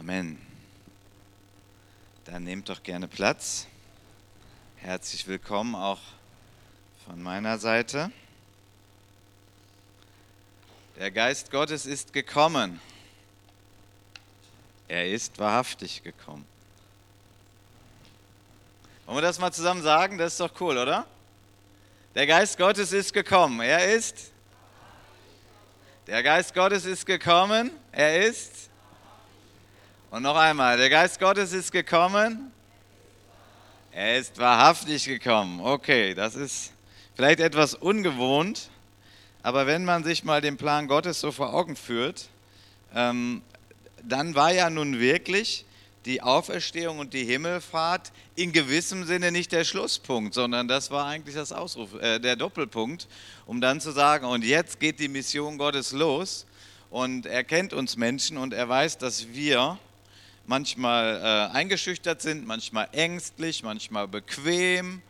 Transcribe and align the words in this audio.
Amen. 0.00 0.38
Dann 2.24 2.44
nehmt 2.44 2.70
doch 2.70 2.82
gerne 2.82 3.06
Platz. 3.06 3.66
Herzlich 4.76 5.26
willkommen 5.26 5.74
auch 5.74 6.00
von 7.04 7.22
meiner 7.22 7.58
Seite. 7.58 8.10
Der 10.98 11.10
Geist 11.10 11.50
Gottes 11.50 11.84
ist 11.84 12.14
gekommen. 12.14 12.80
Er 14.88 15.06
ist 15.06 15.38
wahrhaftig 15.38 16.02
gekommen. 16.02 16.46
Wollen 19.04 19.18
wir 19.18 19.22
das 19.22 19.38
mal 19.38 19.52
zusammen 19.52 19.82
sagen? 19.82 20.16
Das 20.16 20.32
ist 20.32 20.40
doch 20.40 20.58
cool, 20.62 20.78
oder? 20.78 21.06
Der 22.14 22.26
Geist 22.26 22.56
Gottes 22.56 22.94
ist 22.94 23.12
gekommen. 23.12 23.60
Er 23.60 23.94
ist. 23.94 24.32
Der 26.06 26.22
Geist 26.22 26.54
Gottes 26.54 26.86
ist 26.86 27.04
gekommen. 27.04 27.70
Er 27.92 28.26
ist. 28.26 28.69
Und 30.12 30.24
noch 30.24 30.34
einmal, 30.34 30.76
der 30.76 30.90
Geist 30.90 31.20
Gottes 31.20 31.52
ist 31.52 31.70
gekommen. 31.70 32.50
Er 33.92 34.18
ist 34.18 34.38
wahrhaftig 34.38 35.04
gekommen. 35.04 35.60
Okay, 35.60 36.14
das 36.14 36.34
ist 36.34 36.72
vielleicht 37.14 37.38
etwas 37.38 37.76
ungewohnt, 37.76 38.70
aber 39.44 39.68
wenn 39.68 39.84
man 39.84 40.02
sich 40.02 40.24
mal 40.24 40.40
den 40.40 40.56
Plan 40.56 40.88
Gottes 40.88 41.20
so 41.20 41.30
vor 41.30 41.54
Augen 41.54 41.76
führt, 41.76 42.28
ähm, 42.92 43.42
dann 44.02 44.34
war 44.34 44.52
ja 44.52 44.68
nun 44.68 44.98
wirklich 44.98 45.64
die 46.06 46.22
Auferstehung 46.22 46.98
und 46.98 47.14
die 47.14 47.24
Himmelfahrt 47.24 48.10
in 48.34 48.50
gewissem 48.50 49.04
Sinne 49.04 49.30
nicht 49.30 49.52
der 49.52 49.62
Schlusspunkt, 49.62 50.34
sondern 50.34 50.66
das 50.66 50.90
war 50.90 51.06
eigentlich 51.06 51.36
das 51.36 51.52
Ausruf, 51.52 51.94
äh, 51.94 52.18
der 52.18 52.34
Doppelpunkt, 52.34 53.06
um 53.46 53.60
dann 53.60 53.80
zu 53.80 53.92
sagen, 53.92 54.26
und 54.26 54.44
jetzt 54.44 54.80
geht 54.80 54.98
die 54.98 55.06
Mission 55.06 55.56
Gottes 55.56 55.92
los 55.92 56.46
und 56.90 57.26
er 57.26 57.44
kennt 57.44 57.72
uns 57.72 57.96
Menschen 57.96 58.38
und 58.38 58.52
er 58.52 58.68
weiß, 58.68 58.98
dass 58.98 59.28
wir 59.28 59.78
manchmal 60.46 61.50
äh, 61.52 61.56
eingeschüchtert 61.56 62.22
sind, 62.22 62.46
manchmal 62.46 62.88
ängstlich, 62.92 63.62
manchmal 63.62 64.08
bequem. 64.08 65.02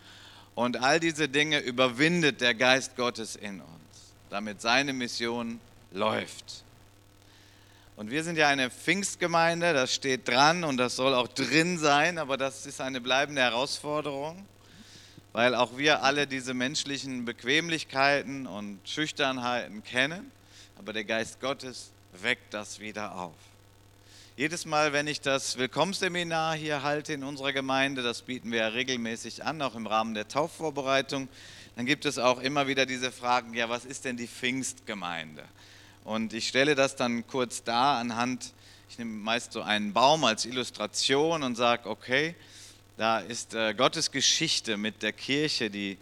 Und 0.54 0.82
all 0.82 1.00
diese 1.00 1.28
Dinge 1.28 1.60
überwindet 1.60 2.40
der 2.40 2.54
Geist 2.54 2.96
Gottes 2.96 3.36
in 3.36 3.60
uns, 3.60 4.14
damit 4.28 4.60
seine 4.60 4.92
Mission 4.92 5.60
läuft. 5.92 6.64
Und 8.00 8.10
wir 8.10 8.24
sind 8.24 8.38
ja 8.38 8.48
eine 8.48 8.70
Pfingstgemeinde, 8.70 9.74
das 9.74 9.94
steht 9.94 10.26
dran 10.26 10.64
und 10.64 10.78
das 10.78 10.96
soll 10.96 11.12
auch 11.12 11.28
drin 11.28 11.76
sein, 11.76 12.16
aber 12.16 12.38
das 12.38 12.64
ist 12.64 12.80
eine 12.80 12.98
bleibende 12.98 13.42
Herausforderung, 13.42 14.46
weil 15.32 15.54
auch 15.54 15.76
wir 15.76 16.02
alle 16.02 16.26
diese 16.26 16.54
menschlichen 16.54 17.26
Bequemlichkeiten 17.26 18.46
und 18.46 18.80
Schüchternheiten 18.88 19.84
kennen, 19.84 20.32
aber 20.78 20.94
der 20.94 21.04
Geist 21.04 21.40
Gottes 21.40 21.90
weckt 22.22 22.54
das 22.54 22.80
wieder 22.80 23.14
auf. 23.14 23.34
Jedes 24.36 24.64
Mal, 24.64 24.92
wenn 24.92 25.06
ich 25.06 25.20
das 25.20 25.58
Willkommensseminar 25.58 26.54
hier 26.54 26.82
halte 26.82 27.12
in 27.12 27.24
unserer 27.24 27.52
Gemeinde, 27.52 28.02
das 28.02 28.22
bieten 28.22 28.52
wir 28.52 28.60
ja 28.60 28.68
regelmäßig 28.68 29.44
an, 29.44 29.60
auch 29.60 29.74
im 29.74 29.86
Rahmen 29.86 30.14
der 30.14 30.28
Taufvorbereitung, 30.28 31.28
dann 31.76 31.84
gibt 31.84 32.04
es 32.06 32.16
auch 32.16 32.40
immer 32.40 32.66
wieder 32.66 32.86
diese 32.86 33.10
Fragen, 33.10 33.52
ja, 33.54 33.68
was 33.68 33.84
ist 33.84 34.04
denn 34.04 34.16
die 34.16 34.28
Pfingstgemeinde? 34.28 35.42
Und 36.04 36.32
ich 36.32 36.48
stelle 36.48 36.74
das 36.74 36.96
dann 36.96 37.26
kurz 37.26 37.64
dar 37.64 37.98
anhand, 37.98 38.54
ich 38.88 38.98
nehme 38.98 39.10
meist 39.10 39.52
so 39.52 39.62
einen 39.62 39.92
Baum 39.92 40.24
als 40.24 40.46
Illustration 40.46 41.42
und 41.42 41.56
sage, 41.56 41.90
okay, 41.90 42.34
da 42.96 43.18
ist 43.18 43.54
äh, 43.54 43.74
Gottes 43.74 44.10
Geschichte 44.10 44.76
mit 44.76 45.02
der 45.02 45.12
Kirche, 45.12 45.70
die, 45.70 45.98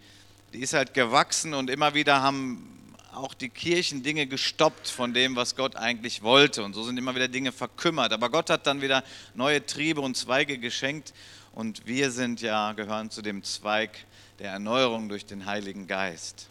die 0.53 0.59
ist 0.59 0.73
halt 0.73 0.93
gewachsen 0.93 1.53
und 1.53 1.69
immer 1.69 1.93
wieder 1.93 2.21
haben 2.21 2.88
auch 3.13 3.33
die 3.33 3.49
Kirchen 3.49 4.03
Dinge 4.03 4.27
gestoppt 4.27 4.87
von 4.87 5.13
dem, 5.13 5.35
was 5.35 5.55
Gott 5.55 5.75
eigentlich 5.75 6.21
wollte. 6.21 6.63
Und 6.63 6.73
so 6.73 6.83
sind 6.83 6.97
immer 6.97 7.15
wieder 7.15 7.27
Dinge 7.27 7.51
verkümmert. 7.51 8.13
Aber 8.13 8.29
Gott 8.29 8.49
hat 8.49 8.67
dann 8.67 8.81
wieder 8.81 9.03
neue 9.33 9.65
Triebe 9.65 10.01
und 10.01 10.15
Zweige 10.15 10.57
geschenkt. 10.57 11.13
Und 11.53 11.85
wir 11.87 12.11
sind 12.11 12.41
ja, 12.41 12.73
gehören 12.73 13.09
zu 13.09 13.21
dem 13.21 13.43
Zweig 13.43 14.05
der 14.39 14.51
Erneuerung 14.51 15.09
durch 15.09 15.25
den 15.25 15.45
Heiligen 15.45 15.87
Geist. 15.87 16.49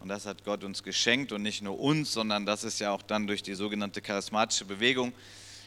Und 0.00 0.08
das 0.08 0.26
hat 0.26 0.44
Gott 0.44 0.64
uns 0.64 0.82
geschenkt 0.82 1.30
und 1.30 1.42
nicht 1.42 1.62
nur 1.62 1.78
uns, 1.78 2.12
sondern 2.12 2.44
das 2.44 2.64
ist 2.64 2.80
ja 2.80 2.90
auch 2.90 3.02
dann 3.02 3.28
durch 3.28 3.42
die 3.42 3.54
sogenannte 3.54 4.02
charismatische 4.02 4.64
Bewegung 4.64 5.12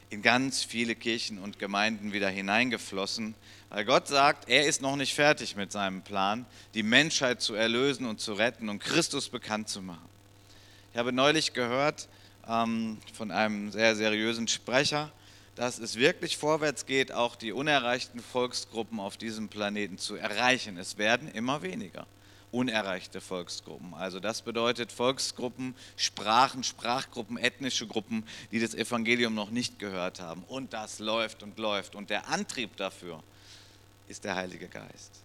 in 0.10 0.22
ganz 0.22 0.64
viele 0.64 0.96
Kirchen 0.96 1.40
und 1.40 1.58
Gemeinden 1.58 2.14
wieder 2.14 2.30
hineingeflossen, 2.30 3.34
weil 3.70 3.86
Gott 3.86 4.08
sagt, 4.08 4.50
er 4.50 4.66
ist 4.66 4.82
noch 4.82 4.98
nicht 4.98 5.14
fertig 5.14 5.56
mit 5.56 5.72
seinem 5.72 6.02
Plan, 6.04 6.46
die 6.74 6.84
Menschheit 6.84 7.42
zu 7.42 7.56
erlösen 7.56 8.06
und 8.06 8.20
zu 8.20 8.34
retten 8.34 8.70
und 8.70 8.80
Christus 8.80 9.30
bekannt 9.30 9.70
zu 9.70 9.82
machen. 9.82 10.15
Ich 10.96 11.00
habe 11.00 11.12
neulich 11.12 11.52
gehört 11.52 12.08
ähm, 12.48 13.00
von 13.12 13.30
einem 13.30 13.70
sehr 13.70 13.98
seriösen 13.98 14.48
Sprecher, 14.48 15.12
dass 15.56 15.78
es 15.78 15.98
wirklich 15.98 16.38
vorwärts 16.38 16.86
geht, 16.86 17.12
auch 17.12 17.36
die 17.36 17.52
unerreichten 17.52 18.22
Volksgruppen 18.22 19.02
auf 19.02 19.18
diesem 19.18 19.50
Planeten 19.50 19.98
zu 19.98 20.16
erreichen. 20.16 20.78
Es 20.78 20.98
werden 20.98 21.28
immer 21.28 21.62
weniger 21.64 22.08
unerreichte 22.52 23.20
Volksgruppen. 23.20 23.94
Also 23.94 24.22
das 24.22 24.42
bedeutet 24.42 24.94
Volksgruppen, 24.94 25.76
Sprachen, 25.98 26.64
Sprachgruppen, 26.64 27.36
ethnische 27.38 27.88
Gruppen, 27.88 28.26
die 28.54 28.62
das 28.62 28.74
Evangelium 28.74 29.36
noch 29.36 29.52
nicht 29.52 29.80
gehört 29.80 30.22
haben. 30.22 30.46
Und 30.48 30.72
das 30.72 31.00
läuft 31.00 31.44
und 31.44 31.60
läuft. 31.60 31.96
Und 31.96 32.10
der 32.10 32.30
Antrieb 32.30 32.78
dafür 32.78 33.22
ist 34.08 34.24
der 34.24 34.38
Heilige 34.38 34.70
Geist. 34.70 35.25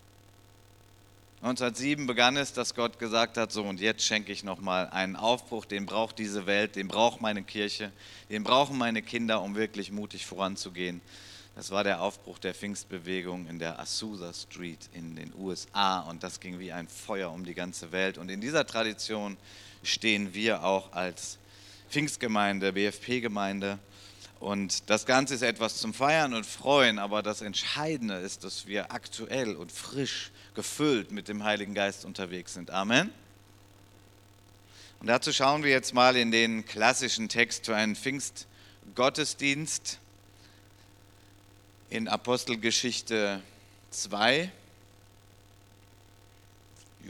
1907 1.42 2.06
begann 2.06 2.36
es, 2.36 2.52
dass 2.52 2.74
Gott 2.74 2.98
gesagt 2.98 3.38
hat, 3.38 3.50
so 3.50 3.64
und 3.64 3.80
jetzt 3.80 4.04
schenke 4.04 4.30
ich 4.30 4.44
nochmal 4.44 4.90
einen 4.90 5.16
Aufbruch, 5.16 5.64
den 5.64 5.86
braucht 5.86 6.18
diese 6.18 6.44
Welt, 6.44 6.76
den 6.76 6.86
braucht 6.86 7.22
meine 7.22 7.42
Kirche, 7.42 7.92
den 8.28 8.44
brauchen 8.44 8.76
meine 8.76 9.00
Kinder, 9.00 9.40
um 9.40 9.54
wirklich 9.54 9.90
mutig 9.90 10.26
voranzugehen. 10.26 11.00
Das 11.56 11.70
war 11.70 11.82
der 11.82 12.02
Aufbruch 12.02 12.38
der 12.38 12.54
Pfingstbewegung 12.54 13.46
in 13.46 13.58
der 13.58 13.80
Azusa 13.80 14.34
Street 14.34 14.90
in 14.92 15.16
den 15.16 15.32
USA 15.34 16.00
und 16.00 16.22
das 16.22 16.40
ging 16.40 16.58
wie 16.58 16.72
ein 16.72 16.88
Feuer 16.88 17.32
um 17.32 17.46
die 17.46 17.54
ganze 17.54 17.90
Welt. 17.90 18.18
Und 18.18 18.30
in 18.30 18.42
dieser 18.42 18.66
Tradition 18.66 19.38
stehen 19.82 20.34
wir 20.34 20.62
auch 20.62 20.92
als 20.92 21.38
Pfingstgemeinde, 21.88 22.74
BFP-Gemeinde. 22.74 23.78
Und 24.40 24.90
das 24.90 25.06
Ganze 25.06 25.34
ist 25.34 25.42
etwas 25.42 25.76
zum 25.76 25.94
Feiern 25.94 26.34
und 26.34 26.46
Freuen, 26.46 26.98
aber 26.98 27.22
das 27.22 27.42
Entscheidende 27.42 28.16
ist, 28.16 28.42
dass 28.42 28.66
wir 28.66 28.90
aktuell 28.90 29.54
und 29.54 29.70
frisch 29.70 30.32
gefüllt 30.54 31.12
mit 31.12 31.28
dem 31.28 31.44
Heiligen 31.44 31.74
Geist 31.74 32.04
unterwegs 32.04 32.54
sind. 32.54 32.70
Amen. 32.70 33.12
Und 35.00 35.06
dazu 35.06 35.32
schauen 35.32 35.62
wir 35.62 35.70
jetzt 35.70 35.94
mal 35.94 36.16
in 36.16 36.30
den 36.30 36.66
klassischen 36.66 37.28
Text 37.28 37.66
für 37.66 37.76
einen 37.76 37.96
Pfingstgottesdienst 37.96 39.98
in 41.88 42.06
Apostelgeschichte 42.06 43.42
2. 43.90 44.52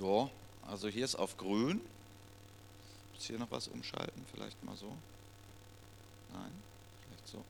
Ja, 0.01 0.31
also 0.69 0.89
hier 0.89 1.05
ist 1.05 1.17
auf 1.17 1.37
grün. 1.37 1.81
Muss 3.13 3.25
hier 3.25 3.39
noch 3.39 3.51
was 3.51 3.69
umschalten? 3.69 4.25
Vielleicht 4.33 4.63
mal 4.65 4.77
so. 4.77 4.97
Nein, 6.33 6.53
vielleicht 7.07 7.29
so. 7.29 7.45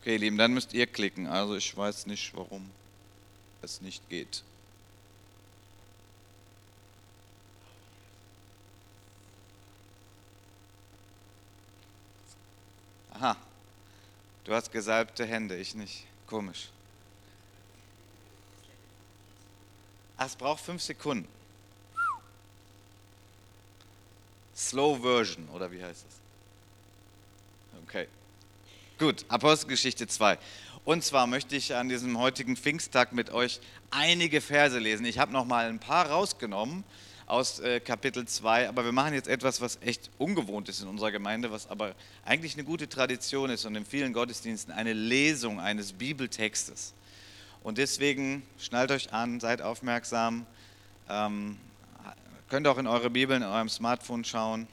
Okay, 0.00 0.16
Lieben, 0.16 0.38
dann 0.38 0.54
müsst 0.54 0.72
ihr 0.72 0.86
klicken. 0.86 1.26
Also 1.26 1.56
ich 1.56 1.76
weiß 1.76 2.06
nicht, 2.06 2.34
warum 2.34 2.70
es 3.60 3.82
nicht 3.82 4.08
geht. 4.08 4.42
Aha, 13.12 13.36
du 14.44 14.54
hast 14.54 14.72
gesalbte 14.72 15.26
Hände, 15.26 15.56
ich 15.56 15.74
nicht. 15.74 16.06
Komisch. 16.26 16.70
Ach, 20.16 20.26
es 20.26 20.36
braucht 20.36 20.64
fünf 20.64 20.80
Sekunden. 20.80 21.28
Slow 24.56 24.98
Version, 25.02 25.46
oder 25.50 25.70
wie 25.70 25.82
heißt 25.82 26.06
es? 26.08 26.29
Gut, 29.00 29.24
Apostelgeschichte 29.28 30.06
2. 30.06 30.36
Und 30.84 31.02
zwar 31.02 31.26
möchte 31.26 31.56
ich 31.56 31.74
an 31.74 31.88
diesem 31.88 32.18
heutigen 32.18 32.54
Pfingsttag 32.54 33.14
mit 33.14 33.30
euch 33.30 33.58
einige 33.90 34.42
Verse 34.42 34.78
lesen. 34.78 35.06
Ich 35.06 35.18
habe 35.18 35.32
noch 35.32 35.46
mal 35.46 35.70
ein 35.70 35.78
paar 35.78 36.10
rausgenommen 36.10 36.84
aus 37.24 37.60
äh, 37.60 37.80
Kapitel 37.80 38.28
2, 38.28 38.68
aber 38.68 38.84
wir 38.84 38.92
machen 38.92 39.14
jetzt 39.14 39.26
etwas, 39.26 39.62
was 39.62 39.78
echt 39.80 40.10
ungewohnt 40.18 40.68
ist 40.68 40.82
in 40.82 40.86
unserer 40.86 41.12
Gemeinde, 41.12 41.50
was 41.50 41.70
aber 41.70 41.94
eigentlich 42.26 42.52
eine 42.52 42.64
gute 42.64 42.90
Tradition 42.90 43.48
ist 43.48 43.64
und 43.64 43.74
in 43.74 43.86
vielen 43.86 44.12
Gottesdiensten 44.12 44.70
eine 44.70 44.92
Lesung 44.92 45.60
eines 45.60 45.94
Bibeltextes. 45.94 46.92
Und 47.62 47.78
deswegen 47.78 48.42
schnallt 48.58 48.90
euch 48.90 49.14
an, 49.14 49.40
seid 49.40 49.62
aufmerksam, 49.62 50.44
ähm, 51.08 51.56
könnt 52.50 52.66
auch 52.66 52.76
in 52.76 52.86
eure 52.86 53.08
Bibel, 53.08 53.34
in 53.34 53.44
eurem 53.44 53.70
Smartphone 53.70 54.26
schauen, 54.26 54.68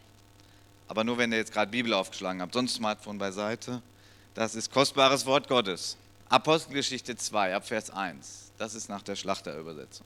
aber 0.90 1.06
nur 1.06 1.18
wenn 1.18 1.32
ihr 1.32 1.38
jetzt 1.38 1.54
gerade 1.54 1.72
Bibel 1.72 1.94
aufgeschlagen 1.94 2.42
habt, 2.42 2.54
sonst 2.54 2.74
Smartphone 2.74 3.20
beiseite. 3.20 3.82
Das 4.38 4.54
ist 4.54 4.72
kostbares 4.72 5.26
Wort 5.26 5.48
Gottes. 5.48 5.98
Apostelgeschichte 6.30 7.16
2, 7.18 7.56
ab 7.56 7.68
Vers 7.68 7.90
1. 7.90 8.52
Das 8.60 8.76
ist 8.76 8.88
nach 8.88 9.02
der 9.02 9.16
Schlachterübersetzung. 9.16 10.06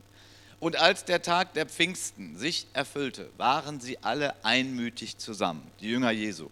Und 0.61 0.77
als 0.77 1.03
der 1.03 1.21
Tag 1.21 1.53
der 1.53 1.65
Pfingsten 1.65 2.37
sich 2.37 2.65
erfüllte, 2.71 3.29
waren 3.35 3.81
sie 3.81 3.97
alle 4.01 4.33
einmütig 4.45 5.17
zusammen, 5.17 5.69
die 5.81 5.89
Jünger 5.89 6.11
Jesu. 6.11 6.49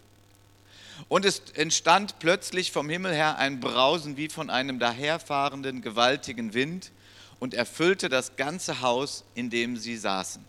Und 1.07 1.23
es 1.23 1.39
entstand 1.53 2.19
plötzlich 2.19 2.73
vom 2.73 2.89
Himmel 2.89 3.13
her 3.13 3.37
ein 3.37 3.61
Brausen 3.61 4.17
wie 4.17 4.27
von 4.27 4.49
einem 4.49 4.77
daherfahrenden 4.77 5.81
gewaltigen 5.81 6.53
Wind 6.53 6.91
und 7.39 7.53
erfüllte 7.53 8.09
das 8.09 8.35
ganze 8.35 8.81
Haus, 8.81 9.23
in 9.35 9.49
dem 9.49 9.77
sie 9.77 9.95
saßen. 9.95 10.43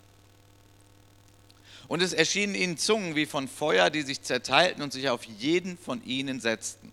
Und 1.86 2.02
es 2.02 2.12
erschienen 2.12 2.56
ihnen 2.56 2.76
Zungen 2.76 3.14
wie 3.14 3.26
von 3.26 3.46
Feuer, 3.46 3.88
die 3.88 4.02
sich 4.02 4.20
zerteilten 4.20 4.82
und 4.82 4.92
sich 4.92 5.08
auf 5.10 5.22
jeden 5.22 5.78
von 5.78 6.02
ihnen 6.02 6.40
setzten. 6.40 6.90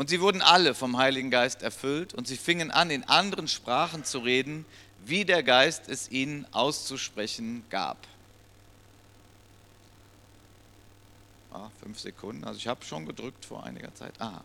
Und 0.00 0.08
sie 0.08 0.22
wurden 0.22 0.40
alle 0.40 0.74
vom 0.74 0.96
Heiligen 0.96 1.30
Geist 1.30 1.60
erfüllt 1.60 2.14
und 2.14 2.26
sie 2.26 2.38
fingen 2.38 2.70
an, 2.70 2.88
in 2.88 3.04
anderen 3.04 3.48
Sprachen 3.48 4.02
zu 4.02 4.20
reden, 4.20 4.64
wie 5.04 5.26
der 5.26 5.42
Geist 5.42 5.90
es 5.90 6.10
ihnen 6.10 6.46
auszusprechen 6.52 7.64
gab. 7.68 7.98
Ah, 11.52 11.68
fünf 11.82 12.00
Sekunden, 12.00 12.44
also 12.44 12.56
ich 12.56 12.66
habe 12.66 12.82
schon 12.82 13.04
gedrückt 13.04 13.44
vor 13.44 13.62
einiger 13.62 13.94
Zeit. 13.94 14.14
Ah, 14.20 14.40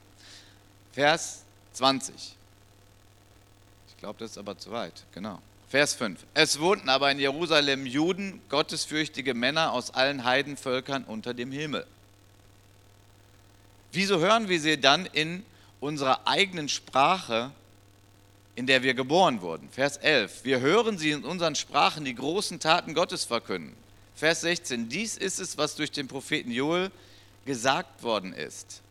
Vers 0.91 1.43
20. 1.71 2.13
Ich 3.87 3.97
glaube, 3.97 4.19
das 4.19 4.31
ist 4.31 4.37
aber 4.37 4.57
zu 4.57 4.71
weit, 4.71 5.05
genau. 5.13 5.39
Vers 5.69 5.93
5. 5.93 6.19
Es 6.33 6.59
wohnten 6.59 6.89
aber 6.89 7.09
in 7.11 7.19
Jerusalem 7.19 7.85
Juden, 7.85 8.41
gottesfürchtige 8.49 9.33
Männer 9.33 9.71
aus 9.71 9.91
allen 9.91 10.25
Heidenvölkern 10.25 11.05
unter 11.05 11.33
dem 11.33 11.53
Himmel. 11.53 11.87
Wieso 13.95 14.19
hören 14.19 14.49
wir 14.49 14.59
sie 14.59 14.77
dann 14.77 15.05
in 15.05 15.45
unserer 15.79 16.27
eigenen 16.27 16.67
Sprache, 16.67 17.51
in 18.55 18.67
der 18.67 18.83
wir 18.83 18.93
geboren 18.93 19.41
wurden? 19.41 19.69
Vers 19.69 19.95
11. 19.95 20.43
Wir 20.43 20.59
hören 20.59 20.97
sie 20.97 21.11
in 21.11 21.23
unseren 21.23 21.55
Sprachen 21.55 22.03
die 22.03 22.13
großen 22.13 22.59
Taten 22.59 22.93
Gottes 22.93 23.23
verkünden. 23.23 23.73
Vers 24.13 24.41
16. 24.41 24.89
Dies 24.89 25.15
ist 25.15 25.39
es, 25.39 25.57
was 25.57 25.75
durch 25.75 25.91
den 25.91 26.09
Propheten 26.09 26.51
Joel 26.51 26.91
gesagt 27.45 28.03
worden 28.03 28.33
ist. 28.33 28.81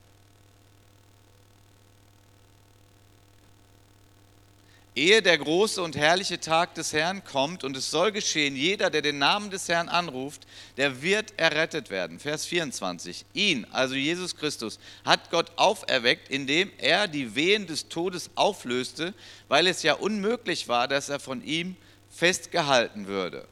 Ehe 4.95 5.23
der 5.23 5.39
große 5.39 5.83
und 5.83 5.97
herrliche 5.97 6.39
Tag 6.39 6.75
des 6.75 6.93
Herrn 6.93 7.25
kommt 7.25 7.65
und 7.65 7.77
es 7.77 7.91
soll 7.91 8.13
geschehen, 8.13 8.55
jeder, 8.55 8.91
der 8.91 9.03
den 9.03 9.19
Namen 9.19 9.51
des 9.51 9.69
Herrn 9.69 9.89
anruft, 9.89 10.47
der 10.77 11.03
wird 11.03 11.35
errettet 11.37 11.91
werden. 11.91 12.21
Vers 12.21 12.47
24. 12.47 13.25
Ihn, 13.35 13.67
also 13.73 13.95
Jesus 13.95 14.37
Christus, 14.37 14.79
hat 15.05 15.31
Gott 15.31 15.53
auferweckt, 15.57 16.29
indem 16.29 16.71
er 16.79 17.09
die 17.09 17.35
Wehen 17.35 17.67
des 17.67 17.89
Todes 17.89 18.31
auflöste, 18.37 19.15
weil 19.49 19.67
es 19.67 19.83
ja 19.83 19.95
unmöglich 19.95 20.69
war, 20.69 20.87
dass 20.87 21.09
er 21.09 21.19
von 21.19 21.43
ihm 21.43 21.77
festgehalten 22.11 23.07
würde. 23.07 23.49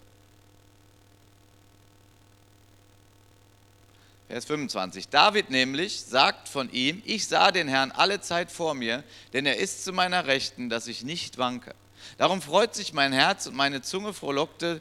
Vers 4.32 4.46
25. 4.46 5.08
David 5.08 5.50
nämlich 5.50 6.00
sagt 6.00 6.48
von 6.48 6.72
ihm, 6.72 7.02
ich 7.04 7.26
sah 7.26 7.50
den 7.50 7.68
Herrn 7.68 7.90
alle 7.90 8.22
Zeit 8.22 8.50
vor 8.50 8.72
mir, 8.72 9.04
denn 9.34 9.44
er 9.44 9.58
ist 9.58 9.84
zu 9.84 9.92
meiner 9.92 10.26
Rechten, 10.26 10.70
dass 10.70 10.86
ich 10.86 11.02
nicht 11.02 11.36
wanke. 11.36 11.74
Darum 12.16 12.40
freut 12.40 12.74
sich 12.74 12.94
mein 12.94 13.12
Herz 13.12 13.46
und 13.46 13.54
meine 13.54 13.82
Zunge 13.82 14.14
frohlockte. 14.14 14.80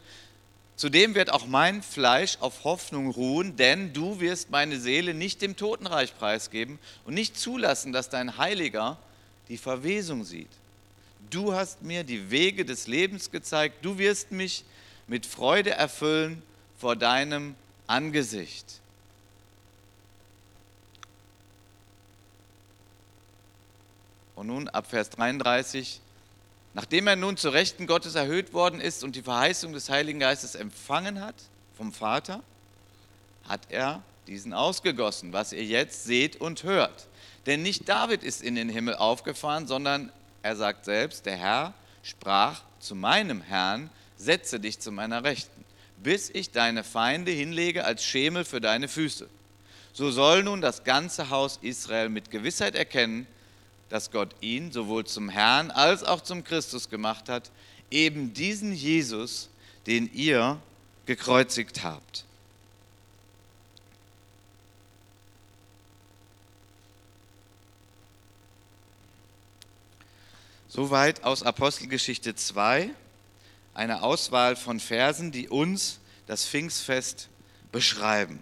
Zudem 0.78 1.16
wird 1.16 1.34
auch 1.34 1.48
mein 1.48 1.84
Fleisch 1.84 2.38
auf 2.40 2.64
Hoffnung 2.64 3.12
ruhen, 3.12 3.58
denn 3.58 3.92
du 3.92 4.22
wirst 4.22 4.52
meine 4.52 4.80
Seele 4.80 5.14
nicht 5.14 5.42
dem 5.42 5.58
Totenreich 5.58 6.18
preisgeben 6.18 6.80
und 7.04 7.14
nicht 7.14 7.38
zulassen, 7.38 7.92
dass 7.92 8.08
dein 8.08 8.38
Heiliger 8.38 8.98
die 9.50 9.58
Verwesung 9.58 10.24
sieht. 10.24 10.48
Du 11.30 11.54
hast 11.54 11.82
mir 11.82 12.06
die 12.06 12.32
Wege 12.32 12.64
des 12.64 12.88
Lebens 12.88 13.32
gezeigt, 13.32 13.84
du 13.84 13.98
wirst 13.98 14.32
mich 14.32 14.64
mit 15.08 15.26
Freude 15.26 15.72
erfüllen 15.72 16.42
vor 16.80 16.96
deinem 16.96 17.56
Angesicht. 17.86 18.81
Und 24.42 24.48
nun 24.48 24.70
ab 24.70 24.88
Vers 24.90 25.12
33, 25.12 26.02
nachdem 26.74 27.06
er 27.06 27.16
nun 27.16 27.38
zur 27.38 27.54
Rechten 27.54 27.86
Gottes 27.86 28.16
erhöht 28.16 28.54
worden 28.54 28.82
ist 28.82 29.04
und 29.04 29.16
die 29.16 29.22
Verheißung 29.22 29.72
des 29.72 29.88
Heiligen 29.88 30.18
Geistes 30.20 30.56
empfangen 30.56 31.22
hat 31.22 31.36
vom 31.78 31.94
Vater, 31.94 32.42
hat 33.48 33.62
er 33.70 34.02
diesen 34.26 34.56
ausgegossen, 34.56 35.32
was 35.32 35.54
ihr 35.54 35.64
jetzt 35.64 36.06
seht 36.06 36.42
und 36.42 36.64
hört. 36.64 37.06
Denn 37.46 37.62
nicht 37.62 37.88
David 37.88 38.24
ist 38.24 38.42
in 38.42 38.56
den 38.56 38.68
Himmel 38.68 38.96
aufgefahren, 38.96 39.68
sondern 39.68 40.12
er 40.42 40.56
sagt 40.56 40.86
selbst, 40.86 41.28
der 41.28 41.38
Herr 41.38 41.76
sprach 42.02 42.64
zu 42.80 42.96
meinem 42.96 43.42
Herrn, 43.42 43.92
setze 44.18 44.60
dich 44.60 44.80
zu 44.80 44.92
meiner 44.92 45.24
Rechten, 45.24 45.64
bis 45.98 46.32
ich 46.32 46.50
deine 46.50 46.84
Feinde 46.84 47.30
hinlege 47.30 47.86
als 47.86 48.04
Schemel 48.04 48.44
für 48.44 48.60
deine 48.60 48.88
Füße. 48.88 49.30
So 49.94 50.10
soll 50.10 50.42
nun 50.42 50.62
das 50.62 50.84
ganze 50.84 51.30
Haus 51.30 51.60
Israel 51.62 52.10
mit 52.10 52.32
Gewissheit 52.32 52.74
erkennen, 52.74 53.28
dass 53.92 54.10
Gott 54.10 54.34
ihn 54.40 54.72
sowohl 54.72 55.06
zum 55.06 55.28
Herrn 55.28 55.70
als 55.70 56.04
auch 56.04 56.22
zum 56.22 56.46
Christus 56.46 56.90
gemacht 56.90 57.28
hat, 57.28 57.52
eben 57.92 58.34
diesen 58.34 58.74
Jesus, 58.74 59.50
den 59.86 60.10
ihr 60.14 60.62
gekreuzigt 61.06 61.84
habt. 61.84 62.24
Soweit 70.70 71.26
aus 71.26 71.44
Apostelgeschichte 71.44 72.34
2, 72.34 72.92
eine 73.74 74.04
Auswahl 74.04 74.56
von 74.56 74.80
Versen, 74.80 75.34
die 75.34 75.50
uns 75.50 76.00
das 76.28 76.46
Pfingstfest 76.46 77.28
beschreiben. 77.74 78.42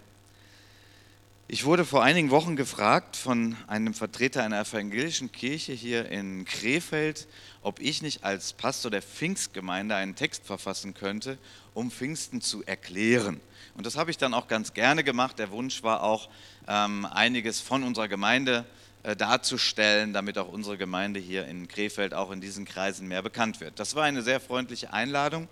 Ich 1.52 1.64
wurde 1.64 1.84
vor 1.84 2.04
einigen 2.04 2.30
Wochen 2.30 2.54
gefragt 2.54 3.16
von 3.16 3.56
einem 3.66 3.92
Vertreter 3.92 4.44
einer 4.44 4.60
evangelischen 4.60 5.32
Kirche 5.32 5.72
hier 5.72 6.08
in 6.08 6.44
Krefeld, 6.44 7.26
ob 7.62 7.80
ich 7.80 8.02
nicht 8.02 8.22
als 8.22 8.52
Pastor 8.52 8.88
der 8.88 9.02
Pfingstgemeinde 9.02 9.96
einen 9.96 10.14
Text 10.14 10.46
verfassen 10.46 10.94
könnte, 10.94 11.38
um 11.74 11.90
Pfingsten 11.90 12.40
zu 12.40 12.64
erklären. 12.66 13.40
Und 13.74 13.84
das 13.84 13.96
habe 13.96 14.12
ich 14.12 14.16
dann 14.16 14.32
auch 14.32 14.46
ganz 14.46 14.74
gerne 14.74 15.02
gemacht. 15.02 15.40
Der 15.40 15.50
Wunsch 15.50 15.82
war 15.82 16.04
auch, 16.04 16.28
ähm, 16.68 17.04
einiges 17.04 17.60
von 17.60 17.82
unserer 17.82 18.06
Gemeinde 18.06 18.64
äh, 19.02 19.16
darzustellen, 19.16 20.12
damit 20.12 20.38
auch 20.38 20.52
unsere 20.52 20.78
Gemeinde 20.78 21.18
hier 21.18 21.46
in 21.46 21.66
Krefeld 21.66 22.14
auch 22.14 22.30
in 22.30 22.40
diesen 22.40 22.64
Kreisen 22.64 23.08
mehr 23.08 23.22
bekannt 23.22 23.60
wird. 23.60 23.80
Das 23.80 23.96
war 23.96 24.04
eine 24.04 24.22
sehr 24.22 24.38
freundliche 24.38 24.92
Einladung 24.92 25.48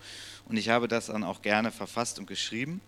und 0.47 0.55
ich 0.55 0.69
habe 0.69 0.87
das 0.87 1.07
dann 1.07 1.25
auch 1.25 1.41
gerne 1.41 1.73
verfasst 1.73 2.19
und 2.19 2.25
geschrieben. 2.25 2.79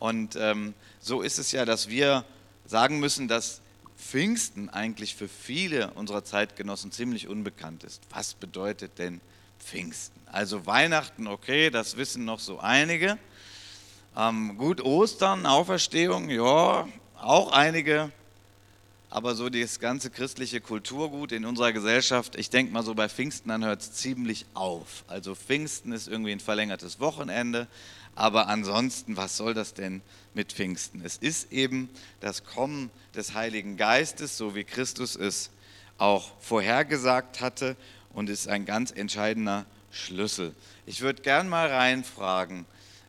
Und 0.00 0.34
ähm, 0.34 0.74
so 0.98 1.22
ist 1.22 1.38
es 1.38 1.52
ja, 1.52 1.64
dass 1.64 1.88
wir 1.88 2.24
sagen 2.68 3.00
müssen, 3.00 3.28
dass 3.28 3.60
Pfingsten 3.96 4.68
eigentlich 4.68 5.16
für 5.16 5.28
viele 5.28 5.90
unserer 5.94 6.22
Zeitgenossen 6.22 6.92
ziemlich 6.92 7.26
unbekannt 7.26 7.82
ist. 7.82 8.02
Was 8.10 8.34
bedeutet 8.34 8.98
denn 8.98 9.20
Pfingsten? 9.58 10.20
Also 10.26 10.66
Weihnachten, 10.66 11.26
okay, 11.26 11.70
das 11.70 11.96
wissen 11.96 12.24
noch 12.24 12.38
so 12.38 12.60
einige. 12.60 13.18
Ähm, 14.16 14.56
gut, 14.56 14.80
Ostern, 14.82 15.46
Auferstehung, 15.46 16.30
ja, 16.30 16.86
auch 17.16 17.52
einige. 17.52 18.12
Aber 19.10 19.34
so 19.34 19.48
das 19.48 19.80
ganze 19.80 20.10
christliche 20.10 20.60
Kulturgut 20.60 21.32
in 21.32 21.46
unserer 21.46 21.72
Gesellschaft, 21.72 22.36
ich 22.36 22.50
denke 22.50 22.72
mal 22.72 22.82
so 22.82 22.94
bei 22.94 23.08
Pfingsten, 23.08 23.48
dann 23.48 23.64
hört 23.64 23.80
es 23.80 23.92
ziemlich 23.92 24.44
auf. 24.52 25.04
Also 25.08 25.34
Pfingsten 25.34 25.92
ist 25.92 26.08
irgendwie 26.08 26.32
ein 26.32 26.40
verlängertes 26.40 27.00
Wochenende, 27.00 27.68
aber 28.14 28.48
ansonsten, 28.48 29.16
was 29.16 29.36
soll 29.36 29.54
das 29.54 29.72
denn 29.72 30.02
mit 30.34 30.52
Pfingsten? 30.52 31.00
Es 31.02 31.16
ist 31.16 31.52
eben 31.52 31.88
das 32.20 32.44
Kommen 32.44 32.90
des 33.14 33.32
Heiligen 33.32 33.78
Geistes, 33.78 34.36
so 34.36 34.54
wie 34.54 34.64
Christus 34.64 35.16
es 35.16 35.50
auch 35.96 36.32
vorhergesagt 36.40 37.40
hatte 37.40 37.76
und 38.12 38.28
ist 38.28 38.46
ein 38.46 38.66
ganz 38.66 38.90
entscheidender 38.90 39.64
Schlüssel. 39.90 40.54
Ich 40.84 41.00
würde 41.00 41.22
gern 41.22 41.48
mal 41.48 41.68
reinfragen. 41.68 42.66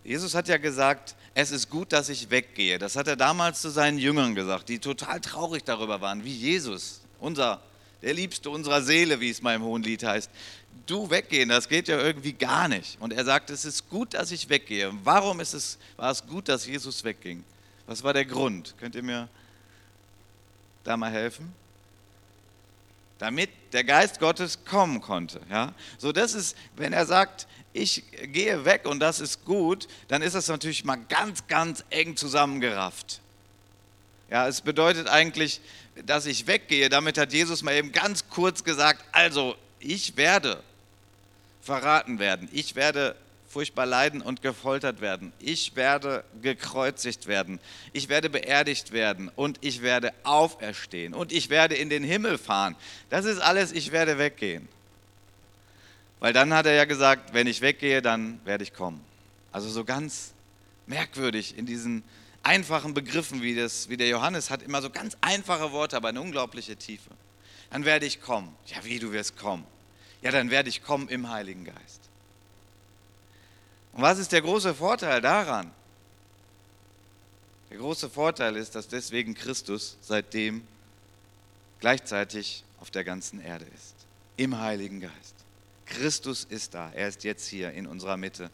Jesus 0.10 0.34
hat 0.34 0.48
ja 0.48 0.58
gesagt, 0.58 1.14
es 1.36 1.52
ist 1.52 1.70
gut, 1.70 1.94
dass 1.94 2.10
ich 2.10 2.32
weggehe. 2.32 2.80
Das 2.80 2.96
hat 2.96 3.08
er 3.08 3.16
damals 3.16 3.62
zu 3.62 3.70
seinen 3.70 4.00
Jüngern 4.00 4.34
gesagt, 4.34 4.68
die 4.68 4.80
total 4.80 5.22
traurig 5.22 5.64
darüber 5.66 6.02
waren, 6.02 6.26
wie 6.26 6.34
Jesus, 6.34 7.02
unser, 7.20 7.62
der 8.02 8.16
Liebste 8.16 8.50
unserer 8.50 8.82
Seele, 8.82 9.20
wie 9.20 9.30
es 9.30 9.44
mal 9.44 9.54
im 9.54 9.62
Hohen 9.62 9.84
Lied 9.84 10.04
heißt, 10.04 10.32
du 10.88 11.12
weggehen, 11.12 11.50
das 11.50 11.70
geht 11.70 11.88
ja 11.88 12.00
irgendwie 12.00 12.34
gar 12.34 12.68
nicht. 12.68 13.00
Und 13.00 13.14
er 13.14 13.24
sagt, 13.24 13.52
es 13.52 13.66
ist 13.66 13.88
gut, 13.88 14.16
dass 14.16 14.32
ich 14.32 14.50
weggehe. 14.50 14.92
Warum 15.04 15.42
ist 15.42 15.54
es, 15.54 15.78
war 15.96 16.10
es 16.10 16.26
gut, 16.26 16.50
dass 16.50 16.66
Jesus 16.66 17.04
wegging? 17.04 17.44
Was 17.86 18.02
war 18.02 18.14
der 18.14 18.26
Grund? 18.26 18.74
Könnt 18.80 18.96
ihr 18.96 19.04
mir 19.04 19.30
da 20.86 20.98
mal 20.98 21.12
helfen? 21.12 21.54
Damit 23.20 23.52
der 23.74 23.84
Geist 23.84 24.20
Gottes 24.20 24.66
kommen 24.66 25.02
konnte. 25.02 25.40
Ja? 25.52 25.76
So, 26.00 26.12
das 26.12 26.34
ist, 26.34 26.58
wenn 26.78 26.94
er 26.94 27.06
sagt, 27.06 27.46
ich 27.74 28.04
gehe 28.34 28.66
weg 28.66 28.86
und 28.86 29.00
das 29.00 29.20
ist 29.20 29.46
gut, 29.46 29.88
dann 30.08 30.22
ist 30.22 30.36
das 30.36 30.48
natürlich 30.48 30.84
mal 30.86 30.98
ganz, 31.08 31.48
ganz 31.48 31.84
eng 31.90 32.16
zusammengerafft. 32.16 33.22
Ja, 34.30 34.48
es 34.48 34.62
bedeutet 34.62 35.08
eigentlich, 35.08 35.62
dass 36.06 36.26
ich 36.26 36.48
weggehe. 36.48 36.90
Damit 36.90 37.18
hat 37.18 37.34
Jesus 37.34 37.64
mal 37.64 37.76
eben 37.76 37.92
ganz 37.92 38.30
kurz 38.30 38.64
gesagt, 38.64 39.04
also 39.12 39.56
ich 39.80 40.18
werde 40.18 40.64
verraten 41.62 42.20
werden. 42.20 42.48
Ich 42.52 42.76
werde 42.76 43.16
furchtbar 43.48 43.88
leiden 43.88 44.22
und 44.22 44.42
gefoltert 44.42 45.02
werden. 45.02 45.34
Ich 45.40 45.76
werde 45.76 46.24
gekreuzigt 46.42 47.28
werden. 47.28 47.60
Ich 47.94 48.08
werde 48.08 48.30
beerdigt 48.30 48.92
werden 48.92 49.32
und 49.36 49.58
ich 49.62 49.82
werde 49.82 50.14
auferstehen 50.24 51.14
und 51.16 51.32
ich 51.32 51.50
werde 51.50 51.76
in 51.76 51.90
den 51.90 52.04
Himmel 52.04 52.38
fahren. 52.38 52.76
Das 53.10 53.26
ist 53.26 53.40
alles, 53.40 53.72
ich 53.72 53.92
werde 53.92 54.20
weggehen. 54.20 54.68
Weil 56.20 56.34
dann 56.34 56.54
hat 56.54 56.66
er 56.66 56.74
ja 56.74 56.86
gesagt, 56.86 57.34
wenn 57.34 57.48
ich 57.48 57.62
weggehe, 57.62 58.02
dann 58.02 58.40
werde 58.46 58.64
ich 58.64 58.74
kommen. 58.74 59.04
Also 59.52 59.70
so 59.70 59.86
ganz 59.86 60.34
merkwürdig 60.86 61.58
in 61.58 61.66
diesen 61.66 62.04
einfachen 62.44 62.94
Begriffen, 62.94 63.42
wie, 63.42 63.56
das, 63.56 63.90
wie 63.90 63.98
der 63.98 64.08
Johannes 64.08 64.50
hat, 64.50 64.62
immer 64.62 64.82
so 64.82 64.90
ganz 64.90 65.18
einfache 65.22 65.72
Worte, 65.72 65.96
aber 65.96 66.10
eine 66.10 66.22
unglaubliche 66.22 66.76
Tiefe. 66.76 67.10
Dann 67.70 67.86
werde 67.86 68.06
ich 68.06 68.22
kommen. 68.22 68.56
Ja, 68.66 68.84
wie 68.84 69.00
du 69.00 69.12
wirst 69.12 69.38
kommen? 69.38 69.66
Ja, 70.22 70.32
dann 70.32 70.50
werde 70.50 70.70
ich 70.70 70.84
kommen 70.84 71.08
im 71.08 71.30
Heiligen 71.30 71.66
Geist. 71.66 72.10
Und 73.94 74.02
was 74.02 74.20
ist 74.20 74.32
der 74.32 74.42
große 74.42 74.74
Vorteil 74.74 75.22
daran? 75.22 75.72
Der 77.70 77.78
große 77.78 78.10
Vorteil 78.10 78.56
ist, 78.56 78.76
dass 78.76 78.88
deswegen 78.88 79.36
Christus 79.36 79.98
seitdem 80.02 80.64
gleichzeitig 81.80 82.64
auf 82.80 82.92
der 82.92 83.04
ganzen 83.04 83.42
Erde 83.42 83.66
ist, 83.76 83.96
im 84.38 84.60
Heiligen 84.60 85.02
Geist. 85.02 85.39
Christus 85.90 86.44
ist 86.44 86.74
da, 86.74 86.92
er 86.94 87.08
ist 87.08 87.24
jetzt 87.24 87.48
hier 87.48 87.72
in 87.72 87.88
unserer 87.88 88.18
Mitte. 88.18 88.50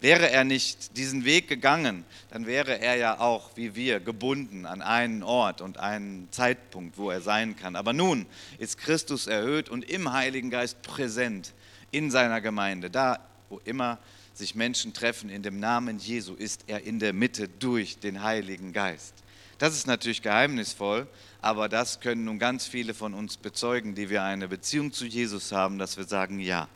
Wäre 0.00 0.30
er 0.30 0.44
nicht 0.44 0.96
diesen 0.96 1.24
Weg 1.24 1.48
gegangen, 1.48 2.04
dann 2.30 2.46
wäre 2.46 2.80
er 2.80 2.96
ja 2.96 3.20
auch 3.20 3.50
wie 3.56 3.74
wir 3.74 4.00
gebunden 4.00 4.66
an 4.66 4.82
einen 4.82 5.22
Ort 5.22 5.60
und 5.60 5.78
einen 5.78 6.28
Zeitpunkt, 6.30 6.98
wo 6.98 7.10
er 7.10 7.20
sein 7.20 7.56
kann. 7.56 7.76
Aber 7.76 7.92
nun 7.92 8.26
ist 8.58 8.78
Christus 8.78 9.26
erhöht 9.26 9.68
und 9.68 9.88
im 9.88 10.12
Heiligen 10.12 10.50
Geist 10.50 10.82
präsent 10.82 11.52
in 11.90 12.10
seiner 12.10 12.40
Gemeinde. 12.40 12.90
Da, 12.90 13.20
wo 13.48 13.60
immer 13.64 13.98
sich 14.32 14.54
Menschen 14.54 14.94
treffen 14.94 15.28
in 15.28 15.42
dem 15.42 15.60
Namen 15.60 15.98
Jesu, 15.98 16.34
ist 16.34 16.64
er 16.66 16.82
in 16.82 16.98
der 16.98 17.12
Mitte 17.12 17.48
durch 17.48 17.98
den 17.98 18.22
Heiligen 18.22 18.72
Geist. 18.72 19.14
Das 19.58 19.74
ist 19.74 19.86
natürlich 19.86 20.22
geheimnisvoll, 20.22 21.06
aber 21.42 21.68
das 21.68 22.00
können 22.00 22.24
nun 22.24 22.38
ganz 22.38 22.66
viele 22.66 22.94
von 22.94 23.12
uns 23.12 23.36
bezeugen, 23.36 23.94
die 23.94 24.08
wir 24.08 24.22
eine 24.22 24.48
Beziehung 24.48 24.90
zu 24.92 25.04
Jesus 25.04 25.52
haben, 25.52 25.78
dass 25.78 25.98
wir 25.98 26.04
sagen, 26.04 26.40
ja, 26.40 26.66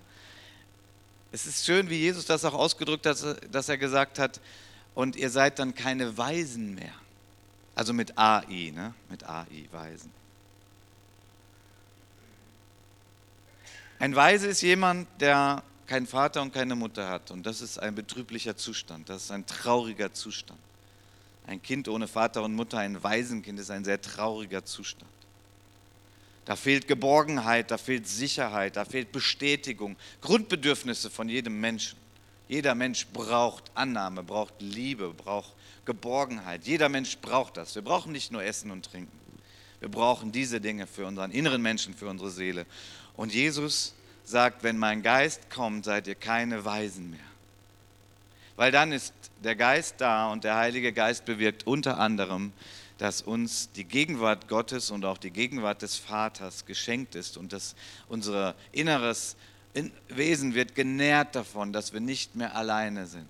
es 1.34 1.48
ist 1.48 1.66
schön, 1.66 1.90
wie 1.90 1.96
Jesus 1.98 2.26
das 2.26 2.44
auch 2.44 2.54
ausgedrückt 2.54 3.06
hat, 3.06 3.18
dass 3.52 3.68
er 3.68 3.76
gesagt 3.76 4.20
hat, 4.20 4.40
und 4.94 5.16
ihr 5.16 5.30
seid 5.30 5.58
dann 5.58 5.74
keine 5.74 6.16
Weisen 6.16 6.76
mehr. 6.76 6.92
Also 7.74 7.92
mit 7.92 8.16
AI, 8.16 8.70
ne? 8.72 8.94
mit 9.10 9.28
AI, 9.28 9.66
Weisen. 9.72 10.12
Ein 13.98 14.14
Weise 14.14 14.46
ist 14.46 14.60
jemand, 14.60 15.08
der 15.20 15.64
keinen 15.88 16.06
Vater 16.06 16.40
und 16.40 16.54
keine 16.54 16.76
Mutter 16.76 17.08
hat. 17.08 17.32
Und 17.32 17.44
das 17.44 17.60
ist 17.60 17.78
ein 17.78 17.96
betrüblicher 17.96 18.56
Zustand, 18.56 19.08
das 19.08 19.24
ist 19.24 19.30
ein 19.32 19.44
trauriger 19.44 20.12
Zustand. 20.12 20.60
Ein 21.48 21.60
Kind 21.60 21.88
ohne 21.88 22.06
Vater 22.06 22.44
und 22.44 22.54
Mutter, 22.54 22.78
ein 22.78 23.02
Waisenkind, 23.02 23.58
ist 23.58 23.72
ein 23.72 23.84
sehr 23.84 24.00
trauriger 24.00 24.64
Zustand. 24.64 25.10
Da 26.44 26.56
fehlt 26.56 26.86
Geborgenheit, 26.88 27.70
da 27.70 27.78
fehlt 27.78 28.06
Sicherheit, 28.06 28.76
da 28.76 28.84
fehlt 28.84 29.12
Bestätigung, 29.12 29.96
Grundbedürfnisse 30.20 31.10
von 31.10 31.28
jedem 31.28 31.60
Menschen. 31.60 31.98
Jeder 32.48 32.74
Mensch 32.74 33.06
braucht 33.06 33.70
Annahme, 33.74 34.22
braucht 34.22 34.54
Liebe, 34.60 35.14
braucht 35.14 35.54
Geborgenheit. 35.86 36.66
Jeder 36.66 36.88
Mensch 36.88 37.16
braucht 37.18 37.56
das. 37.56 37.74
Wir 37.74 37.82
brauchen 37.82 38.12
nicht 38.12 38.30
nur 38.32 38.42
Essen 38.42 38.70
und 38.70 38.84
Trinken. 38.84 39.18
Wir 39.80 39.88
brauchen 39.88 40.32
diese 40.32 40.60
Dinge 40.60 40.86
für 40.86 41.06
unseren 41.06 41.30
inneren 41.30 41.62
Menschen, 41.62 41.94
für 41.94 42.08
unsere 42.08 42.30
Seele. 42.30 42.66
Und 43.16 43.32
Jesus 43.32 43.94
sagt, 44.24 44.62
wenn 44.62 44.78
mein 44.78 45.02
Geist 45.02 45.50
kommt, 45.50 45.84
seid 45.84 46.06
ihr 46.06 46.14
keine 46.14 46.64
Weisen 46.64 47.10
mehr. 47.10 47.20
Weil 48.56 48.72
dann 48.72 48.92
ist 48.92 49.12
der 49.42 49.56
Geist 49.56 49.96
da 49.98 50.30
und 50.30 50.44
der 50.44 50.56
Heilige 50.56 50.92
Geist 50.92 51.24
bewirkt 51.24 51.66
unter 51.66 51.98
anderem, 51.98 52.52
dass 52.98 53.22
uns 53.22 53.70
die 53.72 53.84
Gegenwart 53.84 54.48
Gottes 54.48 54.90
und 54.90 55.04
auch 55.04 55.18
die 55.18 55.30
Gegenwart 55.30 55.82
des 55.82 55.96
Vaters 55.96 56.64
geschenkt 56.64 57.14
ist 57.14 57.36
und 57.36 57.52
dass 57.52 57.74
unser 58.08 58.54
inneres 58.72 59.36
Wesen 60.08 60.54
wird 60.54 60.74
genährt 60.74 61.34
davon, 61.34 61.72
dass 61.72 61.92
wir 61.92 62.00
nicht 62.00 62.36
mehr 62.36 62.54
alleine 62.54 63.06
sind. 63.06 63.28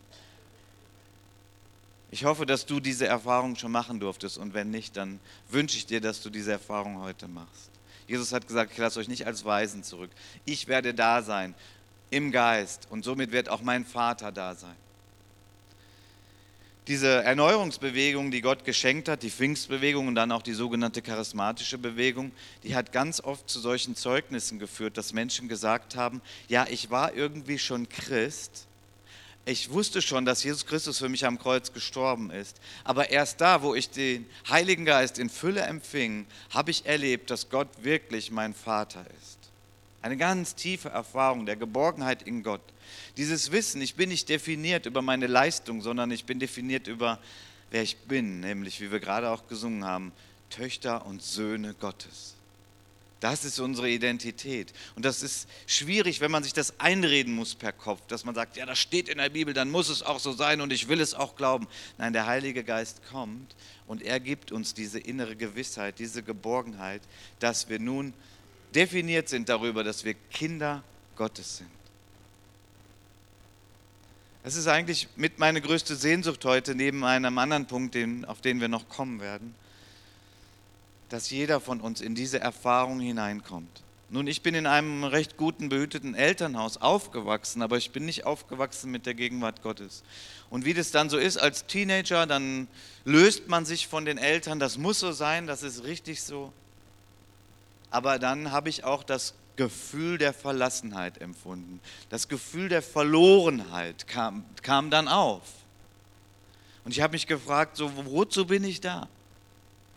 Ich 2.11 2.25
hoffe, 2.25 2.47
dass 2.47 2.67
du 2.67 2.79
diese 2.79 3.07
Erfahrung 3.07 3.57
schon 3.57 3.73
machen 3.73 3.99
durftest 3.99 4.39
und 4.39 4.55
wenn 4.55 4.71
nicht, 4.71 4.97
dann 4.97 5.19
wünsche 5.49 5.77
ich 5.77 5.87
dir, 5.87 6.01
dass 6.01 6.23
du 6.23 6.31
diese 6.31 6.53
Erfahrung 6.53 7.01
heute 7.01 7.27
machst. 7.27 7.71
Jesus 8.07 8.33
hat 8.33 8.47
gesagt, 8.47 8.73
ich 8.73 8.79
lasse 8.79 9.01
euch 9.01 9.09
nicht 9.09 9.27
als 9.27 9.45
Weisen 9.45 9.83
zurück. 9.83 10.11
Ich 10.45 10.69
werde 10.69 10.93
da 10.93 11.23
sein 11.23 11.55
im 12.11 12.31
Geist 12.31 12.87
und 12.91 13.05
somit 13.05 13.33
wird 13.33 13.49
auch 13.49 13.63
mein 13.63 13.87
Vater 13.87 14.31
da 14.31 14.55
sein 14.55 14.77
diese 16.87 17.23
Erneuerungsbewegung, 17.23 18.31
die 18.31 18.43
Gott 18.43 18.65
geschenkt 18.65 19.09
hat, 19.09 19.23
die 19.23 19.31
Pfingstbewegung 19.31 20.07
und 20.09 20.15
dann 20.15 20.33
auch 20.33 20.43
die 20.43 20.53
sogenannte 20.53 21.01
charismatische 21.01 21.79
Bewegung, 21.79 22.33
die 22.63 22.75
hat 22.75 22.93
ganz 22.93 23.21
oft 23.23 23.49
zu 23.49 23.59
solchen 23.59 23.97
Zeugnissen 23.97 24.59
geführt, 24.59 24.99
dass 24.99 25.13
Menschen 25.13 25.49
gesagt 25.49 25.97
haben, 25.97 26.21
ja, 26.49 26.67
ich 26.69 26.91
war 26.91 27.15
irgendwie 27.15 27.59
schon 27.59 27.89
Christ, 27.89 28.67
ich 29.47 29.71
wusste 29.71 30.01
schon, 30.01 30.25
dass 30.25 30.43
Jesus 30.43 30.65
Christus 30.65 30.99
für 30.99 31.09
mich 31.09 31.27
am 31.27 31.39
Kreuz 31.39 31.73
gestorben 31.73 32.31
ist, 32.31 32.61
aber 32.83 33.11
erst 33.11 33.41
da, 33.41 33.63
wo 33.63 33.75
ich 33.75 33.91
den 33.91 34.27
Heiligen 34.49 34.85
Geist 34.85 35.19
in 35.19 35.29
Fülle 35.29 35.63
empfing, 35.63 36.27
habe 36.51 36.71
ich 36.71 36.87
erlebt, 36.87 37.31
dass 37.31 37.51
Gott 37.51 37.69
wirklich 37.83 38.31
mein 38.31 38.55
Vater 38.55 39.05
ist. 39.23 39.44
Eine 40.05 40.19
ganz 40.19 40.55
tiefe 40.55 40.91
Erfahrung 40.91 41.47
der 41.47 41.57
Geborgenheit 41.57 42.25
in 42.25 42.43
Gott. 42.43 42.61
Dieses 43.17 43.53
Wissen, 43.53 43.81
ich 43.81 43.95
bin 43.95 44.11
nicht 44.11 44.29
definiert 44.29 44.85
über 44.85 45.01
meine 45.01 45.27
Leistung, 45.27 45.81
sondern 45.81 46.11
ich 46.11 46.27
bin 46.27 46.39
definiert 46.39 46.89
über 46.89 47.19
wer 47.71 47.83
ich 47.83 47.97
bin, 47.97 48.41
nämlich 48.41 48.83
wie 48.83 48.93
wir 48.93 49.01
gerade 49.01 49.31
auch 49.31 49.49
gesungen 49.49 49.83
haben, 49.83 50.13
Töchter 50.51 51.07
und 51.07 51.23
Söhne 51.23 51.73
Gottes. 51.81 52.35
Das 53.21 53.47
ist 53.47 53.59
unsere 53.59 53.89
Identität. 53.89 54.75
Und 54.95 55.07
das 55.07 55.23
ist 55.23 55.49
schwierig, 55.67 56.21
wenn 56.21 56.31
man 56.31 56.43
sich 56.43 56.53
das 56.53 56.79
einreden 56.79 57.35
muss 57.35 57.55
per 57.55 57.73
Kopf, 57.73 58.03
dass 58.07 58.27
man 58.27 58.35
sagt, 58.35 58.59
ja, 58.59 58.67
das 58.67 58.79
steht 58.79 59.09
in 59.09 59.17
der 59.17 59.31
Bibel, 59.31 59.55
dann 59.55 59.71
muss 59.71 59.89
es 59.89 60.03
auch 60.03 60.21
so 60.21 60.33
sein 60.33 60.61
und 60.61 60.71
ich 60.71 60.89
will 60.89 61.01
es 61.01 61.15
auch 61.15 61.35
glauben. 61.35 61.67
Nein, 61.97 62.13
der 62.13 62.27
Heilige 62.27 62.63
Geist 62.63 63.01
kommt 63.11 63.57
und 63.87 64.03
er 64.03 64.21
gibt 64.21 64.53
uns 64.53 64.75
diese 64.75 64.99
innere 64.99 65.35
Gewissheit, 65.35 65.99
diese 65.99 66.23
Geborgenheit, 66.23 67.01
dass 67.39 67.71
wir 67.71 67.79
nun 67.79 68.13
definiert 68.75 69.29
sind 69.29 69.49
darüber, 69.49 69.85
dass 69.85 70.05
wir 70.05 70.15
Kinder 70.15 70.83
Gottes 71.17 71.59
sind. 71.59 71.71
Das 74.43 74.57
ist 74.57 74.67
eigentlich 74.67 75.09
mit 75.17 75.39
meine 75.39 75.63
größte 75.63 75.97
Sehnsucht 75.97 76.45
heute, 76.45 76.75
neben 76.75 77.03
einem 77.05 77.39
anderen 77.39 77.67
Punkt, 77.67 77.97
auf 78.27 78.43
den 78.43 78.61
wir 78.61 78.69
noch 78.69 78.91
kommen 78.91 79.21
werden, 79.21 79.55
dass 81.09 81.31
jeder 81.31 81.61
von 81.61 81.81
uns 81.81 82.03
in 82.03 82.15
diese 82.15 82.41
Erfahrung 82.41 83.01
hineinkommt. 83.01 83.83
Nun, 84.11 84.27
ich 84.27 84.43
bin 84.43 84.55
in 84.55 84.67
einem 84.67 85.03
recht 85.03 85.39
guten, 85.39 85.71
behüteten 85.71 86.15
Elternhaus 86.15 86.77
aufgewachsen, 86.77 87.63
aber 87.63 87.79
ich 87.79 87.91
bin 87.91 88.05
nicht 88.05 88.27
aufgewachsen 88.27 88.91
mit 88.91 89.07
der 89.07 89.15
Gegenwart 89.15 89.63
Gottes. 89.63 90.03
Und 90.51 90.67
wie 90.67 90.75
das 90.75 90.91
dann 90.91 91.09
so 91.09 91.17
ist 91.17 91.39
als 91.39 91.67
Teenager, 91.67 92.27
dann 92.27 92.69
löst 93.07 93.49
man 93.49 93.65
sich 93.65 93.89
von 93.89 94.05
den 94.05 94.19
Eltern, 94.19 94.59
das 94.59 94.77
muss 94.77 95.01
so 95.01 95.13
sein, 95.13 95.47
das 95.47 95.63
ist 95.63 95.85
richtig 95.85 96.23
so. 96.23 96.53
Aber 97.95 98.19
dann 98.19 98.51
habe 98.51 98.71
ich 98.71 98.83
auch 98.83 99.05
das 99.05 99.35
Gefühl 99.55 100.19
der 100.19 100.33
Verlassenheit 100.33 101.21
empfunden. 101.21 101.79
Das 102.09 102.27
Gefühl 102.27 102.69
der 102.69 102.83
Verlorenheit 102.83 104.09
kam, 104.09 104.45
kam 104.63 104.91
dann 104.91 105.07
auf. 105.07 105.43
Und 106.85 106.91
ich 106.91 107.01
habe 107.01 107.13
mich 107.13 107.29
gefragt, 107.29 107.77
so, 107.77 107.93
wozu 108.07 108.49
bin 108.49 108.65
ich 108.65 108.81
da? 108.81 109.09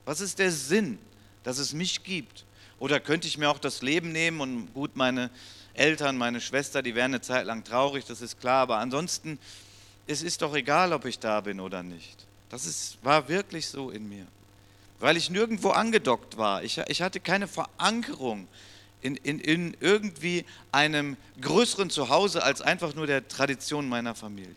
Was 0.06 0.22
ist 0.22 0.38
der 0.38 0.52
Sinn, 0.52 1.00
dass 1.42 1.58
es 1.58 1.74
mich 1.74 2.04
gibt? 2.04 2.46
Oder 2.78 3.00
könnte 3.00 3.28
ich 3.28 3.40
mir 3.40 3.50
auch 3.50 3.58
das 3.58 3.82
Leben 3.82 4.12
nehmen 4.12 4.42
und 4.42 4.74
gut, 4.76 4.96
meine 4.96 5.32
Eltern, 5.74 6.18
meine 6.18 6.40
Schwester, 6.40 6.84
die 6.84 6.94
wären 6.94 7.16
eine 7.16 7.22
Zeit 7.22 7.48
lang 7.48 7.64
traurig, 7.64 8.06
das 8.06 8.22
ist 8.22 8.40
klar, 8.40 8.62
aber 8.62 8.78
ansonsten, 8.78 9.40
es 10.06 10.22
ist 10.22 10.44
doch 10.44 10.56
egal, 10.56 10.94
ob 10.94 11.06
ich 11.06 11.18
da 11.18 11.42
bin 11.42 11.60
oder 11.60 11.82
nicht. 11.82 12.28
Das 12.50 12.68
ist, 12.68 13.04
war 13.04 13.28
wirklich 13.28 13.68
so 13.68 13.90
in 13.90 14.08
mir, 14.08 14.28
weil 15.00 15.18
ich 15.18 15.30
nirgendwo 15.30 15.70
angedockt 15.70 16.38
war. 16.38 16.64
Ich, 16.64 16.78
ich 16.88 17.02
hatte 17.02 17.20
keine 17.20 17.48
Verankerung 17.48 18.48
in, 19.02 19.16
in, 19.18 19.40
in 19.40 19.78
irgendwie 19.80 20.46
einem 20.72 21.18
größeren 21.42 21.90
Zuhause 21.90 22.44
als 22.44 22.62
einfach 22.62 22.96
nur 22.96 23.08
der 23.08 23.28
Tradition 23.28 23.88
meiner 23.88 24.16
Familie. 24.16 24.56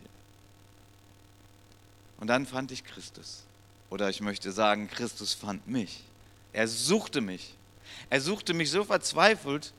Und 2.19 2.27
dann 2.27 2.47
fand 2.47 2.73
ich 2.73 2.85
Christus. 2.85 3.45
Oder 3.91 4.09
ich 4.09 4.21
möchte 4.21 4.53
sagen, 4.53 4.89
Christus 4.89 5.35
fand 5.35 5.67
mich. 5.67 6.05
Er 6.53 6.69
suchte 6.69 7.21
mich. 7.21 7.55
Er 8.09 8.21
suchte 8.21 8.55
mich 8.55 8.71
so 8.71 8.85
verzweifelt, 8.85 9.73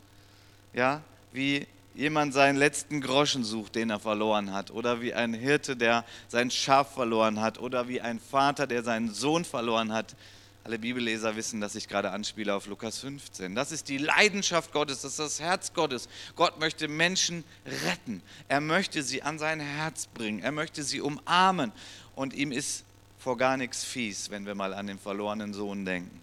ja, 0.74 1.02
wie 1.32 1.68
jemand 1.94 2.34
seinen 2.34 2.58
letzten 2.58 3.02
Groschen 3.02 3.44
sucht, 3.44 3.76
den 3.76 3.90
er 3.90 4.00
verloren 4.00 4.54
hat, 4.54 4.72
oder 4.72 5.02
wie 5.02 5.14
ein 5.14 5.34
Hirte, 5.34 5.76
der 5.76 6.06
sein 6.28 6.50
Schaf 6.52 6.94
verloren 6.94 7.42
hat, 7.42 7.60
oder 7.60 7.88
wie 7.88 8.02
ein 8.02 8.20
Vater, 8.20 8.68
der 8.68 8.84
seinen 8.84 9.14
Sohn 9.14 9.46
verloren 9.46 9.92
hat, 9.92 10.16
Alle 10.64 10.78
Bibelleser 10.78 11.36
wissen, 11.36 11.60
dass 11.60 11.74
ich 11.74 11.88
gerade 11.88 12.12
anspiele 12.12 12.54
auf 12.54 12.68
Lukas 12.68 13.00
15. 13.00 13.56
Das 13.56 13.72
ist 13.72 13.90
die 13.90 13.98
Leidenschaft 13.98 14.72
Gottes, 14.72 15.02
das 15.02 15.14
ist 15.14 15.20
das 15.20 15.40
Herz 15.40 15.74
Gottes. 15.74 16.08
Gott 16.36 16.60
möchte 16.60 16.88
Menschen 16.88 17.44
retten. 17.86 18.22
Er 18.48 18.62
möchte 18.62 19.02
sie 19.02 19.24
an 19.24 19.40
sein 19.40 19.60
Herz 19.60 20.06
bringen. 20.06 20.44
Er 20.44 20.52
möchte 20.52 20.84
sie 20.84 21.02
umarmen. 21.02 21.72
Und 22.16 22.36
ihm 22.36 22.52
ist 22.52 22.84
vor 23.18 23.38
gar 23.38 23.58
nichts 23.58 23.84
fies, 23.84 24.30
wenn 24.30 24.46
wir 24.46 24.54
mal 24.54 24.76
an 24.76 24.86
den 24.86 25.00
verlorenen 25.00 25.56
Sohn 25.56 25.84
denken. 25.84 26.22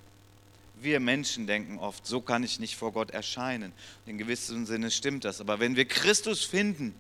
Wir 0.80 1.00
Menschen 1.00 1.48
denken 1.48 1.80
oft, 1.80 2.06
so 2.06 2.20
kann 2.20 2.44
ich 2.44 2.60
nicht 2.60 2.76
vor 2.76 2.92
Gott 2.92 3.10
erscheinen. 3.10 3.72
In 4.06 4.18
gewissem 4.18 4.66
Sinne 4.66 4.92
stimmt 4.92 5.24
das. 5.24 5.40
Aber 5.40 5.58
wenn 5.58 5.74
wir 5.74 5.84
Christus 5.84 6.44
finden 6.44 6.94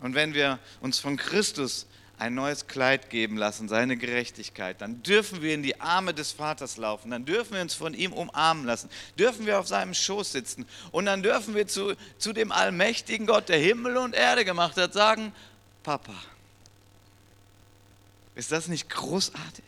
und 0.00 0.16
wenn 0.16 0.34
wir 0.34 0.58
uns 0.80 0.98
von 0.98 1.16
Christus 1.16 1.86
ein 2.20 2.34
neues 2.34 2.66
Kleid 2.66 3.08
geben 3.08 3.38
lassen, 3.38 3.68
seine 3.68 3.96
Gerechtigkeit, 3.96 4.82
dann 4.82 5.02
dürfen 5.02 5.40
wir 5.40 5.54
in 5.54 5.62
die 5.62 5.80
Arme 5.80 6.12
des 6.12 6.32
Vaters 6.32 6.76
laufen, 6.76 7.10
dann 7.10 7.24
dürfen 7.24 7.54
wir 7.54 7.62
uns 7.62 7.72
von 7.72 7.94
ihm 7.94 8.12
umarmen 8.12 8.66
lassen, 8.66 8.90
dürfen 9.18 9.46
wir 9.46 9.58
auf 9.58 9.66
seinem 9.66 9.94
Schoß 9.94 10.32
sitzen 10.32 10.66
und 10.92 11.06
dann 11.06 11.22
dürfen 11.22 11.54
wir 11.54 11.66
zu, 11.66 11.96
zu 12.18 12.34
dem 12.34 12.52
allmächtigen 12.52 13.26
Gott, 13.26 13.48
der 13.48 13.58
Himmel 13.58 13.96
und 13.96 14.14
Erde 14.14 14.44
gemacht 14.44 14.76
hat, 14.76 14.92
sagen, 14.92 15.32
Papa. 15.82 16.14
Ist 18.34 18.52
das 18.52 18.68
nicht 18.68 18.90
großartig? 18.90 19.64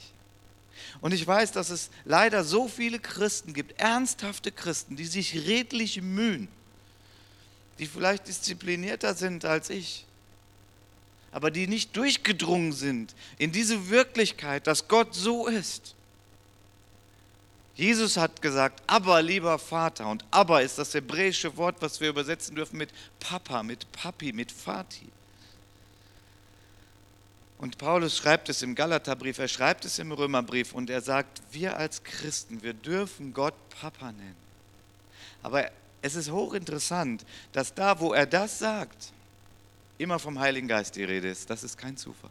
Und 1.00 1.12
ich 1.12 1.26
weiß, 1.26 1.52
dass 1.52 1.70
es 1.70 1.90
leider 2.04 2.44
so 2.44 2.68
viele 2.68 2.98
Christen 2.98 3.54
gibt, 3.54 3.80
ernsthafte 3.80 4.52
Christen, 4.52 4.96
die 4.96 5.06
sich 5.06 5.34
redlich 5.48 6.02
mühen, 6.02 6.48
die 7.78 7.86
vielleicht 7.86 8.28
disziplinierter 8.28 9.14
sind 9.14 9.46
als 9.46 9.70
ich, 9.70 10.06
aber 11.32 11.50
die 11.50 11.66
nicht 11.66 11.96
durchgedrungen 11.96 12.72
sind 12.72 13.14
in 13.38 13.50
diese 13.50 13.90
Wirklichkeit, 13.90 14.66
dass 14.66 14.86
Gott 14.86 15.14
so 15.14 15.48
ist. 15.48 15.94
Jesus 17.74 18.18
hat 18.18 18.42
gesagt, 18.42 18.82
aber 18.86 19.22
lieber 19.22 19.58
Vater, 19.58 20.06
und 20.06 20.24
aber 20.30 20.62
ist 20.62 20.78
das 20.78 20.92
hebräische 20.92 21.56
Wort, 21.56 21.76
was 21.80 22.00
wir 22.00 22.10
übersetzen 22.10 22.54
dürfen 22.54 22.76
mit 22.76 22.90
Papa, 23.18 23.62
mit 23.62 23.90
Papi, 23.92 24.32
mit 24.32 24.52
Vati. 24.52 25.08
Und 27.56 27.78
Paulus 27.78 28.16
schreibt 28.16 28.48
es 28.50 28.60
im 28.60 28.74
Galaterbrief, 28.74 29.38
er 29.38 29.48
schreibt 29.48 29.84
es 29.86 29.98
im 29.98 30.12
Römerbrief 30.12 30.74
und 30.74 30.90
er 30.90 31.00
sagt, 31.00 31.40
wir 31.50 31.76
als 31.76 32.02
Christen, 32.04 32.62
wir 32.62 32.74
dürfen 32.74 33.32
Gott 33.32 33.54
Papa 33.80 34.12
nennen. 34.12 34.36
Aber 35.42 35.70
es 36.02 36.14
ist 36.14 36.30
hochinteressant, 36.30 37.24
dass 37.52 37.72
da, 37.72 38.00
wo 38.00 38.12
er 38.12 38.26
das 38.26 38.58
sagt, 38.58 39.12
immer 40.02 40.18
vom 40.18 40.38
Heiligen 40.38 40.68
Geist 40.68 40.96
die 40.96 41.04
Rede 41.04 41.28
ist. 41.28 41.48
Das 41.48 41.64
ist 41.64 41.78
kein 41.78 41.96
Zufall. 41.96 42.30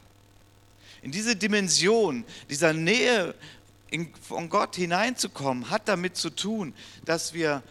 In 1.02 1.12
diese 1.12 1.36
Dimension 1.36 2.24
dieser 2.50 2.74
Nähe 2.74 3.34
von 4.22 4.50
Gott 4.50 4.76
hineinzukommen, 4.76 5.70
hat 5.70 5.88
damit 5.88 6.16
zu 6.16 6.30
tun, 6.30 6.74
dass 7.06 7.34
wir 7.34 7.64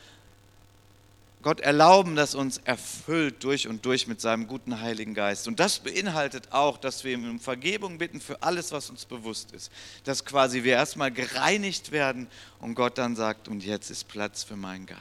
Gott 1.43 1.61
erlauben, 1.61 2.17
dass 2.17 2.35
uns 2.35 2.59
erfüllt 2.59 3.43
durch 3.45 3.67
und 3.67 3.87
durch 3.87 4.07
mit 4.07 4.21
seinem 4.21 4.47
guten 4.47 4.81
Heiligen 4.81 5.15
Geist. 5.15 5.49
Und 5.49 5.59
das 5.59 5.79
beinhaltet 5.79 6.53
auch, 6.53 6.77
dass 6.77 7.03
wir 7.03 7.13
ihm 7.13 7.29
um 7.29 7.41
Vergebung 7.41 7.97
bitten 7.97 8.21
für 8.21 8.43
alles, 8.43 8.73
was 8.73 8.91
uns 8.91 9.07
bewusst 9.07 9.53
ist. 9.53 9.73
Dass 10.05 10.25
quasi 10.27 10.65
wir 10.65 10.75
erstmal 10.75 11.11
gereinigt 11.11 11.93
werden 11.93 12.27
und 12.61 12.75
Gott 12.75 12.99
dann 12.99 13.17
sagt, 13.17 13.49
und 13.49 13.65
jetzt 13.65 13.91
ist 13.91 14.07
Platz 14.09 14.43
für 14.43 14.57
meinen 14.57 14.85
Geist. 14.85 15.01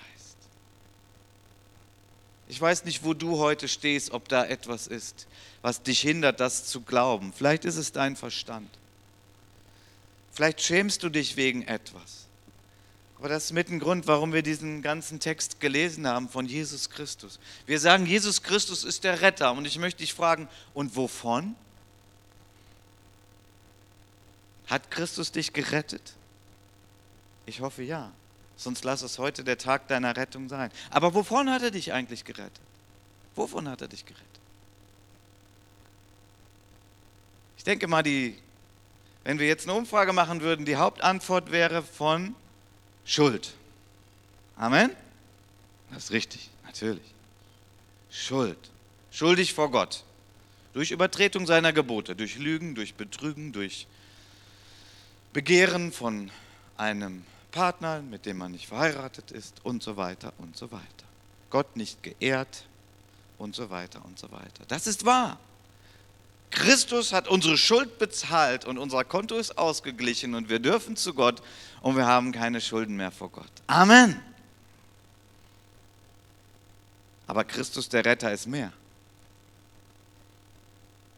Ich 2.50 2.60
weiß 2.60 2.84
nicht, 2.84 3.03
wo 3.03 3.13
du 3.13 3.38
heute 3.38 3.68
stehst, 3.68 4.10
ob 4.10 4.27
da 4.27 4.44
etwas 4.44 4.88
ist, 4.88 5.27
was 5.62 5.84
dich 5.84 6.01
hindert, 6.01 6.39
das 6.39 6.65
zu 6.65 6.82
glauben. 6.82 7.32
Vielleicht 7.32 7.63
ist 7.63 7.77
es 7.77 7.91
dein 7.91 8.15
Verstand. 8.15 8.70
Vielleicht 10.32 10.60
schämst 10.60 11.03
du 11.03 11.10
dich 11.10 11.38
wegen 11.38 11.62
etwas. 11.68 12.25
Aber 13.20 13.29
das 13.29 13.46
ist 13.46 13.51
mit 13.51 13.70
ein 13.70 13.79
Grund, 13.79 14.08
warum 14.08 14.34
wir 14.34 14.41
diesen 14.41 14.82
ganzen 14.82 15.20
Text 15.20 15.60
gelesen 15.60 16.08
haben 16.08 16.27
von 16.27 16.48
Jesus 16.48 16.89
Christus. 16.89 17.39
Wir 17.68 17.79
sagen, 17.79 18.08
Jesus 18.08 18.41
Christus 18.41 18.84
ist 18.84 19.03
der 19.03 19.22
Retter. 19.22 19.51
Und 19.51 19.68
ich 19.68 19.77
möchte 19.77 20.00
dich 20.00 20.13
fragen, 20.13 20.48
und 20.74 20.96
wovon? 20.96 21.56
Hat 24.65 24.89
Christus 24.89 25.32
dich 25.32 25.53
gerettet? 25.53 26.13
Ich 27.46 27.62
hoffe 27.62 27.84
ja. 27.84 28.12
Sonst 28.60 28.84
lass 28.84 29.04
es 29.04 29.20
heute 29.20 29.46
der 29.46 29.58
Tag 29.58 29.88
deiner 29.88 30.18
Rettung 30.18 30.50
sein. 30.50 30.70
Aber 30.89 31.13
wovon 31.13 31.50
hat 31.50 31.63
er 31.63 31.72
dich 31.72 31.94
eigentlich 31.94 32.25
gerettet? 32.25 32.60
Wovon 33.34 33.70
hat 33.70 33.82
er 33.82 33.88
dich 33.88 34.06
gerettet? 34.06 34.28
Ich 37.56 37.63
denke 37.63 37.88
mal, 37.88 38.04
die, 38.04 38.38
wenn 39.24 39.39
wir 39.39 39.48
jetzt 39.48 39.65
eine 39.65 39.78
Umfrage 39.78 40.12
machen 40.12 40.41
würden, 40.41 40.65
die 40.65 40.76
Hauptantwort 40.76 41.54
wäre 41.54 41.82
von 41.82 42.36
Schuld. 43.06 43.54
Amen? 44.58 44.91
Das 45.93 46.06
ist 46.06 46.12
richtig, 46.12 46.50
natürlich. 46.65 47.13
Schuld. 48.12 48.60
Schuldig 49.10 49.54
vor 49.54 49.72
Gott. 49.72 50.04
Durch 50.74 50.91
Übertretung 50.91 51.48
seiner 51.48 51.72
Gebote, 51.72 52.13
durch 52.13 52.38
Lügen, 52.38 52.76
durch 52.76 52.95
Betrügen, 52.95 53.54
durch 53.54 53.88
Begehren 55.32 55.93
von 55.93 56.30
einem 56.76 57.24
Partner, 57.51 58.01
mit 58.01 58.25
dem 58.25 58.38
man 58.38 58.51
nicht 58.51 58.67
verheiratet 58.67 59.31
ist 59.31 59.63
und 59.63 59.81
so 59.83 59.97
weiter 59.97 60.33
und 60.38 60.55
so 60.55 60.71
weiter. 60.71 60.85
Gott 61.49 61.75
nicht 61.75 62.03
geehrt 62.03 62.65
und 63.38 63.55
so 63.55 63.69
weiter 63.69 64.03
und 64.05 64.19
so 64.19 64.31
weiter. 64.31 64.63
Das 64.67 64.88
ist 64.88 65.05
wahr. 65.05 65.39
Christus 66.51 67.13
hat 67.13 67.27
unsere 67.27 67.57
Schuld 67.57 67.99
bezahlt 67.99 68.65
und 68.65 68.77
unser 68.77 69.03
Konto 69.03 69.35
ist 69.35 69.57
ausgeglichen 69.57 70.33
und 70.35 70.49
wir 70.49 70.59
dürfen 70.59 70.95
zu 70.95 71.13
Gott 71.13 71.41
und 71.81 71.95
wir 71.95 72.05
haben 72.05 72.31
keine 72.31 72.59
Schulden 72.59 72.95
mehr 72.95 73.12
vor 73.12 73.29
Gott. 73.29 73.51
Amen. 73.67 74.19
Aber 77.27 77.43
Christus 77.43 77.88
der 77.89 78.03
Retter 78.05 78.33
ist 78.33 78.47
mehr. 78.47 78.73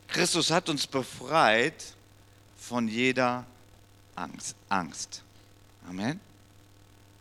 Christus 0.10 0.52
hat 0.52 0.68
uns 0.68 0.86
befreit 0.86 1.96
von 2.58 2.90
jeder 2.90 3.46
Angst. 4.16 4.56
Angst. 4.68 5.24
Amen. 5.92 6.22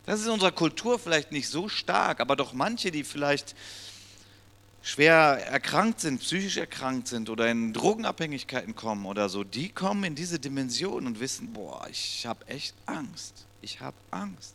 Das 0.05 0.21
ist 0.21 0.27
in 0.27 0.31
unserer 0.31 0.53
Kultur 0.53 0.97
vielleicht 0.97 1.33
nicht 1.33 1.49
so 1.49 1.67
stark, 1.67 2.21
aber 2.21 2.37
doch 2.37 2.53
manche, 2.53 2.89
die 2.89 3.03
vielleicht 3.03 3.53
schwer 4.81 5.45
erkrankt 5.45 5.99
sind, 5.99 6.21
psychisch 6.21 6.55
erkrankt 6.55 7.09
sind 7.09 7.29
oder 7.29 7.51
in 7.51 7.73
Drogenabhängigkeiten 7.73 8.73
kommen 8.73 9.05
oder 9.05 9.27
so, 9.27 9.43
die 9.43 9.67
kommen 9.67 10.05
in 10.05 10.15
diese 10.15 10.39
Dimension 10.39 11.05
und 11.05 11.19
wissen, 11.19 11.51
boah, 11.51 11.85
ich 11.91 12.25
habe 12.25 12.47
echt 12.47 12.73
Angst. 12.85 13.45
Ich 13.61 13.81
habe 13.81 13.97
Angst. 14.09 14.53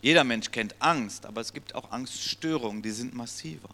Jeder 0.00 0.24
Mensch 0.24 0.50
kennt 0.52 0.74
Angst, 0.78 1.26
aber 1.26 1.42
es 1.42 1.52
gibt 1.52 1.74
auch 1.74 1.90
Angststörungen, 1.90 2.80
die 2.80 2.92
sind 2.92 3.14
massiver. 3.14 3.68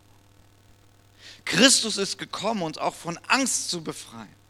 Christus 1.45 1.97
ist 1.97 2.19
gekommen, 2.19 2.63
uns 2.63 2.77
auch 2.77 2.97
von 2.97 3.19
Angst 3.29 3.71
zu 3.71 3.85
befreien. 3.85 4.41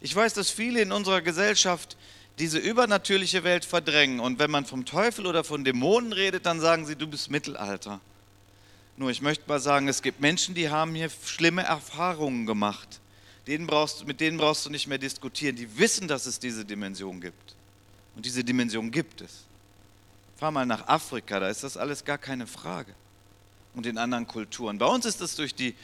Ich 0.00 0.16
weiß, 0.16 0.32
dass 0.32 0.48
viele 0.48 0.80
in 0.80 0.92
unserer 0.92 1.20
Gesellschaft 1.20 1.98
diese 2.38 2.58
übernatürliche 2.58 3.44
Welt 3.44 3.64
verdrängen. 3.64 4.20
Und 4.20 4.38
wenn 4.38 4.50
man 4.50 4.64
vom 4.64 4.84
Teufel 4.84 5.26
oder 5.26 5.44
von 5.44 5.64
Dämonen 5.64 6.12
redet, 6.12 6.46
dann 6.46 6.60
sagen 6.60 6.86
sie, 6.86 6.96
du 6.96 7.06
bist 7.06 7.30
Mittelalter. 7.30 8.00
Nur 8.96 9.10
ich 9.10 9.22
möchte 9.22 9.48
mal 9.48 9.60
sagen, 9.60 9.88
es 9.88 10.02
gibt 10.02 10.20
Menschen, 10.20 10.54
die 10.54 10.70
haben 10.70 10.94
hier 10.94 11.10
schlimme 11.24 11.62
Erfahrungen 11.62 12.46
gemacht. 12.46 13.00
Denen 13.46 13.66
brauchst, 13.66 14.06
mit 14.06 14.20
denen 14.20 14.38
brauchst 14.38 14.66
du 14.66 14.70
nicht 14.70 14.88
mehr 14.88 14.98
diskutieren. 14.98 15.56
Die 15.56 15.78
wissen, 15.78 16.08
dass 16.08 16.26
es 16.26 16.38
diese 16.38 16.64
Dimension 16.64 17.20
gibt. 17.20 17.54
Und 18.16 18.26
diese 18.26 18.42
Dimension 18.42 18.90
gibt 18.90 19.20
es. 19.20 19.44
Fahr 20.36 20.50
mal 20.50 20.66
nach 20.66 20.86
Afrika, 20.88 21.40
da 21.40 21.48
ist 21.48 21.64
das 21.64 21.76
alles 21.76 22.04
gar 22.04 22.18
keine 22.18 22.46
Frage. 22.46 22.92
Und 23.74 23.86
in 23.86 23.98
anderen 23.98 24.26
Kulturen. 24.26 24.78
Bei 24.78 24.86
uns 24.86 25.04
ist 25.04 25.20
das 25.20 25.36
durch 25.36 25.54
die 25.54 25.74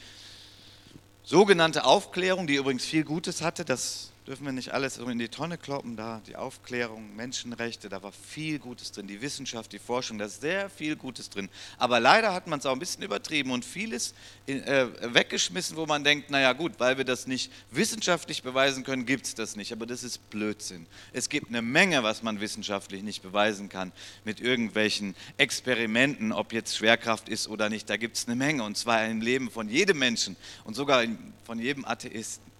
sogenannte 1.23 1.85
Aufklärung, 1.85 2.47
die 2.47 2.55
übrigens 2.55 2.85
viel 2.85 3.03
Gutes 3.03 3.41
hatte, 3.41 3.65
das 3.65 4.11
dürfen 4.27 4.45
wir 4.45 4.51
nicht 4.51 4.73
alles 4.73 4.97
in 4.97 5.19
die 5.19 5.29
Tonne 5.29 5.57
kloppen. 5.57 5.95
Da 5.95 6.21
die 6.25 6.35
Aufklärung, 6.35 7.15
Menschenrechte, 7.15 7.89
da 7.89 8.01
war 8.01 8.11
viel 8.11 8.57
Gutes 8.59 8.91
drin. 8.91 9.07
Die 9.07 9.21
Wissenschaft, 9.21 9.71
die 9.71 9.79
Forschung, 9.79 10.17
da 10.17 10.25
ist 10.25 10.41
sehr 10.41 10.69
viel 10.69 10.95
Gutes 10.95 11.29
drin. 11.29 11.49
Aber 11.77 11.99
leider 11.99 12.33
hat 12.33 12.47
man 12.47 12.59
es 12.59 12.65
auch 12.65 12.73
ein 12.73 12.79
bisschen 12.79 13.03
übertrieben 13.03 13.51
und 13.51 13.63
vieles 13.63 14.15
äh, 14.47 14.87
weggeschmissen, 15.01 15.77
wo 15.77 15.85
man 15.85 16.03
denkt, 16.03 16.31
naja 16.31 16.53
gut, 16.53 16.73
weil 16.79 16.97
wir 16.97 17.05
das 17.05 17.27
nicht 17.27 17.51
wissenschaftlich 17.69 18.41
beweisen 18.41 18.83
können, 18.83 19.05
gibt 19.05 19.27
es 19.27 19.35
das 19.35 19.55
nicht. 19.55 19.71
Aber 19.71 19.85
das 19.85 20.03
ist 20.03 20.29
Blödsinn. 20.31 20.87
Es 21.13 21.29
gibt 21.29 21.49
eine 21.49 21.61
Menge, 21.61 22.01
was 22.01 22.23
man 22.23 22.39
wissenschaftlich 22.39 23.03
nicht 23.03 23.21
beweisen 23.21 23.69
kann 23.69 23.91
mit 24.23 24.39
irgendwelchen 24.39 25.15
Experimenten, 25.37 26.31
ob 26.31 26.51
jetzt 26.51 26.75
Schwerkraft 26.75 27.29
ist 27.29 27.47
oder 27.47 27.69
nicht. 27.69 27.89
Da 27.89 27.97
gibt 27.97 28.17
es 28.17 28.27
eine 28.27 28.35
Menge 28.35 28.63
und 28.63 28.75
zwar 28.75 29.05
im 29.05 29.21
Leben 29.21 29.51
von 29.51 29.69
jedem 29.69 29.99
Menschen 29.99 30.35
und 30.63 30.73
sogar 30.73 31.03
von 31.43 31.59
jedem 31.59 31.85
Atheisten. 31.85 32.54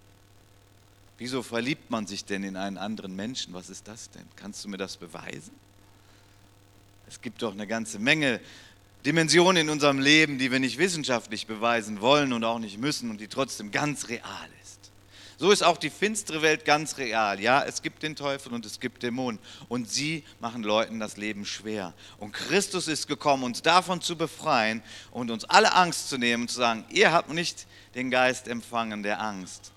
Wieso 1.18 1.42
verliebt 1.42 1.90
man 1.90 2.06
sich 2.06 2.24
denn 2.24 2.44
in 2.44 2.56
einen 2.56 2.76
anderen 2.76 3.16
Menschen? 3.16 3.54
Was 3.54 3.70
ist 3.70 3.88
das 3.88 4.10
denn? 4.10 4.24
Kannst 4.36 4.64
du 4.64 4.68
mir 4.68 4.76
das 4.76 4.96
beweisen? 4.96 5.52
Es 7.08 7.20
gibt 7.20 7.42
doch 7.42 7.52
eine 7.52 7.66
ganze 7.66 7.98
Menge 7.98 8.40
Dimensionen 9.06 9.68
in 9.68 9.70
unserem 9.70 10.00
Leben, 10.00 10.38
die 10.38 10.50
wir 10.50 10.58
nicht 10.58 10.78
wissenschaftlich 10.78 11.46
beweisen 11.46 12.00
wollen 12.00 12.32
und 12.32 12.42
auch 12.42 12.58
nicht 12.58 12.78
müssen 12.78 13.08
und 13.08 13.20
die 13.20 13.28
trotzdem 13.28 13.70
ganz 13.70 14.08
real 14.08 14.48
ist. 14.62 14.90
So 15.38 15.50
ist 15.50 15.62
auch 15.62 15.76
die 15.76 15.90
finstere 15.90 16.40
Welt 16.42 16.64
ganz 16.64 16.96
real. 16.96 17.38
Ja, 17.40 17.62
es 17.62 17.82
gibt 17.82 18.02
den 18.02 18.16
Teufel 18.16 18.52
und 18.52 18.64
es 18.64 18.80
gibt 18.80 19.02
Dämonen. 19.02 19.38
Und 19.68 19.88
sie 19.90 20.24
machen 20.40 20.62
Leuten 20.62 20.98
das 20.98 21.18
Leben 21.18 21.44
schwer. 21.44 21.92
Und 22.18 22.32
Christus 22.32 22.88
ist 22.88 23.06
gekommen, 23.06 23.44
uns 23.44 23.60
davon 23.62 24.00
zu 24.00 24.16
befreien 24.16 24.82
und 25.10 25.30
uns 25.30 25.44
alle 25.44 25.74
Angst 25.74 26.08
zu 26.08 26.16
nehmen 26.16 26.44
und 26.44 26.48
zu 26.48 26.56
sagen, 26.56 26.84
ihr 26.90 27.12
habt 27.12 27.30
nicht 27.32 27.66
den 27.94 28.10
Geist 28.10 28.48
empfangen 28.48 29.02
der 29.02 29.20
Angst, 29.20 29.72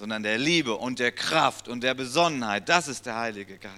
sondern 0.00 0.22
der 0.22 0.38
Liebe 0.38 0.76
und 0.76 0.98
der 0.98 1.12
Kraft 1.12 1.68
und 1.68 1.82
der 1.82 1.92
Besonnenheit. 1.92 2.70
Das 2.70 2.88
ist 2.88 3.04
der 3.04 3.16
Heilige 3.16 3.58
Geist. 3.58 3.76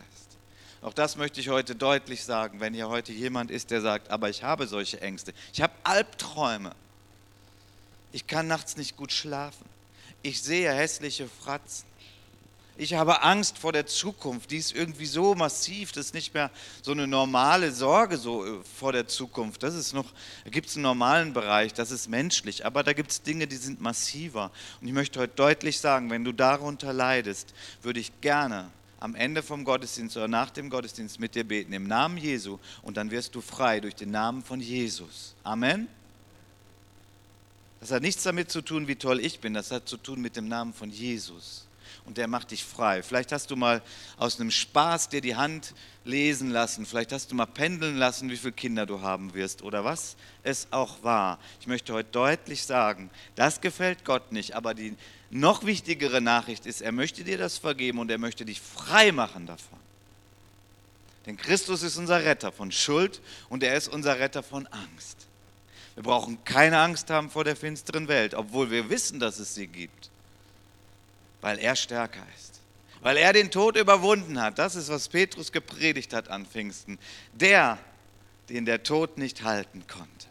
Auch 0.81 0.95
das 0.95 1.17
möchte 1.17 1.41
ich 1.41 1.49
heute 1.49 1.75
deutlich 1.75 2.23
sagen, 2.23 2.61
wenn 2.61 2.75
hier 2.75 2.89
heute 2.89 3.11
jemand 3.13 3.51
ist, 3.51 3.73
der 3.73 3.81
sagt, 3.81 4.09
aber 4.09 4.31
ich 4.31 4.45
habe 4.45 4.69
solche 4.69 5.01
Ängste. 5.01 5.35
Ich 5.53 5.61
habe 5.61 5.73
Albträume. 5.83 6.77
Ich 8.13 8.29
kann 8.29 8.47
nachts 8.47 8.77
nicht 8.77 8.97
gut 8.97 9.11
schlafen. 9.11 9.69
Ich 10.23 10.41
sehe 10.43 10.73
hässliche 10.73 11.27
Fratzen. 11.27 11.87
Ich 12.79 12.95
habe 12.95 13.23
Angst 13.23 13.59
vor 13.59 13.73
der 13.73 13.87
Zukunft. 13.87 14.51
Die 14.51 14.57
ist 14.57 14.75
irgendwie 14.75 15.07
so 15.07 15.35
massiv, 15.35 15.93
das 15.93 16.07
ist 16.07 16.15
nicht 16.15 16.33
mehr 16.33 16.51
so 16.81 16.93
eine 16.93 17.07
normale 17.07 17.71
Sorge 17.71 18.17
so 18.17 18.45
äh, 18.45 18.65
vor 18.79 18.93
der 18.93 19.07
Zukunft. 19.07 19.63
Das 19.63 19.75
ist 19.75 19.93
noch, 19.93 20.07
da 20.45 20.51
gibt 20.51 20.69
es 20.69 20.77
einen 20.77 20.85
normalen 20.85 21.35
Bereich, 21.35 21.75
das 21.75 21.91
ist 21.91 22.09
menschlich, 22.09 22.65
aber 22.65 22.83
da 22.83 22.95
gibt 22.95 23.11
es 23.11 23.23
Dinge, 23.23 23.47
die 23.47 23.57
sind 23.57 23.81
massiver. 23.81 24.51
Und 24.81 24.89
ich 24.89 24.95
möchte 24.95 25.21
heute 25.21 25.35
deutlich 25.35 25.81
sagen, 25.81 26.09
wenn 26.11 26.25
du 26.25 26.33
darunter 26.33 26.93
leidest, 26.93 27.53
würde 27.83 28.01
ich 28.01 28.21
gerne 28.23 28.71
am 29.01 29.15
Ende 29.17 29.43
vom 29.43 29.65
Gottesdienst 29.65 30.17
oder 30.17 30.29
nach 30.29 30.51
dem 30.51 30.71
Gottesdienst 30.71 31.21
mit 31.21 31.35
dir 31.35 31.45
beten 31.45 31.73
im 31.73 31.87
Namen 31.87 32.17
Jesu 32.17 32.59
und 32.83 32.97
dann 32.97 33.11
wirst 33.11 33.35
du 33.35 33.41
frei 33.41 33.81
durch 33.81 33.97
den 33.97 34.13
Namen 34.13 34.43
von 34.43 34.61
Jesus. 34.61 35.35
Amen. 35.43 35.89
Das 37.81 37.91
hat 37.91 38.03
nichts 38.03 38.23
damit 38.23 38.51
zu 38.51 38.63
tun, 38.63 38.87
wie 38.87 38.95
toll 38.95 39.19
ich 39.19 39.41
bin, 39.41 39.55
das 39.55 39.73
hat 39.73 39.89
zu 39.89 39.97
tun 39.97 40.23
mit 40.23 40.37
dem 40.37 40.47
Namen 40.47 40.73
von 40.73 40.89
Jesus. 40.89 41.67
Und 42.05 42.19
der 42.19 42.29
macht 42.29 42.51
dich 42.51 42.65
frei. 42.65 43.03
Vielleicht 43.03 43.33
hast 43.33 43.51
du 43.51 43.57
mal 43.57 43.83
aus 44.17 44.41
einem 44.41 44.51
Spaß 44.51 45.09
dir 45.09 45.21
die 45.21 45.37
Hand 45.37 45.75
lesen 46.05 46.51
lassen. 46.51 46.87
Vielleicht 46.87 47.13
hast 47.13 47.31
du 47.31 47.35
mal 47.35 47.47
pendeln 47.47 47.97
lassen, 47.97 48.31
wie 48.31 48.37
viele 48.37 48.53
Kinder 48.53 48.87
du 48.87 49.01
haben 49.01 49.35
wirst 49.35 49.63
oder 49.63 49.85
was 49.85 50.17
es 50.43 50.69
auch 50.71 51.03
war. 51.03 51.39
Ich 51.61 51.67
möchte 51.67 51.93
heute 51.93 52.11
deutlich 52.11 52.65
sagen, 52.65 53.11
das 53.35 53.61
gefällt 53.61 54.05
Gott 54.05 54.33
nicht, 54.33 54.55
aber 54.55 54.75
die 54.75 54.97
noch 55.31 55.65
wichtigere 55.65 56.21
Nachricht 56.21 56.67
ist, 56.67 56.83
er 56.83 56.93
möchte 56.93 57.25
dir 57.25 57.39
das 57.39 57.59
vergeben 57.59 57.99
und 57.99 58.11
er 58.11 58.19
möchte 58.19 58.45
dich 58.45 58.61
frei 58.61 59.13
machen 59.13 59.47
davon. 59.47 59.79
Denn 61.27 61.37
Christus 61.37 61.83
ist 61.83 61.97
unser 61.97 62.25
Retter 62.25 62.53
von 62.53 62.73
Schuld 62.73 63.21
und 63.49 63.63
er 63.63 63.77
ist 63.77 63.89
unser 63.89 64.19
Retter 64.19 64.43
von 64.43 64.67
Angst. 64.69 65.29
Wir 65.95 66.03
brauchen 66.03 66.43
keine 66.45 66.79
Angst 66.79 67.11
haben 67.11 67.31
vor 67.31 67.45
der 67.45 67.57
finsteren 67.57 68.09
Welt, 68.09 68.35
obwohl 68.35 68.71
wir 68.71 68.89
wissen, 68.89 69.21
dass 69.21 69.39
es 69.39 69.55
sie 69.55 69.67
gibt, 69.67 70.11
weil 71.43 71.59
er 71.59 71.77
stärker 71.77 72.25
ist. 72.39 72.63
Weil 73.03 73.19
er 73.19 73.35
den 73.35 73.51
Tod 73.51 73.77
überwunden 73.77 74.41
hat. 74.41 74.59
Das 74.59 74.77
ist, 74.77 74.89
was 74.89 75.09
Petrus 75.09 75.53
gepredigt 75.53 76.15
hat 76.15 76.29
an 76.29 76.47
Pfingsten. 76.47 76.99
Der, 77.35 77.79
den 78.49 78.65
der 78.65 78.83
Tod 78.85 79.19
nicht 79.19 79.43
halten 79.43 79.87
konnte. 79.87 80.27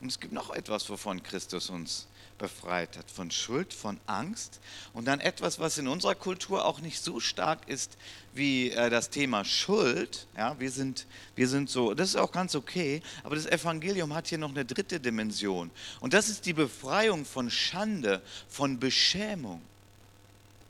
Und 0.00 0.08
es 0.08 0.20
gibt 0.20 0.32
noch 0.32 0.50
etwas, 0.54 0.88
wovon 0.88 1.22
Christus 1.22 1.70
uns 1.70 2.06
befreit 2.40 2.96
hat. 2.96 3.08
Von 3.08 3.30
Schuld, 3.30 3.72
von 3.72 4.00
Angst 4.06 4.58
und 4.92 5.04
dann 5.06 5.20
etwas, 5.20 5.60
was 5.60 5.78
in 5.78 5.86
unserer 5.86 6.16
Kultur 6.16 6.64
auch 6.64 6.80
nicht 6.80 7.00
so 7.00 7.20
stark 7.20 7.68
ist 7.68 7.96
wie 8.34 8.70
äh, 8.70 8.90
das 8.90 9.10
Thema 9.10 9.44
Schuld. 9.44 10.26
Ja, 10.36 10.58
wir, 10.58 10.70
sind, 10.72 11.06
wir 11.36 11.46
sind 11.46 11.70
so, 11.70 11.94
das 11.94 12.08
ist 12.08 12.16
auch 12.16 12.32
ganz 12.32 12.56
okay, 12.56 13.02
aber 13.22 13.36
das 13.36 13.46
Evangelium 13.46 14.14
hat 14.14 14.26
hier 14.26 14.38
noch 14.38 14.50
eine 14.50 14.64
dritte 14.64 14.98
Dimension. 14.98 15.70
Und 16.00 16.14
das 16.14 16.28
ist 16.28 16.46
die 16.46 16.52
Befreiung 16.52 17.24
von 17.24 17.50
Schande, 17.50 18.22
von 18.48 18.80
Beschämung, 18.80 19.62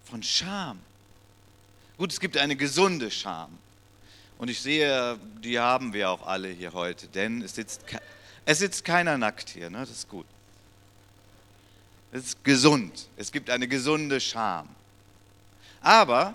von 0.04 0.22
Scham. 0.22 0.80
Gut, 1.96 2.12
es 2.12 2.20
gibt 2.20 2.36
eine 2.36 2.56
gesunde 2.56 3.10
Scham. 3.10 3.56
Und 4.38 4.48
ich 4.48 4.60
sehe, 4.60 5.18
die 5.44 5.58
haben 5.58 5.92
wir 5.92 6.10
auch 6.10 6.26
alle 6.26 6.48
hier 6.48 6.72
heute, 6.72 7.06
denn 7.08 7.42
es 7.42 7.54
sitzt, 7.54 7.84
es 8.46 8.58
sitzt 8.58 8.84
keiner 8.84 9.18
nackt 9.18 9.50
hier, 9.50 9.70
ne? 9.70 9.80
das 9.80 9.90
ist 9.90 10.08
gut. 10.08 10.26
Es 12.12 12.26
ist 12.26 12.44
gesund. 12.44 13.08
Es 13.16 13.30
gibt 13.30 13.50
eine 13.50 13.68
gesunde 13.68 14.20
Scham. 14.20 14.68
Aber 15.80 16.34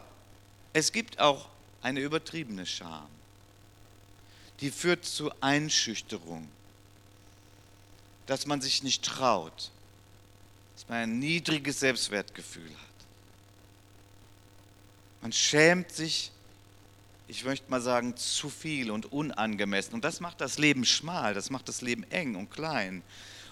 es 0.73 0.91
gibt 0.91 1.19
auch 1.19 1.49
eine 1.81 1.99
übertriebene 1.99 2.65
Scham. 2.65 3.07
Die 4.61 4.71
führt 4.71 5.05
zu 5.05 5.31
Einschüchterung, 5.41 6.47
dass 8.25 8.45
man 8.45 8.61
sich 8.61 8.83
nicht 8.83 9.03
traut, 9.03 9.71
dass 10.73 10.87
man 10.87 10.97
ein 10.99 11.19
niedriges 11.19 11.81
Selbstwertgefühl 11.81 12.69
hat. 12.69 13.07
Man 15.21 15.33
schämt 15.33 15.91
sich, 15.91 16.31
ich 17.27 17.43
möchte 17.43 17.69
mal 17.69 17.81
sagen, 17.81 18.15
zu 18.15 18.49
viel 18.49 18.91
und 18.91 19.11
unangemessen. 19.11 19.93
Und 19.93 20.05
das 20.05 20.21
macht 20.21 20.39
das 20.39 20.57
Leben 20.57 20.85
schmal, 20.85 21.33
das 21.33 21.49
macht 21.49 21.67
das 21.67 21.81
Leben 21.81 22.03
eng 22.11 22.35
und 22.35 22.49
klein 22.49 23.03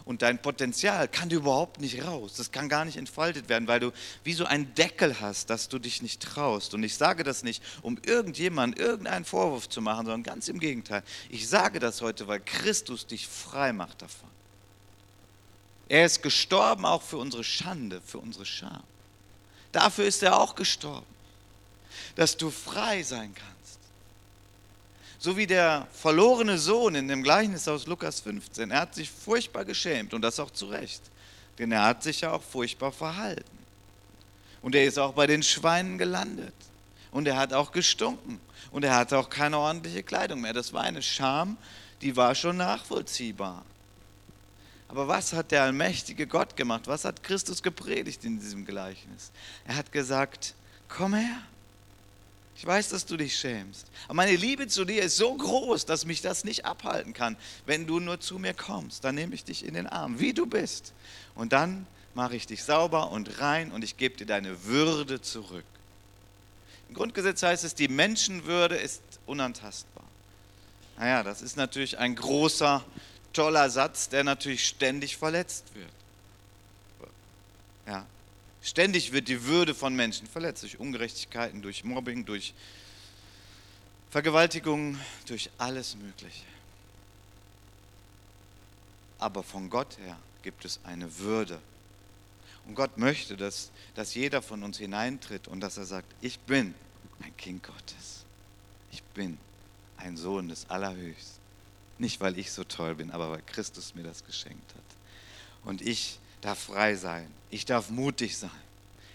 und 0.06 0.22
dein 0.22 0.42
Potenzial 0.42 1.08
kann 1.08 1.30
du 1.30 1.38
überhaupt 1.38 1.80
nicht 1.80 2.04
raus. 2.04 2.34
Das 2.36 2.52
kann 2.52 2.68
gar 2.68 2.84
nicht 2.84 2.98
entfaltet 2.98 3.48
werden, 3.48 3.68
weil 3.68 3.80
du 3.80 3.92
wie 4.24 4.34
so 4.34 4.46
einen 4.46 4.74
Deckel 4.76 5.20
hast, 5.22 5.50
dass 5.50 5.70
du 5.70 5.80
dich 5.80 6.02
nicht 6.02 6.22
traust. 6.22 6.74
Und 6.74 6.84
ich 6.84 6.96
sage 6.96 7.24
das 7.24 7.44
nicht, 7.44 7.64
um 7.82 7.98
irgendjemandem 8.06 8.86
irgendeinen 8.86 9.26
Vorwurf 9.26 9.70
zu 9.70 9.82
machen, 9.82 10.06
sondern 10.06 10.24
ganz 10.24 10.50
im 10.50 10.60
Gegenteil. 10.60 11.04
Ich 11.30 11.48
sage 11.48 11.80
das 11.80 12.02
heute, 12.02 12.28
weil 12.28 12.42
Christus 12.42 13.08
dich 13.08 13.28
frei 13.28 13.72
macht 13.72 14.02
davon. 14.02 14.30
Er 15.88 16.06
ist 16.06 16.22
gestorben 16.22 16.86
auch 16.86 17.02
für 17.02 17.18
unsere 17.18 17.44
Schande, 17.44 18.02
für 18.06 18.18
unsere 18.18 18.46
Scham. 18.46 18.84
Dafür 19.72 20.06
ist 20.06 20.22
er 20.24 20.40
auch 20.40 20.56
gestorben, 20.56 21.06
dass 22.16 22.36
du 22.38 22.50
frei 22.52 23.04
sein 23.04 23.34
kannst. 23.34 23.63
So 25.24 25.38
wie 25.38 25.48
der 25.48 25.88
verlorene 25.94 26.58
Sohn 26.58 26.96
in 26.96 27.08
dem 27.08 27.24
Gleichnis 27.24 27.70
aus 27.70 27.88
Lukas 27.88 28.20
15. 28.20 28.72
Er 28.72 28.82
hat 28.82 28.94
sich 28.94 29.10
furchtbar 29.10 29.64
geschämt 29.64 30.14
und 30.14 30.22
das 30.22 30.38
auch 30.38 30.52
zu 30.52 30.66
Recht. 30.66 31.02
Denn 31.58 31.72
er 31.72 31.84
hat 31.86 32.04
sich 32.04 32.20
ja 32.20 32.34
auch 32.34 32.44
furchtbar 32.44 32.92
verhalten. 32.92 33.58
Und 34.62 34.76
er 34.76 34.84
ist 34.84 35.00
auch 35.00 35.14
bei 35.14 35.26
den 35.26 35.42
Schweinen 35.42 35.98
gelandet. 35.98 36.54
Und 37.12 37.26
er 37.26 37.38
hat 37.38 37.54
auch 37.54 37.72
gestunken. 37.72 38.42
Und 38.72 38.84
er 38.84 38.98
hatte 38.98 39.18
auch 39.18 39.30
keine 39.30 39.58
ordentliche 39.60 40.04
Kleidung 40.04 40.42
mehr. 40.42 40.52
Das 40.52 40.74
war 40.74 40.82
eine 40.82 41.02
Scham, 41.02 41.56
die 42.02 42.18
war 42.18 42.36
schon 42.36 42.58
nachvollziehbar. 42.58 43.64
Aber 44.90 45.08
was 45.08 45.32
hat 45.32 45.52
der 45.52 45.64
allmächtige 45.64 46.28
Gott 46.28 46.58
gemacht? 46.58 46.88
Was 46.88 47.06
hat 47.06 47.24
Christus 47.24 47.64
gepredigt 47.64 48.26
in 48.26 48.42
diesem 48.42 48.66
Gleichnis? 48.66 49.32
Er 49.66 49.78
hat 49.78 49.94
gesagt, 49.94 50.54
komm 50.90 51.14
her. 51.14 51.44
Ich 52.64 52.68
weiß, 52.68 52.88
dass 52.88 53.06
du 53.06 53.18
dich 53.18 53.38
schämst. 53.38 53.88
Aber 54.06 54.14
meine 54.14 54.38
Liebe 54.38 54.70
zu 54.70 54.86
dir 54.86 55.04
ist 55.04 55.18
so 55.18 55.36
groß, 55.36 55.86
dass 55.86 56.06
mich 56.06 56.22
das 56.22 56.46
nicht 56.46 56.64
abhalten 56.64 57.12
kann. 57.12 57.36
Wenn 57.66 57.86
du 57.88 58.00
nur 58.00 58.22
zu 58.22 58.40
mir 58.40 58.54
kommst, 58.54 59.04
dann 59.04 59.16
nehme 59.16 59.36
ich 59.36 59.44
dich 59.44 59.66
in 59.66 59.74
den 59.74 59.86
Arm, 59.86 60.22
wie 60.22 60.32
du 60.32 60.46
bist. 60.46 60.94
Und 61.36 61.52
dann 61.52 61.86
mache 62.14 62.38
ich 62.38 62.48
dich 62.48 62.64
sauber 62.64 63.12
und 63.12 63.42
rein 63.42 63.74
und 63.74 63.84
ich 63.84 63.98
gebe 63.98 64.16
dir 64.16 64.26
deine 64.26 64.64
Würde 64.64 65.20
zurück. 65.22 65.66
Im 66.88 66.96
Grundgesetz 66.96 67.44
heißt 67.44 67.66
es, 67.66 67.76
die 67.76 67.90
Menschenwürde 67.90 68.78
ist 68.78 69.02
unantastbar. 69.26 70.06
Naja, 70.98 71.22
das 71.22 71.42
ist 71.42 71.58
natürlich 71.58 71.98
ein 71.98 72.16
großer, 72.16 72.82
toller 73.34 73.70
Satz, 73.72 74.08
der 74.08 74.24
natürlich 74.24 74.66
ständig 74.66 75.18
verletzt 75.18 75.66
wird. 75.76 75.92
Ja, 77.88 78.06
Ständig 78.64 79.12
wird 79.12 79.28
die 79.28 79.44
Würde 79.44 79.76
von 79.76 79.94
Menschen 79.94 80.26
verletzt 80.26 80.64
durch 80.64 80.80
Ungerechtigkeiten, 80.80 81.62
durch 81.62 81.84
Mobbing, 81.84 82.24
durch 82.24 82.54
Vergewaltigungen, 84.10 84.98
durch 85.28 85.50
alles 85.58 85.98
Mögliche. 85.98 86.46
Aber 89.20 89.44
von 89.44 89.70
Gott 89.70 89.98
her 89.98 90.18
gibt 90.44 90.64
es 90.64 90.80
eine 90.86 91.18
Würde. 91.20 91.60
Und 92.66 92.76
Gott 92.76 92.98
möchte, 92.98 93.36
dass, 93.36 93.70
dass 93.96 94.16
jeder 94.16 94.42
von 94.42 94.64
uns 94.64 94.78
hineintritt 94.78 95.50
und 95.50 95.60
dass 95.60 95.78
er 95.78 95.86
sagt, 95.86 96.08
ich 96.22 96.40
bin 96.40 96.74
ein 97.22 97.36
Kind 97.36 97.64
Gottes. 97.64 98.24
Ich 98.94 99.04
bin 99.04 99.38
ein 99.98 100.16
Sohn 100.16 100.48
des 100.48 100.70
Allerhöchsten. 100.70 101.42
Nicht, 101.98 102.22
weil 102.22 102.38
ich 102.38 102.52
so 102.52 102.64
toll 102.64 102.96
bin, 102.96 103.12
aber 103.12 103.30
weil 103.32 103.42
Christus 103.42 103.94
mir 103.94 104.04
das 104.04 104.24
geschenkt 104.26 104.74
hat. 104.74 104.84
Und 105.66 105.82
ich 105.82 106.20
darf 106.44 106.60
frei 106.60 106.96
sein. 106.96 107.28
Ich 107.50 107.66
darf 107.66 107.90
mutig 107.90 108.38
sein. 108.38 108.50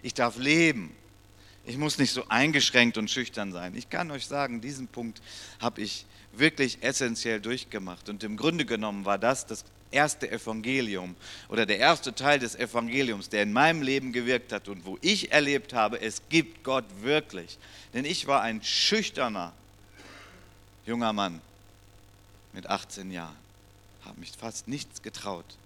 Ich 0.03 0.15
darf 0.15 0.37
leben. 0.39 0.95
Ich 1.65 1.77
muss 1.77 1.99
nicht 1.99 2.13
so 2.13 2.27
eingeschränkt 2.29 2.97
und 2.97 3.11
schüchtern 3.11 3.53
sein. 3.53 3.75
Ich 3.77 3.91
kann 3.91 4.11
euch 4.11 4.27
sagen, 4.27 4.61
diesen 4.61 4.89
Punkt 4.89 5.21
habe 5.61 5.83
ich 5.83 6.07
wirklich 6.33 6.83
essentiell 6.83 7.41
durchgemacht. 7.41 8.09
Und 8.09 8.25
im 8.25 8.37
Grunde 8.37 8.65
genommen 8.65 9.05
war 9.05 9.19
das 9.19 9.47
das 9.47 9.65
erste 9.91 10.31
Evangelium 10.31 11.15
oder 11.49 11.67
der 11.67 11.79
erste 11.79 12.15
Teil 12.15 12.39
des 12.39 12.55
Evangeliums, 12.55 13.29
der 13.29 13.43
in 13.43 13.53
meinem 13.53 13.83
Leben 13.83 14.13
gewirkt 14.13 14.53
hat 14.53 14.69
und 14.69 14.85
wo 14.87 14.99
ich 15.01 15.33
erlebt 15.33 15.73
habe, 15.75 16.01
es 16.01 16.23
gibt 16.29 16.65
Gott 16.65 16.85
wirklich. 17.03 17.59
Denn 17.93 18.05
ich 18.05 18.27
war 18.27 18.43
ein 18.43 18.63
schüchterner 18.63 19.53
junger 20.87 21.13
Mann 21.13 21.41
mit 22.53 22.67
18 22.67 23.11
Jahren, 23.11 23.37
habe 24.05 24.21
mich 24.21 24.33
fast 24.33 24.69
nichts 24.69 25.03
getraut 25.03 25.57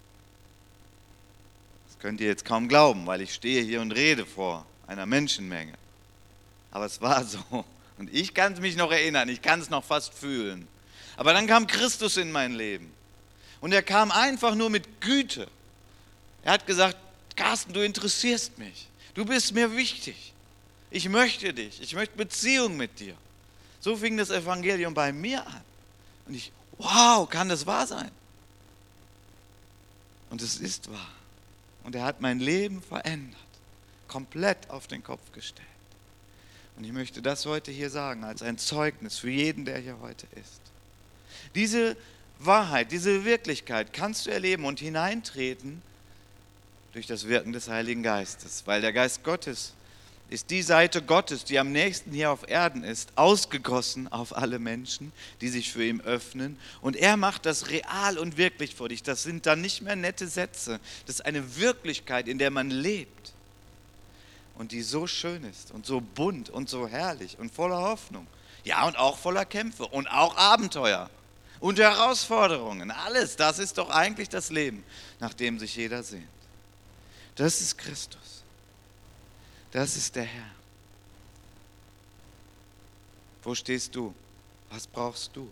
könnt 2.03 2.19
ihr 2.19 2.27
jetzt 2.27 2.43
kaum 2.43 2.67
glauben, 2.67 3.07
weil 3.07 3.21
ich 3.21 3.33
stehe 3.33 3.63
hier 3.63 3.79
und 3.79 3.93
rede 3.93 4.25
vor 4.25 4.65
einer 4.87 5.05
Menschenmenge. 5.05 5.71
Aber 6.69 6.85
es 6.85 6.99
war 6.99 7.23
so. 7.23 7.39
Und 7.97 8.13
ich 8.13 8.33
kann 8.33 8.51
es 8.51 8.59
mich 8.59 8.75
noch 8.75 8.91
erinnern, 8.91 9.29
ich 9.29 9.41
kann 9.41 9.61
es 9.61 9.69
noch 9.69 9.85
fast 9.85 10.13
fühlen. 10.13 10.67
Aber 11.15 11.31
dann 11.31 11.47
kam 11.47 11.65
Christus 11.65 12.17
in 12.17 12.29
mein 12.29 12.55
Leben. 12.55 12.91
Und 13.61 13.71
er 13.71 13.81
kam 13.81 14.11
einfach 14.11 14.53
nur 14.53 14.69
mit 14.69 14.99
Güte. 14.99 15.47
Er 16.43 16.51
hat 16.51 16.67
gesagt, 16.67 16.97
Carsten, 17.37 17.71
du 17.71 17.79
interessierst 17.79 18.57
mich. 18.57 18.89
Du 19.13 19.23
bist 19.23 19.53
mir 19.53 19.73
wichtig. 19.73 20.33
Ich 20.91 21.07
möchte 21.07 21.53
dich. 21.53 21.81
Ich 21.81 21.95
möchte 21.95 22.17
Beziehung 22.17 22.75
mit 22.75 22.99
dir. 22.99 23.15
So 23.79 23.95
fing 23.95 24.17
das 24.17 24.29
Evangelium 24.29 24.93
bei 24.93 25.13
mir 25.13 25.47
an. 25.47 25.61
Und 26.25 26.33
ich, 26.35 26.51
wow, 26.77 27.29
kann 27.29 27.47
das 27.47 27.65
wahr 27.65 27.87
sein? 27.87 28.11
Und 30.29 30.41
es 30.41 30.57
ist 30.57 30.91
wahr. 30.91 31.22
Und 31.83 31.95
er 31.95 32.03
hat 32.03 32.21
mein 32.21 32.39
Leben 32.39 32.81
verändert. 32.81 33.39
Komplett 34.07 34.69
auf 34.69 34.87
den 34.87 35.03
Kopf 35.03 35.31
gestellt. 35.31 35.67
Und 36.77 36.85
ich 36.85 36.91
möchte 36.91 37.21
das 37.21 37.45
heute 37.45 37.71
hier 37.71 37.89
sagen 37.89 38.23
als 38.23 38.41
ein 38.41 38.57
Zeugnis 38.57 39.17
für 39.17 39.29
jeden, 39.29 39.65
der 39.65 39.77
hier 39.77 39.99
heute 40.01 40.27
ist. 40.35 40.61
Diese 41.55 41.95
Wahrheit, 42.39 42.91
diese 42.91 43.25
Wirklichkeit 43.25 43.93
kannst 43.93 44.25
du 44.25 44.31
erleben 44.31 44.65
und 44.65 44.79
hineintreten 44.79 45.81
durch 46.93 47.07
das 47.07 47.27
Wirken 47.27 47.53
des 47.53 47.69
Heiligen 47.69 48.03
Geistes, 48.03 48.63
weil 48.65 48.81
der 48.81 48.93
Geist 48.93 49.23
Gottes 49.23 49.73
ist 50.33 50.49
die 50.49 50.63
Seite 50.63 51.03
Gottes, 51.03 51.45
die 51.45 51.59
am 51.59 51.71
nächsten 51.71 52.11
hier 52.11 52.31
auf 52.31 52.49
Erden 52.49 52.83
ist, 52.83 53.11
ausgegossen 53.15 54.11
auf 54.11 54.35
alle 54.35 54.57
Menschen, 54.57 55.11
die 55.41 55.47
sich 55.47 55.71
für 55.71 55.85
ihn 55.85 56.01
öffnen. 56.01 56.57
Und 56.81 56.95
er 56.95 57.17
macht 57.17 57.45
das 57.45 57.69
real 57.69 58.17
und 58.17 58.35
wirklich 58.35 58.73
vor 58.73 58.89
dich. 58.89 59.03
Das 59.03 59.21
sind 59.21 59.45
dann 59.45 59.61
nicht 59.61 59.83
mehr 59.83 59.95
nette 59.95 60.27
Sätze. 60.27 60.79
Das 61.05 61.17
ist 61.17 61.25
eine 61.25 61.57
Wirklichkeit, 61.57 62.27
in 62.27 62.39
der 62.39 62.49
man 62.49 62.71
lebt. 62.71 63.33
Und 64.55 64.71
die 64.71 64.81
so 64.81 65.05
schön 65.05 65.43
ist 65.43 65.69
und 65.69 65.85
so 65.85 66.01
bunt 66.01 66.49
und 66.49 66.67
so 66.67 66.87
herrlich 66.87 67.37
und 67.37 67.53
voller 67.53 67.81
Hoffnung. 67.81 68.25
Ja, 68.63 68.87
und 68.87 68.97
auch 68.97 69.19
voller 69.19 69.45
Kämpfe 69.45 69.85
und 69.85 70.07
auch 70.07 70.35
Abenteuer 70.35 71.11
und 71.59 71.77
Herausforderungen. 71.77 72.89
Alles, 72.89 73.35
das 73.35 73.59
ist 73.59 73.77
doch 73.77 73.91
eigentlich 73.91 74.29
das 74.29 74.49
Leben, 74.49 74.83
nach 75.19 75.35
dem 75.35 75.59
sich 75.59 75.75
jeder 75.75 76.01
sehnt. 76.01 76.27
Das 77.35 77.61
ist 77.61 77.77
Christus. 77.77 78.42
Das 79.73 79.97
ist 79.97 80.15
der 80.15 80.25
Herr. 80.25 80.51
Wo 83.41 83.55
stehst 83.55 83.95
du? 83.95 84.13
Was 84.69 84.85
brauchst 84.85 85.35
du? 85.35 85.51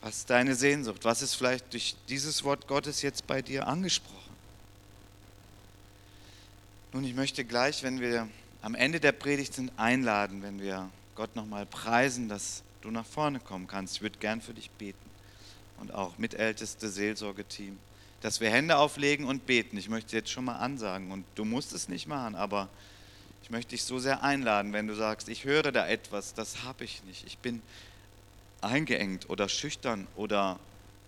Was 0.00 0.16
ist 0.16 0.30
deine 0.30 0.54
Sehnsucht? 0.54 1.04
Was 1.04 1.20
ist 1.20 1.34
vielleicht 1.34 1.70
durch 1.74 1.94
dieses 2.08 2.42
Wort 2.44 2.66
Gottes 2.66 3.02
jetzt 3.02 3.26
bei 3.26 3.42
dir 3.42 3.66
angesprochen? 3.68 4.16
Nun, 6.94 7.04
ich 7.04 7.14
möchte 7.14 7.44
gleich, 7.44 7.82
wenn 7.82 8.00
wir 8.00 8.26
am 8.62 8.74
Ende 8.74 9.00
der 9.00 9.12
Predigt 9.12 9.52
sind, 9.52 9.70
einladen, 9.76 10.42
wenn 10.42 10.58
wir 10.58 10.88
Gott 11.14 11.36
nochmal 11.36 11.66
preisen, 11.66 12.30
dass 12.30 12.62
du 12.80 12.90
nach 12.90 13.06
vorne 13.06 13.38
kommen 13.38 13.66
kannst. 13.66 13.96
Ich 13.96 14.02
würde 14.02 14.18
gern 14.18 14.40
für 14.40 14.54
dich 14.54 14.70
beten 14.70 15.10
und 15.78 15.92
auch 15.92 16.16
mitälteste 16.16 16.88
Seelsorgeteam, 16.88 17.78
dass 18.22 18.40
wir 18.40 18.50
Hände 18.50 18.78
auflegen 18.78 19.26
und 19.26 19.46
beten. 19.46 19.76
Ich 19.76 19.88
möchte 19.88 20.16
jetzt 20.16 20.30
schon 20.30 20.44
mal 20.44 20.56
ansagen 20.56 21.10
und 21.10 21.24
du 21.34 21.44
musst 21.44 21.72
es 21.72 21.88
nicht 21.88 22.06
machen, 22.06 22.36
aber 22.36 22.68
ich 23.42 23.50
möchte 23.50 23.70
dich 23.70 23.82
so 23.82 23.98
sehr 23.98 24.22
einladen, 24.22 24.72
wenn 24.72 24.86
du 24.86 24.94
sagst, 24.94 25.28
ich 25.28 25.44
höre 25.44 25.72
da 25.72 25.86
etwas, 25.88 26.32
das 26.32 26.62
habe 26.62 26.84
ich 26.84 27.02
nicht. 27.04 27.26
Ich 27.26 27.38
bin 27.38 27.60
eingeengt 28.60 29.28
oder 29.28 29.48
schüchtern 29.48 30.06
oder 30.16 30.60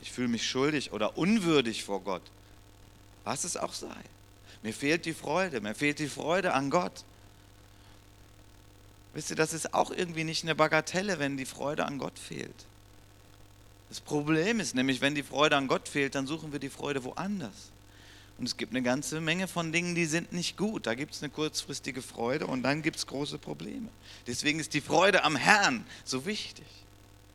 ich 0.02 0.10
fühle 0.10 0.28
mich 0.28 0.46
schuldig 0.46 0.92
oder 0.92 1.16
unwürdig 1.16 1.84
vor 1.84 2.00
Gott. 2.00 2.22
Was 3.22 3.44
es 3.44 3.56
auch 3.56 3.72
sei. 3.72 3.94
Mir 4.62 4.74
fehlt 4.74 5.06
die 5.06 5.14
Freude, 5.14 5.60
mir 5.60 5.74
fehlt 5.74 6.00
die 6.00 6.08
Freude 6.08 6.52
an 6.52 6.68
Gott. 6.68 7.04
Wisst 9.14 9.30
ihr, 9.30 9.36
das 9.36 9.52
ist 9.52 9.72
auch 9.72 9.92
irgendwie 9.92 10.24
nicht 10.24 10.42
eine 10.42 10.56
Bagatelle, 10.56 11.20
wenn 11.20 11.36
die 11.36 11.46
Freude 11.46 11.86
an 11.86 11.98
Gott 11.98 12.18
fehlt. 12.18 12.66
Das 13.94 14.00
Problem 14.00 14.58
ist 14.58 14.74
nämlich, 14.74 15.00
wenn 15.00 15.14
die 15.14 15.22
Freude 15.22 15.56
an 15.56 15.68
Gott 15.68 15.88
fehlt, 15.88 16.16
dann 16.16 16.26
suchen 16.26 16.50
wir 16.50 16.58
die 16.58 16.68
Freude 16.68 17.04
woanders. 17.04 17.70
Und 18.38 18.46
es 18.46 18.56
gibt 18.56 18.72
eine 18.72 18.82
ganze 18.82 19.20
Menge 19.20 19.46
von 19.46 19.70
Dingen, 19.70 19.94
die 19.94 20.06
sind 20.06 20.32
nicht 20.32 20.56
gut. 20.56 20.88
Da 20.88 20.96
gibt 20.96 21.14
es 21.14 21.22
eine 21.22 21.30
kurzfristige 21.30 22.02
Freude 22.02 22.48
und 22.48 22.64
dann 22.64 22.82
gibt 22.82 22.96
es 22.96 23.06
große 23.06 23.38
Probleme. 23.38 23.88
Deswegen 24.26 24.58
ist 24.58 24.74
die 24.74 24.80
Freude 24.80 25.22
am 25.22 25.36
Herrn 25.36 25.86
so 26.04 26.26
wichtig, 26.26 26.66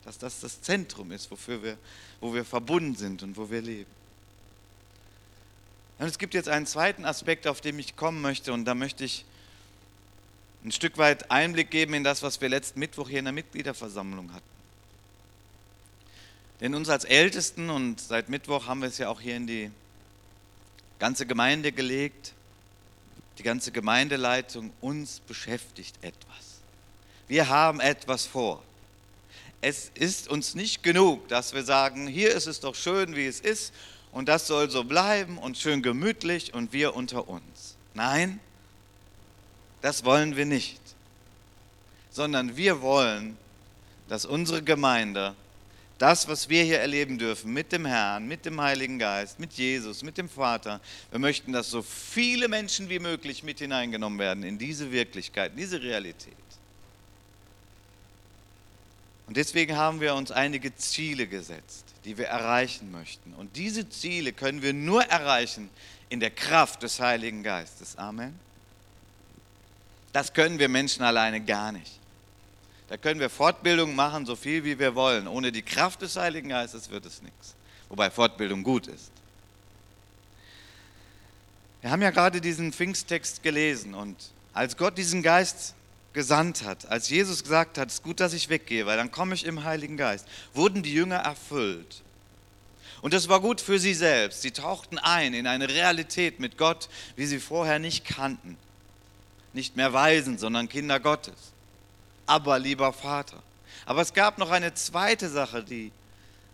dass 0.04 0.18
das 0.18 0.42
das 0.42 0.62
Zentrum 0.62 1.14
ist, 1.14 1.32
wofür 1.32 1.64
wir, 1.64 1.78
wo 2.20 2.34
wir 2.34 2.44
verbunden 2.44 2.98
sind 2.98 3.24
und 3.24 3.38
wo 3.38 3.50
wir 3.50 3.62
leben. 3.62 3.90
Und 5.98 6.08
es 6.08 6.18
gibt 6.18 6.34
jetzt 6.34 6.50
einen 6.50 6.66
zweiten 6.66 7.06
Aspekt, 7.06 7.48
auf 7.48 7.62
den 7.62 7.80
ich 7.80 7.96
kommen 7.96 8.20
möchte 8.20 8.52
und 8.52 8.66
da 8.66 8.76
möchte 8.76 9.06
ich 9.06 9.24
ein 10.66 10.74
Stück 10.74 10.98
weit 10.98 11.32
Einblick 11.32 11.72
geben 11.72 11.94
in 11.94 12.04
das, 12.04 12.22
was 12.22 12.42
wir 12.42 12.50
letzten 12.50 12.82
Mittwoch 12.82 13.08
hier 13.08 13.20
in 13.20 13.26
der 13.26 13.34
Mitgliederversammlung 13.34 14.34
hatten. 14.34 14.59
Denn 16.62 16.76
uns 16.76 16.90
als 16.90 17.06
Ältesten 17.06 17.70
und 17.70 18.02
seit 18.02 18.30
Mittwoch 18.30 18.68
haben 18.68 18.82
wir 18.82 18.90
es 18.90 18.98
ja 18.98 19.10
auch 19.10 19.22
hier 19.22 19.38
in 19.38 19.48
die 19.48 19.72
ganze 21.00 21.26
Gemeinde 21.26 21.72
gelegt, 21.72 22.34
die 23.38 23.44
ganze 23.44 23.72
Gemeindeleitung, 23.72 24.72
uns 24.82 25.22
beschäftigt 25.22 25.96
etwas. 26.02 26.60
Wir 27.30 27.48
haben 27.48 27.80
etwas 27.80 28.26
vor. 28.26 28.62
Es 29.62 29.92
ist 29.94 30.28
uns 30.28 30.56
nicht 30.56 30.84
genug, 30.84 31.28
dass 31.30 31.54
wir 31.54 31.64
sagen, 31.64 32.08
hier 32.08 32.32
ist 32.32 32.48
es 32.48 32.60
doch 32.60 32.76
schön, 32.76 33.16
wie 33.16 33.26
es 33.26 33.40
ist 33.40 33.74
und 34.12 34.28
das 34.28 34.48
soll 34.48 34.70
so 34.70 34.84
bleiben 34.84 35.38
und 35.38 35.58
schön 35.58 35.82
gemütlich 35.82 36.54
und 36.54 36.74
wir 36.74 36.96
unter 36.96 37.30
uns. 37.30 37.76
Nein, 37.94 38.40
das 39.82 40.04
wollen 40.04 40.36
wir 40.36 40.46
nicht, 40.46 40.82
sondern 42.10 42.58
wir 42.58 42.82
wollen, 42.82 43.38
dass 44.08 44.26
unsere 44.26 44.64
Gemeinde 44.64 45.36
das, 46.00 46.30
was 46.30 46.48
wir 46.48 46.64
hier 46.64 46.80
erleben 46.80 47.18
dürfen 47.18 47.52
mit 47.54 47.72
dem 47.74 47.86
Herrn, 47.86 48.26
mit 48.26 48.46
dem 48.46 48.60
Heiligen 48.60 48.98
Geist, 48.98 49.38
mit 49.38 49.54
Jesus, 49.54 50.02
mit 50.02 50.18
dem 50.18 50.30
Vater, 50.30 50.80
wir 51.12 51.20
möchten, 51.20 51.52
dass 51.52 51.70
so 51.70 51.82
viele 51.82 52.48
Menschen 52.48 52.90
wie 52.90 53.00
möglich 53.00 53.44
mit 53.44 53.60
hineingenommen 53.60 54.18
werden 54.18 54.44
in 54.44 54.58
diese 54.58 54.92
Wirklichkeit, 54.92 55.52
in 55.52 55.58
diese 55.58 55.82
Realität. 55.82 56.34
Und 59.28 59.36
deswegen 59.38 59.76
haben 59.76 60.00
wir 60.00 60.16
uns 60.16 60.32
einige 60.32 60.76
Ziele 60.76 61.28
gesetzt, 61.28 61.86
die 62.06 62.18
wir 62.18 62.28
erreichen 62.28 62.92
möchten. 62.92 63.34
Und 63.34 63.58
diese 63.58 63.88
Ziele 63.90 64.32
können 64.32 64.62
wir 64.62 64.74
nur 64.74 65.04
erreichen 65.04 65.70
in 66.08 66.22
der 66.22 66.32
Kraft 66.32 66.82
des 66.82 67.00
Heiligen 67.02 67.44
Geistes. 67.44 67.98
Amen. 67.98 68.40
Das 70.14 70.34
können 70.34 70.58
wir 70.58 70.70
Menschen 70.70 71.04
alleine 71.04 71.42
gar 71.42 71.74
nicht. 71.74 71.99
Da 72.90 72.98
können 72.98 73.20
wir 73.20 73.30
Fortbildung 73.30 73.96
machen, 73.96 74.26
so 74.26 74.36
viel 74.36 74.64
wie 74.64 74.80
wir 74.80 74.96
wollen. 74.96 75.28
Ohne 75.28 75.52
die 75.52 75.62
Kraft 75.62 76.02
des 76.02 76.16
Heiligen 76.16 76.50
Geistes 76.50 76.90
wird 76.90 77.06
es 77.06 77.22
nichts. 77.22 77.56
Wobei 77.88 78.10
Fortbildung 78.10 78.64
gut 78.64 78.88
ist. 78.88 79.12
Wir 81.82 81.92
haben 81.92 82.02
ja 82.02 82.10
gerade 82.10 82.42
diesen 82.42 82.74
Pfingsttext 82.74 83.42
gelesen 83.42 83.94
und 83.94 84.18
als 84.54 84.76
Gott 84.76 84.98
diesen 84.98 85.24
Geist 85.24 85.76
gesandt 86.12 86.64
hat, 86.64 86.88
als 86.88 87.10
Jesus 87.10 87.44
gesagt 87.44 87.78
hat, 87.78 87.88
es 87.88 87.96
ist 87.96 88.04
gut, 88.04 88.20
dass 88.20 88.34
ich 88.34 88.50
weggehe, 88.50 88.86
weil 88.86 88.98
dann 88.98 89.12
komme 89.12 89.34
ich 89.34 89.46
im 89.46 89.64
Heiligen 89.64 89.96
Geist, 89.96 90.28
wurden 90.54 90.84
die 90.84 90.94
Jünger 90.94 91.18
erfüllt. 91.18 92.02
Und 93.02 93.14
das 93.14 93.30
war 93.30 93.40
gut 93.40 93.62
für 93.62 93.80
sie 93.80 93.94
selbst. 93.94 94.42
Sie 94.42 94.52
tauchten 94.52 94.98
ein 94.98 95.34
in 95.34 95.48
eine 95.48 95.70
Realität 95.70 96.42
mit 96.42 96.58
Gott, 96.58 96.90
wie 97.16 97.26
sie 97.26 97.40
vorher 97.40 97.80
nicht 97.80 98.04
kannten 98.04 98.58
nicht 99.54 99.76
mehr 99.76 99.94
Weisen, 99.94 100.38
sondern 100.38 100.70
Kinder 100.70 101.00
Gottes. 101.00 101.54
Aber 102.30 102.60
lieber 102.60 102.94
Vater. 102.94 103.42
Aber 103.88 104.04
es 104.04 104.14
gab 104.14 104.38
noch 104.38 104.52
eine 104.52 104.76
zweite 104.76 105.30
Sache, 105.30 105.64
die 105.64 105.92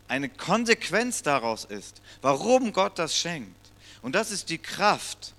eine 0.07 0.29
Konsequenz 0.29 1.21
daraus 1.21 1.65
ist, 1.65 2.01
warum 2.21 2.71
Gott 2.71 2.97
das 2.97 3.17
schenkt. 3.17 3.53
Und 4.01 4.15
das 4.15 4.31
ist 4.31 4.49
die 4.49 4.57
Kraft, 4.57 5.33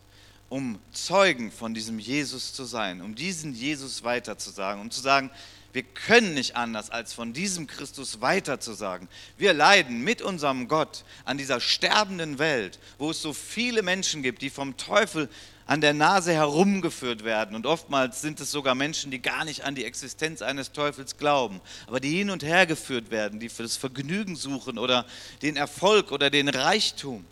um 0.51 0.79
Zeugen 0.93 1.51
von 1.51 1.73
diesem 1.73 1.99
Jesus 1.99 2.53
zu 2.53 2.65
sein, 2.65 3.01
um 3.01 3.15
diesen 3.15 3.55
Jesus 3.55 4.05
weiterzusagen, 4.05 4.83
um 4.83 4.91
zu 4.91 5.01
sagen, 5.01 5.31
wir 5.73 5.85
können 5.85 6.35
nicht 6.35 6.55
anders, 6.55 6.91
als 6.91 7.15
von 7.15 7.33
diesem 7.33 7.67
Christus 7.67 8.21
weiterzusagen. 8.21 9.09
Wir 9.39 9.55
leiden 9.55 10.05
mit 10.05 10.21
unserem 10.21 10.69
Gott 10.69 11.07
an 11.25 11.39
dieser 11.39 11.61
sterbenden 11.61 12.39
Welt, 12.39 12.79
wo 12.99 13.11
es 13.11 13.23
so 13.23 13.33
viele 13.33 13.83
Menschen 13.83 14.23
gibt, 14.23 14.43
die 14.43 14.51
vom 14.51 14.77
Teufel 14.77 15.31
an 15.67 15.81
der 15.81 15.95
Nase 15.95 16.33
herumgeführt 16.33 17.25
werden. 17.25 17.57
Und 17.57 17.67
oftmals 17.67 18.21
sind 18.21 18.41
es 18.41 18.51
sogar 18.51 18.75
Menschen, 18.75 19.11
die 19.11 19.21
gar 19.21 19.45
nicht 19.45 19.65
an 19.65 19.75
die 19.75 19.85
Existenz 19.85 20.41
eines 20.41 20.73
Teufels 20.73 21.17
glauben, 21.17 21.61
aber 21.87 22.01
die 22.01 22.17
hin 22.17 22.31
und 22.31 22.43
her 22.43 22.67
geführt 22.67 23.11
werden, 23.11 23.41
die 23.41 23.49
für 23.49 23.65
das 23.65 23.77
Vergnügen 23.77 24.37
suchen 24.37 24.79
oder 24.79 25.05
den 25.43 25.57
Erfolg 25.57 26.13
oder 26.13 26.31
den 26.31 26.49
Reichtum. 26.49 27.25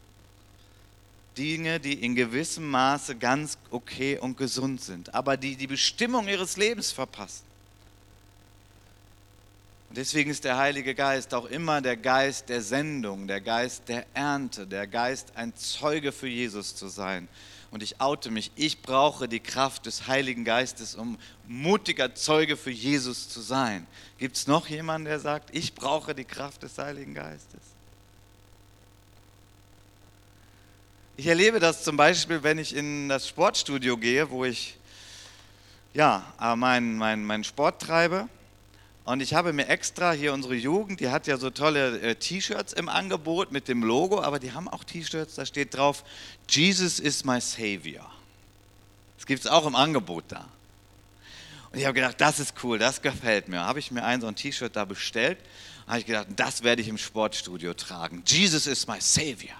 Dinge, 1.37 1.81
die 1.81 1.95
in 1.95 2.15
gewissem 2.15 2.69
Maße 2.71 3.17
ganz 3.17 3.59
okay 3.71 4.19
und 4.19 4.37
gesund 4.37 4.81
sind, 4.81 5.15
aber 5.15 5.37
die 5.37 5.57
die 5.57 5.67
Bestimmung 5.67 6.29
ihres 6.29 6.57
Lebens 6.57 6.93
verpassen. 6.93 7.45
deswegen 9.91 10.31
ist 10.31 10.45
der 10.45 10.57
Heilige 10.59 10.95
Geist 10.95 11.35
auch 11.35 11.47
immer 11.47 11.81
der 11.81 11.97
Geist 11.97 12.49
der 12.49 12.63
Sendung, 12.63 13.27
der 13.27 13.41
Geist 13.41 13.89
der 13.89 14.07
Ernte, 14.15 14.67
der 14.67 14.87
Geist, 14.87 15.33
ein 15.35 15.55
Zeuge 15.57 16.13
für 16.13 16.29
Jesus 16.29 16.75
zu 16.75 16.89
sein. 16.89 17.29
Und 17.75 17.83
ich 17.83 18.01
oute 18.01 18.31
mich, 18.31 18.53
ich 18.55 18.83
brauche 18.83 19.27
die 19.27 19.41
Kraft 19.41 19.87
des 19.87 20.07
Heiligen 20.07 20.45
Geistes, 20.45 20.95
um 20.95 21.19
mutiger 21.49 22.15
Zeuge 22.15 22.57
für 22.57 22.71
Jesus 22.71 23.29
zu 23.29 23.41
sein. 23.41 23.89
Gibt 24.17 24.37
es 24.37 24.47
noch 24.47 24.69
jemanden, 24.69 25.07
der 25.07 25.19
sagt, 25.19 25.53
ich 25.53 25.75
brauche 25.75 26.15
die 26.15 26.25
Kraft 26.25 26.63
des 26.63 26.79
Heiligen 26.79 27.15
Geistes? 27.15 27.63
Ich 31.17 31.27
erlebe 31.27 31.59
das 31.59 31.83
zum 31.83 31.97
Beispiel, 31.97 32.45
wenn 32.45 32.59
ich 32.59 32.77
in 32.77 33.09
das 33.09 33.27
Sportstudio 33.27 33.97
gehe, 33.97 34.31
wo 34.31 34.45
ich 34.45 34.79
ja, 35.95 36.33
meinen 36.55 36.97
mein, 36.97 37.25
mein 37.25 37.43
Sport 37.43 37.83
treibe 37.83 38.29
und 39.05 39.21
ich 39.21 39.35
habe 39.35 39.53
mir 39.53 39.69
extra 39.69 40.13
hier 40.13 40.33
unsere 40.33 40.55
Jugend, 40.55 41.01
die 41.01 41.11
hat 41.11 41.27
ja 41.27 41.37
so 41.37 41.51
tolle 41.51 42.01
äh, 42.01 42.15
T-Shirts 42.15 42.73
im 42.73 42.89
Angebot 42.89 43.53
mit 43.53 43.69
dem 43.69 43.83
Logo, 43.83 44.23
aber 44.23 44.39
die 44.39 44.53
haben 44.53 44.67
auch 44.67 44.83
T-Shirts, 44.83 45.35
da 45.35 45.45
steht 45.45 45.75
drauf, 45.77 46.05
Jesus 46.49 47.01
is 47.01 47.25
my 47.25 47.41
Savior. 47.41 48.11
Das 49.19 49.27
gibt 49.27 49.45
es 49.45 49.51
auch 49.51 49.67
im 49.67 49.77
Angebot 49.77 50.25
da. 50.29 50.49
Und 51.71 51.79
ich 51.79 51.85
habe 51.85 51.95
gedacht, 51.95 52.19
das 52.19 52.41
ist 52.41 52.55
cool, 52.63 52.79
das 52.79 53.03
gefällt 53.03 53.49
mir. 53.49 53.61
Habe 53.61 53.79
ich 53.79 53.91
mir 53.91 54.05
ein 54.05 54.21
so 54.21 54.27
ein 54.27 54.37
T-Shirt 54.37 54.75
da 54.75 54.85
bestellt, 54.87 55.39
habe 55.87 55.99
ich 55.99 56.07
gedacht, 56.07 56.29
das 56.37 56.63
werde 56.63 56.81
ich 56.81 56.89
im 56.89 56.97
Sportstudio 56.99 57.75
tragen. 57.75 58.23
Jesus 58.27 58.67
is 58.67 58.87
my 58.87 59.01
Savior. 59.01 59.57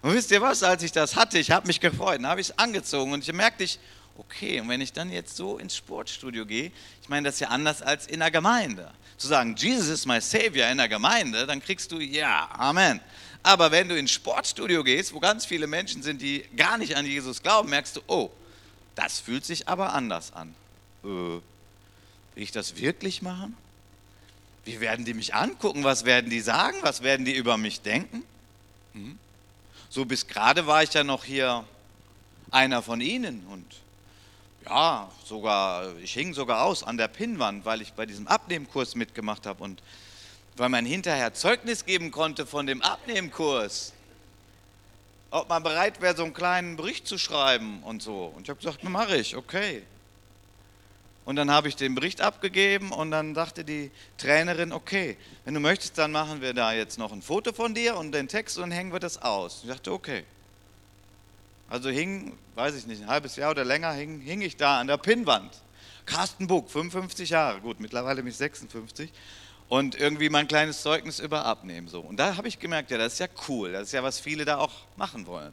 Und 0.00 0.14
wisst 0.14 0.30
ihr 0.30 0.40
was, 0.40 0.62
als 0.62 0.82
ich 0.82 0.92
das 0.92 1.16
hatte, 1.16 1.38
ich 1.38 1.50
habe 1.50 1.66
mich 1.66 1.80
gefreut, 1.80 2.22
habe 2.22 2.40
ich 2.40 2.50
es 2.50 2.58
angezogen 2.58 3.12
und 3.12 3.26
ich 3.26 3.32
merkte, 3.32 3.64
ich, 3.64 3.78
okay, 4.18 4.60
und 4.60 4.68
wenn 4.68 4.80
ich 4.80 4.92
dann 4.92 5.10
jetzt 5.10 5.36
so 5.36 5.58
ins 5.58 5.76
Sportstudio 5.76 6.44
gehe, 6.44 6.72
ich 7.00 7.08
meine, 7.08 7.28
das 7.28 7.36
ist 7.36 7.40
ja 7.40 7.48
anders 7.48 7.80
als 7.80 8.06
in 8.06 8.20
der 8.20 8.30
Gemeinde. 8.30 8.92
Zu 9.16 9.28
sagen, 9.28 9.54
Jesus 9.56 9.88
ist 9.88 10.06
mein 10.06 10.20
Savior 10.20 10.68
in 10.68 10.78
der 10.78 10.88
Gemeinde, 10.88 11.46
dann 11.46 11.62
kriegst 11.62 11.90
du 11.92 12.00
ja, 12.00 12.48
Amen. 12.52 13.00
Aber 13.42 13.70
wenn 13.70 13.88
du 13.88 13.96
ins 13.96 14.10
Sportstudio 14.10 14.84
gehst, 14.84 15.14
wo 15.14 15.20
ganz 15.20 15.46
viele 15.46 15.66
Menschen 15.66 16.02
sind, 16.02 16.20
die 16.20 16.44
gar 16.56 16.76
nicht 16.76 16.96
an 16.96 17.06
Jesus 17.06 17.42
glauben, 17.42 17.70
merkst 17.70 17.96
du, 17.96 18.00
oh, 18.08 18.30
das 18.94 19.20
fühlt 19.20 19.44
sich 19.44 19.68
aber 19.68 19.94
anders 19.94 20.32
an. 20.32 20.54
Äh, 21.04 21.06
will 21.06 21.42
ich 22.34 22.50
das 22.50 22.76
wirklich 22.76 23.22
machen? 23.22 23.56
Wie 24.64 24.80
werden 24.80 25.04
die 25.04 25.14
mich 25.14 25.34
angucken? 25.34 25.84
Was 25.84 26.04
werden 26.04 26.28
die 26.28 26.40
sagen? 26.40 26.76
Was 26.82 27.02
werden 27.02 27.24
die 27.24 27.34
über 27.34 27.56
mich 27.56 27.80
denken? 27.80 28.24
Hm? 28.92 29.18
So 29.88 30.04
bis 30.04 30.26
gerade 30.26 30.66
war 30.66 30.82
ich 30.82 30.92
ja 30.92 31.04
noch 31.04 31.24
hier 31.24 31.64
einer 32.50 32.82
von 32.82 33.00
ihnen 33.00 33.46
und 33.46 33.64
ja, 34.68 35.10
sogar, 35.24 35.96
ich 35.98 36.12
hing 36.12 36.34
sogar 36.34 36.64
aus 36.64 36.82
an 36.82 36.96
der 36.96 37.08
Pinnwand, 37.08 37.64
weil 37.64 37.80
ich 37.80 37.92
bei 37.94 38.06
diesem 38.06 38.26
Abnehmkurs 38.26 38.94
mitgemacht 38.94 39.46
habe 39.46 39.64
und 39.64 39.82
weil 40.56 40.68
man 40.68 40.84
hinterher 40.84 41.32
Zeugnis 41.34 41.84
geben 41.84 42.10
konnte 42.10 42.44
von 42.44 42.66
dem 42.66 42.82
Abnehmkurs. 42.82 43.92
Ob 45.30 45.48
man 45.48 45.62
bereit 45.62 46.00
wäre, 46.00 46.16
so 46.16 46.24
einen 46.24 46.34
kleinen 46.34 46.76
Bericht 46.76 47.06
zu 47.06 47.18
schreiben 47.18 47.82
und 47.82 48.02
so. 48.02 48.32
Und 48.34 48.42
ich 48.42 48.50
habe 48.50 48.58
gesagt, 48.58 48.82
mache 48.84 49.16
ich, 49.16 49.36
okay. 49.36 49.82
Und 51.24 51.36
dann 51.36 51.50
habe 51.50 51.68
ich 51.68 51.76
den 51.76 51.94
Bericht 51.94 52.22
abgegeben 52.22 52.90
und 52.90 53.10
dann 53.10 53.34
sagte 53.34 53.62
die 53.62 53.90
Trainerin, 54.16 54.72
okay, 54.72 55.16
wenn 55.44 55.54
du 55.54 55.60
möchtest, 55.60 55.98
dann 55.98 56.12
machen 56.12 56.40
wir 56.40 56.54
da 56.54 56.72
jetzt 56.72 56.98
noch 56.98 57.12
ein 57.12 57.20
Foto 57.20 57.52
von 57.52 57.74
dir 57.74 57.96
und 57.96 58.12
den 58.12 58.28
Text 58.28 58.56
und 58.56 58.62
dann 58.62 58.70
hängen 58.72 58.92
wir 58.92 59.00
das 59.00 59.20
aus. 59.20 59.60
Ich 59.62 59.68
dachte, 59.68 59.92
okay. 59.92 60.24
Also 61.68 61.90
hing, 61.90 62.36
weiß 62.54 62.74
ich 62.74 62.86
nicht, 62.86 63.02
ein 63.02 63.08
halbes 63.08 63.36
Jahr 63.36 63.50
oder 63.50 63.64
länger 63.64 63.92
hing, 63.92 64.20
hing 64.20 64.40
ich 64.40 64.56
da 64.56 64.80
an 64.80 64.86
der 64.86 64.96
Pinnwand. 64.96 65.52
Carsten 66.06 66.46
Buck, 66.46 66.70
55 66.70 67.30
Jahre, 67.30 67.60
gut, 67.60 67.80
mittlerweile 67.80 68.22
bin 68.22 68.30
ich 68.30 68.36
56. 68.36 69.12
Und 69.68 69.94
irgendwie 69.94 70.30
mein 70.30 70.48
kleines 70.48 70.80
Zeugnis 70.80 71.20
über 71.20 71.44
Abnehmen. 71.44 71.88
So. 71.88 72.00
Und 72.00 72.16
da 72.16 72.36
habe 72.36 72.48
ich 72.48 72.58
gemerkt, 72.58 72.90
ja, 72.90 72.96
das 72.96 73.14
ist 73.14 73.18
ja 73.18 73.26
cool, 73.48 73.72
das 73.72 73.88
ist 73.88 73.92
ja, 73.92 74.02
was 74.02 74.18
viele 74.18 74.46
da 74.46 74.56
auch 74.56 74.72
machen 74.96 75.26
wollen 75.26 75.52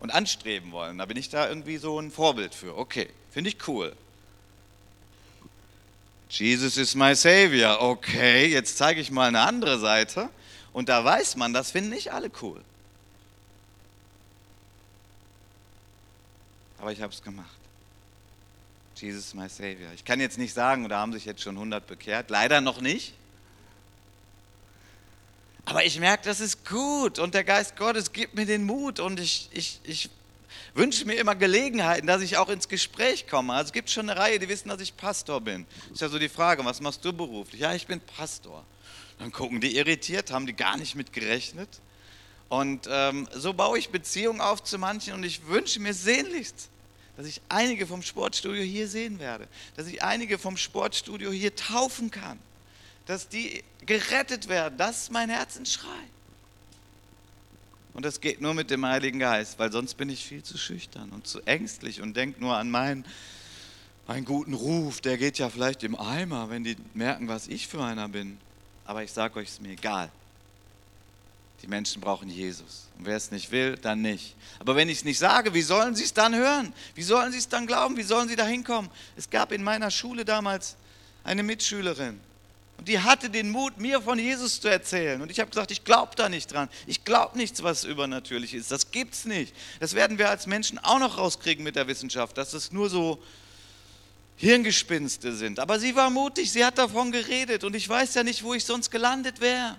und 0.00 0.10
anstreben 0.12 0.72
wollen. 0.72 0.98
Da 0.98 1.06
bin 1.06 1.16
ich 1.16 1.30
da 1.30 1.48
irgendwie 1.48 1.78
so 1.78 1.98
ein 1.98 2.10
Vorbild 2.10 2.54
für. 2.54 2.76
Okay, 2.76 3.08
finde 3.30 3.48
ich 3.50 3.66
cool. 3.66 3.94
Jesus 6.28 6.76
is 6.76 6.94
my 6.94 7.14
Savior. 7.14 7.80
Okay, 7.80 8.46
jetzt 8.46 8.76
zeige 8.76 9.00
ich 9.00 9.10
mal 9.10 9.28
eine 9.28 9.40
andere 9.40 9.78
Seite. 9.78 10.28
Und 10.72 10.88
da 10.88 11.02
weiß 11.02 11.36
man, 11.36 11.54
das 11.54 11.70
finden 11.70 11.90
nicht 11.90 12.12
alle 12.12 12.30
cool. 12.42 12.60
Aber 16.78 16.92
ich 16.92 17.00
habe 17.00 17.12
es 17.12 17.22
gemacht. 17.22 17.56
Jesus 18.96 19.34
my 19.34 19.48
Savior. 19.48 19.92
Ich 19.94 20.04
kann 20.04 20.20
jetzt 20.20 20.38
nicht 20.38 20.54
sagen, 20.54 20.88
da 20.88 20.98
haben 21.00 21.12
sich 21.12 21.24
jetzt 21.24 21.42
schon 21.42 21.56
100 21.56 21.86
bekehrt. 21.86 22.30
Leider 22.30 22.60
noch 22.60 22.80
nicht. 22.80 23.14
Aber 25.66 25.84
ich 25.84 25.98
merke, 25.98 26.24
das 26.24 26.40
ist 26.40 26.64
gut 26.64 27.18
und 27.18 27.34
der 27.34 27.44
Geist 27.44 27.76
Gottes 27.76 28.12
gibt 28.12 28.34
mir 28.34 28.46
den 28.46 28.64
Mut 28.64 29.00
und 29.00 29.18
ich, 29.18 29.50
ich, 29.52 29.80
ich 29.82 30.10
wünsche 30.74 31.04
mir 31.04 31.14
immer 31.14 31.34
Gelegenheiten, 31.34 32.06
dass 32.06 32.22
ich 32.22 32.36
auch 32.36 32.48
ins 32.48 32.68
Gespräch 32.68 33.26
komme. 33.26 33.52
Also 33.52 33.68
es 33.68 33.72
gibt 33.72 33.90
schon 33.90 34.08
eine 34.08 34.18
Reihe, 34.18 34.38
die 34.38 34.48
wissen, 34.48 34.68
dass 34.68 34.80
ich 34.80 34.96
Pastor 34.96 35.40
bin. 35.40 35.66
Ist 35.92 36.00
ja 36.00 36.08
so 36.08 36.18
die 36.18 36.28
Frage, 36.28 36.64
was 36.64 36.80
machst 36.80 37.04
du 37.04 37.12
beruflich? 37.12 37.60
Ja, 37.60 37.74
ich 37.74 37.86
bin 37.86 38.00
Pastor. 38.00 38.64
Dann 39.18 39.32
gucken 39.32 39.60
die 39.60 39.76
irritiert, 39.76 40.30
haben 40.30 40.46
die 40.46 40.52
gar 40.52 40.76
nicht 40.76 40.94
mit 40.94 41.12
gerechnet. 41.12 41.68
Und 42.48 42.88
ähm, 42.90 43.28
so 43.34 43.52
baue 43.52 43.78
ich 43.78 43.90
Beziehungen 43.90 44.40
auf 44.40 44.62
zu 44.62 44.78
manchen 44.78 45.14
und 45.14 45.24
ich 45.24 45.46
wünsche 45.46 45.80
mir 45.80 45.94
sehnlichst, 45.94 46.68
dass 47.16 47.26
ich 47.26 47.40
einige 47.48 47.86
vom 47.86 48.02
Sportstudio 48.02 48.62
hier 48.62 48.88
sehen 48.88 49.18
werde, 49.18 49.48
dass 49.76 49.86
ich 49.86 50.02
einige 50.02 50.38
vom 50.38 50.56
Sportstudio 50.56 51.32
hier 51.32 51.56
taufen 51.56 52.10
kann, 52.10 52.38
dass 53.06 53.28
die 53.28 53.64
gerettet 53.84 54.48
werden. 54.48 54.76
Das 54.78 55.02
ist 55.02 55.12
mein 55.12 55.30
Herzensschrei. 55.30 55.88
Und 57.94 58.04
das 58.04 58.20
geht 58.20 58.42
nur 58.42 58.52
mit 58.52 58.70
dem 58.70 58.84
Heiligen 58.84 59.18
Geist, 59.18 59.58
weil 59.58 59.72
sonst 59.72 59.94
bin 59.94 60.10
ich 60.10 60.24
viel 60.24 60.42
zu 60.42 60.58
schüchtern 60.58 61.10
und 61.10 61.26
zu 61.26 61.40
ängstlich 61.46 62.02
und 62.02 62.14
denke 62.14 62.40
nur 62.40 62.54
an 62.54 62.70
meinen, 62.70 63.06
meinen 64.06 64.26
guten 64.26 64.52
Ruf. 64.52 65.00
Der 65.00 65.16
geht 65.16 65.38
ja 65.38 65.48
vielleicht 65.48 65.82
im 65.82 65.98
Eimer, 65.98 66.50
wenn 66.50 66.62
die 66.62 66.76
merken, 66.92 67.26
was 67.26 67.48
ich 67.48 67.66
für 67.66 67.82
einer 67.82 68.08
bin. 68.08 68.36
Aber 68.84 69.02
ich 69.02 69.12
sage 69.12 69.40
euch, 69.40 69.48
es 69.48 69.60
mir 69.62 69.70
egal. 69.72 70.10
Die 71.66 71.70
Menschen 71.70 72.00
brauchen 72.00 72.28
Jesus. 72.28 72.86
Und 72.96 73.06
wer 73.06 73.16
es 73.16 73.32
nicht 73.32 73.50
will, 73.50 73.76
dann 73.76 74.00
nicht. 74.00 74.36
Aber 74.60 74.76
wenn 74.76 74.88
ich 74.88 74.98
es 74.98 75.04
nicht 75.04 75.18
sage, 75.18 75.52
wie 75.52 75.62
sollen 75.62 75.96
sie 75.96 76.04
es 76.04 76.14
dann 76.14 76.32
hören? 76.32 76.72
Wie 76.94 77.02
sollen 77.02 77.32
sie 77.32 77.38
es 77.38 77.48
dann 77.48 77.66
glauben? 77.66 77.96
Wie 77.96 78.04
sollen 78.04 78.28
sie 78.28 78.36
da 78.36 78.46
hinkommen? 78.46 78.88
Es 79.16 79.28
gab 79.28 79.50
in 79.50 79.64
meiner 79.64 79.90
Schule 79.90 80.24
damals 80.24 80.76
eine 81.24 81.42
Mitschülerin. 81.42 82.20
Und 82.78 82.86
die 82.86 83.00
hatte 83.00 83.30
den 83.30 83.50
Mut, 83.50 83.78
mir 83.78 84.00
von 84.00 84.16
Jesus 84.16 84.60
zu 84.60 84.68
erzählen. 84.68 85.20
Und 85.20 85.28
ich 85.28 85.40
habe 85.40 85.50
gesagt, 85.50 85.72
ich 85.72 85.82
glaube 85.82 86.12
da 86.14 86.28
nicht 86.28 86.52
dran. 86.52 86.68
Ich 86.86 87.04
glaube 87.04 87.36
nichts, 87.36 87.64
was 87.64 87.82
übernatürlich 87.82 88.54
ist. 88.54 88.70
Das 88.70 88.92
gibt 88.92 89.14
es 89.14 89.24
nicht. 89.24 89.52
Das 89.80 89.94
werden 89.94 90.18
wir 90.18 90.30
als 90.30 90.46
Menschen 90.46 90.78
auch 90.78 91.00
noch 91.00 91.18
rauskriegen 91.18 91.64
mit 91.64 91.74
der 91.74 91.88
Wissenschaft, 91.88 92.38
dass 92.38 92.52
es 92.52 92.70
nur 92.70 92.88
so 92.88 93.20
Hirngespinste 94.36 95.32
sind. 95.32 95.58
Aber 95.58 95.80
sie 95.80 95.96
war 95.96 96.10
mutig, 96.10 96.52
sie 96.52 96.64
hat 96.64 96.78
davon 96.78 97.10
geredet. 97.10 97.64
Und 97.64 97.74
ich 97.74 97.88
weiß 97.88 98.14
ja 98.14 98.22
nicht, 98.22 98.44
wo 98.44 98.54
ich 98.54 98.64
sonst 98.64 98.92
gelandet 98.92 99.40
wäre. 99.40 99.76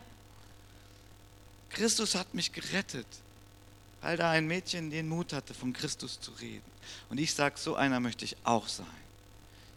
Christus 1.69 2.15
hat 2.15 2.34
mich 2.34 2.51
gerettet, 2.51 3.08
weil 4.01 4.17
da 4.17 4.32
ein 4.32 4.47
Mädchen 4.47 4.89
den 4.89 5.08
Mut 5.08 5.34
hatte, 5.34 5.53
von 5.53 5.73
Christus 5.73 6.19
zu 6.19 6.32
reden. 6.32 6.65
Und 7.10 7.19
ich 7.19 7.34
sage, 7.34 7.56
so 7.58 7.75
einer 7.75 7.99
möchte 7.99 8.25
ich 8.25 8.38
auch 8.43 8.67
sein. 8.67 8.86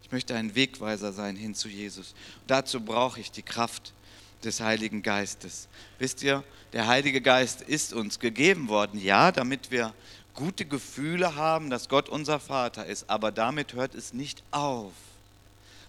Ich 0.02 0.12
möchte 0.12 0.34
ein 0.34 0.54
Wegweiser 0.54 1.12
sein 1.12 1.36
hin 1.36 1.54
zu 1.54 1.68
Jesus. 1.68 2.14
Und 2.42 2.50
dazu 2.50 2.80
brauche 2.80 3.20
ich 3.20 3.30
die 3.30 3.42
Kraft 3.42 3.92
des 4.44 4.60
Heiligen 4.60 5.02
Geistes. 5.02 5.68
Wisst 5.98 6.22
ihr, 6.22 6.44
der 6.72 6.86
Heilige 6.86 7.20
Geist 7.20 7.62
ist 7.62 7.92
uns 7.92 8.18
gegeben 8.18 8.68
worden, 8.68 9.00
ja, 9.00 9.32
damit 9.32 9.70
wir 9.70 9.94
gute 10.34 10.64
Gefühle 10.64 11.34
haben, 11.34 11.70
dass 11.70 11.88
Gott 11.88 12.08
unser 12.08 12.40
Vater 12.40 12.86
ist, 12.86 13.10
aber 13.10 13.32
damit 13.32 13.74
hört 13.74 13.94
es 13.94 14.12
nicht 14.12 14.42
auf 14.50 14.92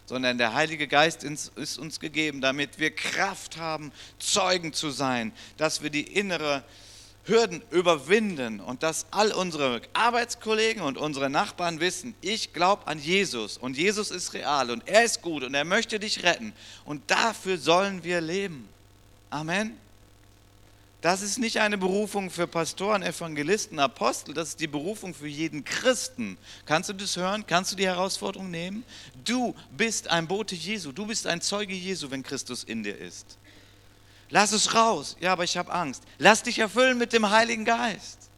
sondern 0.05 0.37
der 0.37 0.53
Heilige 0.53 0.87
Geist 0.87 1.23
ist 1.23 1.77
uns 1.77 1.99
gegeben, 1.99 2.41
damit 2.41 2.79
wir 2.79 2.91
Kraft 2.93 3.57
haben, 3.57 3.91
Zeugen 4.19 4.73
zu 4.73 4.89
sein, 4.89 5.31
dass 5.57 5.81
wir 5.83 5.89
die 5.89 6.01
innere 6.01 6.63
Hürden 7.25 7.61
überwinden 7.69 8.59
und 8.59 8.81
dass 8.83 9.05
all 9.11 9.31
unsere 9.31 9.81
Arbeitskollegen 9.93 10.81
und 10.81 10.97
unsere 10.97 11.29
Nachbarn 11.29 11.79
wissen, 11.79 12.15
ich 12.21 12.51
glaube 12.51 12.87
an 12.87 12.99
Jesus 12.99 13.57
und 13.57 13.77
Jesus 13.77 14.09
ist 14.09 14.33
real 14.33 14.71
und 14.71 14.87
er 14.87 15.03
ist 15.03 15.21
gut 15.21 15.43
und 15.43 15.53
er 15.53 15.65
möchte 15.65 15.99
dich 15.99 16.23
retten 16.23 16.53
und 16.83 17.09
dafür 17.11 17.57
sollen 17.57 18.03
wir 18.03 18.21
leben. 18.21 18.67
Amen. 19.29 19.77
Das 21.01 21.23
ist 21.23 21.39
nicht 21.39 21.59
eine 21.59 21.79
Berufung 21.79 22.29
für 22.29 22.45
Pastoren, 22.45 23.01
Evangelisten, 23.01 23.79
Apostel, 23.79 24.35
das 24.35 24.49
ist 24.49 24.59
die 24.59 24.67
Berufung 24.67 25.15
für 25.15 25.27
jeden 25.27 25.65
Christen. 25.65 26.37
Kannst 26.67 26.89
du 26.89 26.93
das 26.93 27.17
hören? 27.17 27.43
Kannst 27.47 27.71
du 27.71 27.75
die 27.75 27.87
Herausforderung 27.87 28.51
nehmen? 28.51 28.85
Du 29.23 29.55
bist 29.75 30.07
ein 30.09 30.27
Bote 30.27 30.53
Jesu, 30.53 30.91
du 30.91 31.07
bist 31.07 31.25
ein 31.25 31.41
Zeuge 31.41 31.73
Jesu, 31.73 32.11
wenn 32.11 32.21
Christus 32.21 32.63
in 32.63 32.83
dir 32.83 32.95
ist. 32.95 33.39
Lass 34.29 34.51
es 34.51 34.75
raus. 34.75 35.17
Ja, 35.19 35.33
aber 35.33 35.43
ich 35.43 35.57
habe 35.57 35.71
Angst. 35.73 36.03
Lass 36.19 36.43
dich 36.43 36.59
erfüllen 36.59 36.99
mit 36.99 37.13
dem 37.13 37.29
Heiligen 37.31 37.65
Geist. 37.65 38.29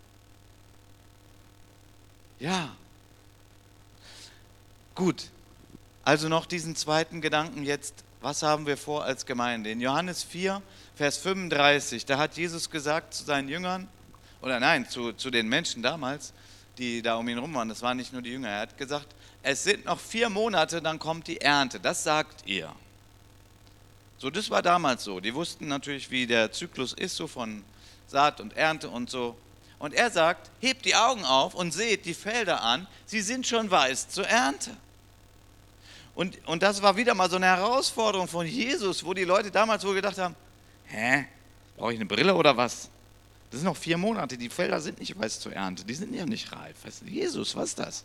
Ja. 2.39 2.73
Gut. 4.95 5.29
Also 6.05 6.29
noch 6.29 6.45
diesen 6.45 6.77
zweiten 6.77 7.19
Gedanken 7.19 7.63
jetzt 7.63 8.03
Was 8.23 8.41
haben 8.41 8.65
wir 8.67 8.77
vor 8.77 9.03
als 9.03 9.25
Gemeinde? 9.25 9.69
In 9.69 9.81
Johannes 9.81 10.23
4, 10.23 10.61
Vers 11.03 11.17
35, 11.17 12.05
da 12.05 12.17
hat 12.17 12.37
Jesus 12.37 12.69
gesagt 12.69 13.13
zu 13.13 13.25
seinen 13.25 13.49
Jüngern, 13.49 13.89
oder 14.41 14.61
nein, 14.61 14.87
zu, 14.87 15.11
zu 15.11 15.31
den 15.31 15.49
Menschen 15.49 15.83
damals, 15.83 16.31
die 16.77 17.01
da 17.01 17.15
um 17.15 17.27
ihn 17.27 17.39
rum 17.39 17.53
waren, 17.55 17.67
das 17.67 17.81
waren 17.81 17.97
nicht 17.97 18.13
nur 18.13 18.21
die 18.21 18.29
Jünger, 18.29 18.47
er 18.47 18.61
hat 18.61 18.77
gesagt, 18.77 19.07
es 19.41 19.65
sind 19.65 19.83
noch 19.83 19.99
vier 19.99 20.29
Monate, 20.29 20.81
dann 20.81 20.99
kommt 20.99 21.27
die 21.27 21.41
Ernte. 21.41 21.81
Das 21.81 22.05
sagt 22.05 22.47
ihr. 22.47 22.73
So, 24.17 24.29
das 24.29 24.49
war 24.49 24.61
damals 24.61 25.03
so. 25.03 25.19
Die 25.19 25.35
wussten 25.35 25.67
natürlich, 25.67 26.09
wie 26.09 26.25
der 26.25 26.53
Zyklus 26.53 26.93
ist, 26.93 27.17
so 27.17 27.27
von 27.27 27.65
Saat 28.07 28.39
und 28.39 28.55
Ernte 28.55 28.87
und 28.87 29.09
so. 29.09 29.35
Und 29.79 29.93
er 29.93 30.09
sagt, 30.09 30.51
hebt 30.61 30.85
die 30.85 30.95
Augen 30.95 31.25
auf 31.25 31.53
und 31.53 31.73
seht 31.73 32.05
die 32.05 32.13
Felder 32.13 32.63
an, 32.63 32.87
sie 33.05 33.19
sind 33.19 33.45
schon 33.45 33.69
weiß 33.69 34.07
zur 34.07 34.25
Ernte. 34.25 34.71
Und, 36.15 36.37
und 36.47 36.63
das 36.63 36.81
war 36.81 36.95
wieder 36.95 37.13
mal 37.13 37.29
so 37.29 37.35
eine 37.35 37.47
Herausforderung 37.47 38.29
von 38.29 38.47
Jesus, 38.47 39.03
wo 39.03 39.13
die 39.13 39.25
Leute 39.25 39.51
damals 39.51 39.85
wohl 39.85 39.95
gedacht 39.95 40.17
haben, 40.17 40.37
hä, 40.93 41.25
brauche 41.75 41.93
ich 41.93 41.99
eine 41.99 42.05
Brille 42.05 42.35
oder 42.35 42.55
was? 42.55 42.89
Das 43.49 43.59
sind 43.59 43.65
noch 43.65 43.77
vier 43.77 43.97
Monate, 43.97 44.37
die 44.37 44.49
Felder 44.49 44.79
sind 44.81 44.99
nicht 44.99 45.17
weiß 45.17 45.39
zur 45.39 45.53
Ernte, 45.53 45.83
die 45.83 45.93
sind 45.93 46.13
ja 46.13 46.25
nicht 46.25 46.51
reif. 46.51 46.75
Jesus, 47.05 47.55
was 47.55 47.69
ist 47.69 47.79
das? 47.79 48.03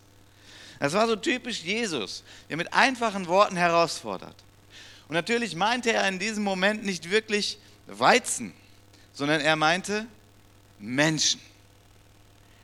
Das 0.78 0.92
war 0.92 1.06
so 1.06 1.16
typisch 1.16 1.62
Jesus, 1.62 2.22
der 2.48 2.56
mit 2.56 2.72
einfachen 2.72 3.26
Worten 3.26 3.56
herausfordert. 3.56 4.36
Und 5.08 5.14
natürlich 5.14 5.56
meinte 5.56 5.92
er 5.92 6.06
in 6.06 6.18
diesem 6.18 6.44
Moment 6.44 6.84
nicht 6.84 7.10
wirklich 7.10 7.58
Weizen, 7.86 8.52
sondern 9.12 9.40
er 9.40 9.56
meinte 9.56 10.06
Menschen. 10.78 11.40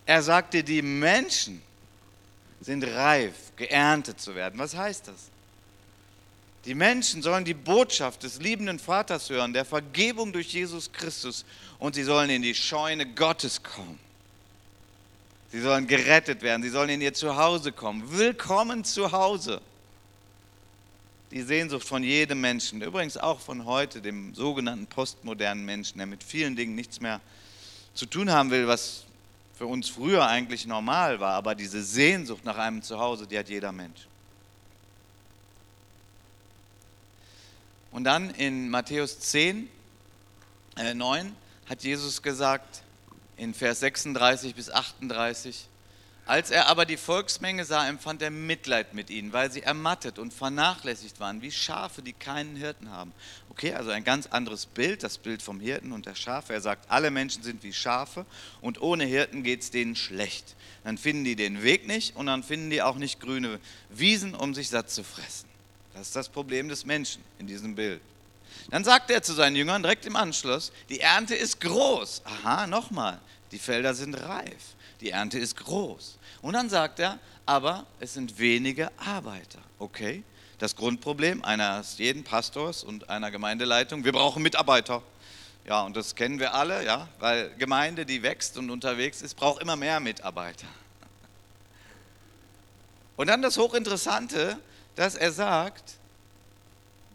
Er 0.06 0.22
sagte, 0.22 0.62
die 0.62 0.82
Menschen 0.82 1.62
sind 2.60 2.84
reif, 2.84 3.34
geerntet 3.56 4.20
zu 4.20 4.34
werden. 4.34 4.58
Was 4.58 4.76
heißt 4.76 5.08
das? 5.08 5.30
Die 6.64 6.74
Menschen 6.74 7.22
sollen 7.22 7.44
die 7.44 7.54
Botschaft 7.54 8.22
des 8.22 8.40
liebenden 8.40 8.78
Vaters 8.78 9.28
hören, 9.28 9.52
der 9.52 9.66
Vergebung 9.66 10.32
durch 10.32 10.52
Jesus 10.52 10.90
Christus, 10.90 11.44
und 11.78 11.94
sie 11.94 12.04
sollen 12.04 12.30
in 12.30 12.40
die 12.40 12.54
Scheune 12.54 13.06
Gottes 13.14 13.62
kommen. 13.62 13.98
Sie 15.52 15.60
sollen 15.60 15.86
gerettet 15.86 16.42
werden. 16.42 16.62
Sie 16.62 16.68
sollen 16.68 16.88
in 16.88 17.00
ihr 17.00 17.14
Zuhause 17.14 17.70
kommen. 17.70 18.02
Willkommen 18.10 18.82
zu 18.82 19.12
Hause. 19.12 19.60
Die 21.30 21.42
Sehnsucht 21.42 21.86
von 21.86 22.02
jedem 22.02 22.40
Menschen, 22.40 22.82
übrigens 22.82 23.16
auch 23.16 23.38
von 23.38 23.64
heute, 23.64 24.00
dem 24.00 24.34
sogenannten 24.34 24.86
postmodernen 24.86 25.64
Menschen, 25.64 25.98
der 25.98 26.06
mit 26.06 26.24
vielen 26.24 26.56
Dingen 26.56 26.74
nichts 26.74 27.00
mehr 27.00 27.20
zu 27.94 28.06
tun 28.06 28.32
haben 28.32 28.50
will, 28.50 28.66
was 28.66 29.04
für 29.56 29.66
uns 29.66 29.88
früher 29.88 30.26
eigentlich 30.26 30.66
normal 30.66 31.20
war. 31.20 31.34
Aber 31.34 31.54
diese 31.54 31.84
Sehnsucht 31.84 32.44
nach 32.44 32.58
einem 32.58 32.82
Zuhause, 32.82 33.26
die 33.26 33.38
hat 33.38 33.48
jeder 33.48 33.70
Mensch. 33.70 34.08
Und 37.94 38.02
dann 38.02 38.30
in 38.30 38.70
Matthäus 38.70 39.20
10, 39.20 39.68
äh 40.76 40.94
9 40.94 41.32
hat 41.66 41.84
Jesus 41.84 42.22
gesagt, 42.22 42.82
in 43.36 43.54
Vers 43.54 43.78
36 43.78 44.56
bis 44.56 44.68
38. 44.68 45.68
Als 46.26 46.50
er 46.50 46.66
aber 46.66 46.86
die 46.86 46.96
Volksmenge 46.96 47.64
sah, 47.64 47.86
empfand 47.86 48.20
er 48.20 48.32
Mitleid 48.32 48.94
mit 48.94 49.10
ihnen, 49.10 49.32
weil 49.32 49.52
sie 49.52 49.62
ermattet 49.62 50.18
und 50.18 50.34
vernachlässigt 50.34 51.20
waren, 51.20 51.40
wie 51.40 51.52
Schafe, 51.52 52.02
die 52.02 52.14
keinen 52.14 52.56
Hirten 52.56 52.90
haben. 52.90 53.12
Okay, 53.48 53.74
also 53.74 53.90
ein 53.90 54.02
ganz 54.02 54.26
anderes 54.26 54.66
Bild, 54.66 55.04
das 55.04 55.18
Bild 55.18 55.40
vom 55.40 55.60
Hirten 55.60 55.92
und 55.92 56.06
der 56.06 56.16
Schafe. 56.16 56.52
Er 56.52 56.60
sagt, 56.60 56.90
alle 56.90 57.12
Menschen 57.12 57.44
sind 57.44 57.62
wie 57.62 57.72
Schafe 57.72 58.26
und 58.60 58.82
ohne 58.82 59.04
Hirten 59.04 59.44
geht 59.44 59.60
es 59.60 59.70
denen 59.70 59.94
schlecht. 59.94 60.56
Dann 60.82 60.98
finden 60.98 61.22
die 61.22 61.36
den 61.36 61.62
Weg 61.62 61.86
nicht 61.86 62.16
und 62.16 62.26
dann 62.26 62.42
finden 62.42 62.70
die 62.70 62.82
auch 62.82 62.96
nicht 62.96 63.20
grüne 63.20 63.60
Wiesen, 63.88 64.34
um 64.34 64.52
sich 64.52 64.68
satt 64.68 64.90
zu 64.90 65.04
fressen. 65.04 65.53
Das 65.94 66.08
ist 66.08 66.16
das 66.16 66.28
Problem 66.28 66.68
des 66.68 66.84
Menschen 66.84 67.22
in 67.38 67.46
diesem 67.46 67.74
Bild. 67.74 68.00
Dann 68.70 68.84
sagt 68.84 69.10
er 69.10 69.22
zu 69.22 69.32
seinen 69.32 69.56
Jüngern 69.56 69.82
direkt 69.82 70.06
im 70.06 70.16
Anschluss, 70.16 70.72
die 70.88 71.00
Ernte 71.00 71.34
ist 71.34 71.60
groß. 71.60 72.22
Aha, 72.24 72.66
nochmal, 72.66 73.20
die 73.52 73.58
Felder 73.58 73.94
sind 73.94 74.14
reif, 74.14 74.74
die 75.00 75.10
Ernte 75.10 75.38
ist 75.38 75.56
groß. 75.56 76.18
Und 76.42 76.54
dann 76.54 76.68
sagt 76.68 76.98
er, 76.98 77.18
aber 77.46 77.86
es 78.00 78.14
sind 78.14 78.38
wenige 78.38 78.90
Arbeiter. 78.98 79.58
Okay, 79.78 80.22
das 80.58 80.76
Grundproblem 80.76 81.44
eines 81.44 81.98
jeden 81.98 82.24
Pastors 82.24 82.84
und 82.84 83.08
einer 83.08 83.30
Gemeindeleitung, 83.30 84.04
wir 84.04 84.12
brauchen 84.12 84.42
Mitarbeiter. 84.42 85.02
Ja, 85.66 85.82
und 85.82 85.96
das 85.96 86.14
kennen 86.14 86.38
wir 86.38 86.54
alle, 86.54 86.84
ja, 86.84 87.08
weil 87.18 87.50
Gemeinde, 87.56 88.04
die 88.04 88.22
wächst 88.22 88.58
und 88.58 88.70
unterwegs 88.70 89.22
ist, 89.22 89.34
braucht 89.34 89.62
immer 89.62 89.76
mehr 89.76 89.98
Mitarbeiter. 90.00 90.66
Und 93.16 93.28
dann 93.28 93.42
das 93.42 93.56
Hochinteressante, 93.56 94.58
dass 94.96 95.14
er 95.14 95.32
sagt, 95.32 95.94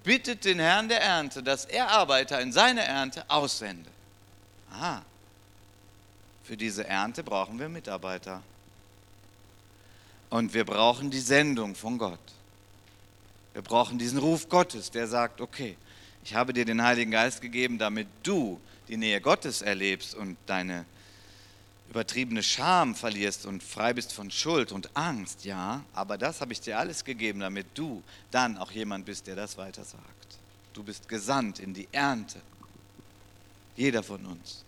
bittet 0.04 0.46
den 0.46 0.60
Herrn 0.60 0.90
der 0.90 1.02
Ernte, 1.02 1.44
dass 1.44 1.66
er 1.66 1.90
Arbeiter 1.90 2.40
in 2.42 2.52
seine 2.52 2.84
Ernte 2.84 3.24
aussende. 3.30 3.90
Aha, 4.72 5.04
für 6.44 6.58
diese 6.58 6.88
Ernte 6.88 7.24
brauchen 7.24 7.60
wir 7.60 7.70
Mitarbeiter. 7.70 8.42
Und 10.30 10.54
wir 10.54 10.66
brauchen 10.66 11.12
die 11.12 11.20
Sendung 11.20 11.76
von 11.76 11.98
Gott. 11.98 12.20
Wir 13.54 13.62
brauchen 13.62 13.98
diesen 13.98 14.20
Ruf 14.20 14.50
Gottes, 14.50 14.92
der 14.92 15.08
sagt, 15.08 15.42
okay, 15.42 15.76
ich 16.24 16.36
habe 16.36 16.54
dir 16.54 16.66
den 16.66 16.84
Heiligen 16.84 17.12
Geist 17.12 17.42
gegeben, 17.42 17.78
damit 17.78 18.08
du 18.24 18.60
die 18.88 18.98
Nähe 18.98 19.22
Gottes 19.22 19.62
erlebst 19.62 20.16
und 20.16 20.38
deine 20.46 20.86
übertriebene 21.90 22.44
Scham 22.44 22.94
verlierst 22.94 23.46
und 23.46 23.64
frei 23.64 23.94
bist 23.94 24.14
von 24.14 24.30
Schuld 24.30 24.72
und 24.72 24.96
Angst, 24.96 25.44
ja, 25.44 25.84
aber 25.94 26.18
das 26.18 26.40
habe 26.40 26.54
ich 26.54 26.62
dir 26.62 26.78
alles 26.78 27.04
gegeben, 27.04 27.40
damit 27.40 27.66
du 27.74 28.04
dann 28.30 28.58
auch 28.58 28.72
jemand 28.72 29.06
bist, 29.06 29.26
der 29.26 29.36
das 29.36 29.58
weiter 29.58 29.84
sagt. 29.84 30.04
Du 30.74 30.84
bist 30.84 31.10
gesandt 31.10 31.60
in 31.60 31.74
die 31.74 31.88
Ernte. 31.92 32.40
Jeder 33.76 34.04
von 34.04 34.24
uns. 34.26 34.64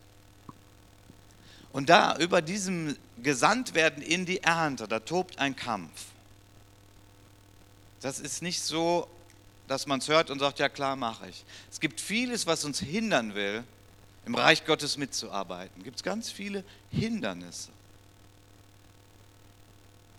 Und 1.71 1.89
da 1.89 2.17
über 2.17 2.41
diesem 2.41 2.97
Gesandtwerden 3.21 4.01
in 4.01 4.25
die 4.25 4.41
Ernte, 4.41 4.87
da 4.87 4.99
tobt 4.99 5.37
ein 5.37 5.55
Kampf. 5.55 6.05
Das 8.01 8.19
ist 8.19 8.41
nicht 8.41 8.61
so, 8.61 9.07
dass 9.67 9.85
man 9.85 9.99
es 9.99 10.07
hört 10.07 10.31
und 10.31 10.39
sagt, 10.39 10.59
ja 10.59 10.69
klar, 10.69 10.95
mache 10.95 11.29
ich. 11.29 11.45
Es 11.71 11.79
gibt 11.79 12.01
vieles, 12.01 12.47
was 12.47 12.65
uns 12.65 12.79
hindern 12.79 13.35
will, 13.35 13.63
im 14.25 14.35
Reich 14.35 14.65
Gottes 14.65 14.97
mitzuarbeiten. 14.97 15.83
Gibt 15.83 15.97
es 15.97 16.03
ganz 16.03 16.31
viele 16.31 16.63
Hindernisse. 16.91 17.69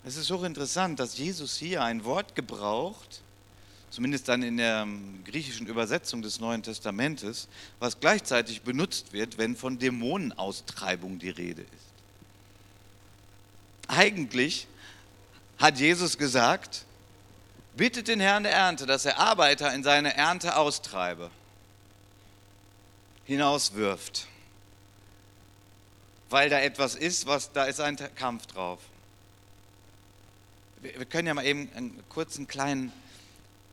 Es 0.05 0.17
ist 0.17 0.29
hochinteressant, 0.29 0.99
dass 0.99 1.17
Jesus 1.17 1.55
hier 1.55 1.81
ein 1.81 2.03
Wort 2.03 2.35
gebraucht, 2.35 3.21
zumindest 3.89 4.27
dann 4.27 4.43
in 4.43 4.57
der 4.57 4.81
ähm, 4.81 5.23
griechischen 5.23 5.67
Übersetzung 5.67 6.21
des 6.21 6.41
Neuen 6.41 6.61
Testamentes, 6.61 7.47
was 7.79 7.99
gleichzeitig 7.99 8.63
benutzt 8.63 9.13
wird, 9.13 9.37
wenn 9.37 9.55
von 9.55 9.79
Dämonenaustreibung 9.79 11.19
die 11.19 11.29
Rede 11.29 11.61
ist. 11.61 11.93
Eigentlich 13.87 14.67
hat 15.57 15.79
Jesus 15.79 16.17
gesagt, 16.17 16.85
bittet 17.77 18.09
den 18.09 18.19
Herrn 18.19 18.43
der 18.43 18.51
Ernte, 18.51 18.85
dass 18.85 19.05
er 19.05 19.19
Arbeiter 19.19 19.73
in 19.73 19.83
seine 19.83 20.15
Ernte 20.17 20.57
austreibe 20.57 21.31
hinauswirft. 23.25 24.27
Weil 26.29 26.49
da 26.49 26.59
etwas 26.59 26.95
ist, 26.95 27.25
was 27.25 27.51
da 27.51 27.65
ist 27.65 27.79
ein 27.79 27.97
Kampf 28.15 28.47
drauf. 28.47 28.79
Wir 30.81 31.05
können 31.05 31.27
ja 31.27 31.33
mal 31.33 31.45
eben 31.45 31.69
einen 31.75 32.03
kurzen 32.09 32.47
kleinen 32.47 32.91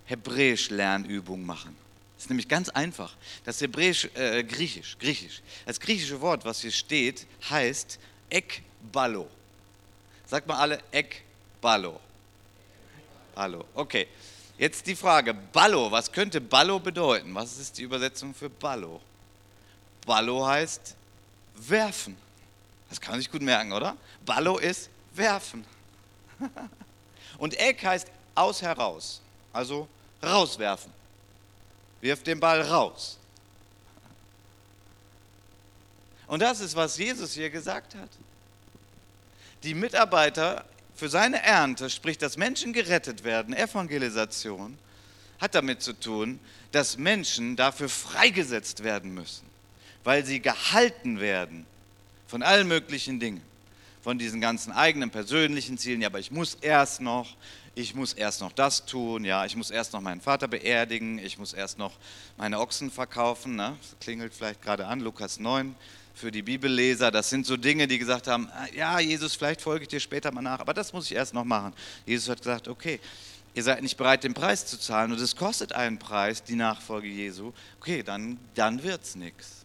Hebräisch-Lernübung 0.07 1.45
machen. 1.45 1.77
Das 2.17 2.25
ist 2.25 2.31
nämlich 2.31 2.49
ganz 2.49 2.69
einfach. 2.69 3.17
Das 3.45 3.61
Hebräisch, 3.61 4.09
äh, 4.15 4.45
Griechisch, 4.45 4.99
Griechisch. 4.99 5.43
Das 5.65 5.81
griechische 5.81 6.21
Wort, 6.21 6.45
was 6.45 6.61
hier 6.61 6.71
steht, 6.71 7.27
heißt 7.49 7.99
Ekballo. 8.29 9.29
Sagt 10.27 10.47
mal 10.47 10.59
alle 10.59 10.81
Ekballo. 10.93 11.99
Ballo. 13.35 13.65
Okay. 13.75 14.07
Jetzt 14.59 14.87
die 14.87 14.95
Frage, 14.95 15.33
Ballo, 15.33 15.91
was 15.91 16.13
könnte 16.13 16.41
Ballo 16.41 16.79
bedeuten? 16.79 17.35
Was 17.35 17.59
ist 17.59 17.79
die 17.79 17.83
Übersetzung 17.83 18.35
für 18.35 18.51
Ballo? 18.51 19.01
Ballo 20.07 20.47
heißt 20.47 20.97
werfen. 21.55 22.17
Das 22.89 23.01
kann 23.01 23.13
man 23.13 23.21
sich 23.21 23.31
gut 23.31 23.43
merken, 23.43 23.73
oder? 23.73 23.97
Ballo 24.25 24.59
ist 24.59 24.91
werfen. 25.15 25.65
Und 27.39 27.59
Eck 27.59 27.85
heißt 27.85 28.09
aus 28.35 28.63
heraus, 28.63 29.21
also 29.53 29.89
rauswerfen. 30.23 30.93
Wirf 32.01 32.23
den 32.23 32.41
Ball 32.41 32.63
raus. 32.63 33.19
Und 36.27 36.41
das 36.41 36.61
ist, 36.61 36.77
was 36.77 36.97
Jesus 36.97 37.35
hier 37.35 37.51
gesagt 37.51 37.95
hat. 37.95 38.09
Die 39.63 39.75
Mitarbeiter 39.75 40.65
für 40.95 41.09
seine 41.09 41.43
Ernte, 41.43 41.91
sprich, 41.91 42.19
dass 42.19 42.37
Menschen 42.37 42.73
gerettet 42.73 43.25
werden, 43.25 43.55
Evangelisation, 43.55 44.79
hat 45.41 45.55
damit 45.55 45.83
zu 45.83 45.93
tun, 45.93 46.39
dass 46.73 46.97
Menschen 46.97 47.57
dafür 47.57 47.89
freigesetzt 47.89 48.85
werden 48.85 49.13
müssen 49.13 49.50
weil 50.05 50.25
sie 50.25 50.41
gehalten 50.41 51.21
werden 51.21 51.67
von 52.27 52.43
allen 52.43 52.69
möglichen 52.69 53.21
Dingen. 53.21 53.43
von 54.03 54.19
diesen 54.19 54.41
ganzen 54.41 54.73
eigenen 54.73 55.11
persönlichen 55.11 55.77
Zielen. 55.77 56.01
Ja, 56.01 56.09
aber 56.09 56.19
ich 56.19 56.31
muss 56.31 56.55
erst 56.55 57.01
noch, 57.01 57.37
ich 57.75 57.95
muss 57.95 58.13
erst 58.15 58.41
noch 58.41 58.53
das 58.53 58.87
tun, 58.87 59.25
ja, 59.25 59.45
ich 59.45 59.57
muss 59.57 59.71
erst 59.71 59.93
noch 59.93 60.01
meinen 60.01 60.21
Vater 60.21 60.49
beerdigen, 60.49 61.19
ich 61.19 61.39
muss 61.39 61.53
erst 61.53 61.79
noch 61.79 61.93
meine 62.37 62.59
Ochsen 62.59 62.91
verkaufen. 62.91 63.57
Ne? 63.57 63.77
Das 63.81 63.97
klingelt 64.01 64.35
vielleicht 64.35 64.63
gerade 64.63 64.87
an, 64.87 65.01
Lukas 65.01 65.39
9 65.39 65.75
für 66.15 66.31
die 66.31 66.43
Bibelleser. 66.43 67.11
Das 67.11 67.31
sind 67.31 67.47
so 67.47 67.57
Dinge, 67.57 67.87
die 67.87 67.99
gesagt 67.99 68.27
haben, 68.27 68.49
ah, 68.53 68.67
ja, 68.75 69.01
Jesus, 69.01 69.35
vielleicht 69.35 69.61
folge 69.61 69.83
ich 69.83 69.89
dir 69.89 70.01
später 70.01 70.33
mal 70.33 70.43
nach, 70.43 70.61
aber 70.61 70.75
das 70.75 70.93
muss 70.93 71.07
ich 71.07 71.17
erst 71.17 71.35
noch 71.35 71.45
machen. 71.45 71.73
Jesus 72.07 72.29
hat 72.29 72.39
gesagt, 72.39 72.69
okay, 72.69 73.01
ihr 73.55 73.63
seid 73.63 73.83
nicht 73.83 73.97
bereit, 73.97 74.25
den 74.25 74.35
Preis 74.35 74.67
zu 74.67 74.79
zahlen 74.79 75.13
und 75.13 75.21
es 75.21 75.37
kostet 75.37 75.73
einen 75.73 75.99
Preis, 75.99 76.43
die 76.43 76.57
Nachfolge 76.57 77.09
Jesu. 77.09 77.53
Okay, 77.81 78.03
dann, 78.03 78.39
dann 78.55 78.83
wird 78.83 79.03
es 79.03 79.15
nichts. 79.15 79.60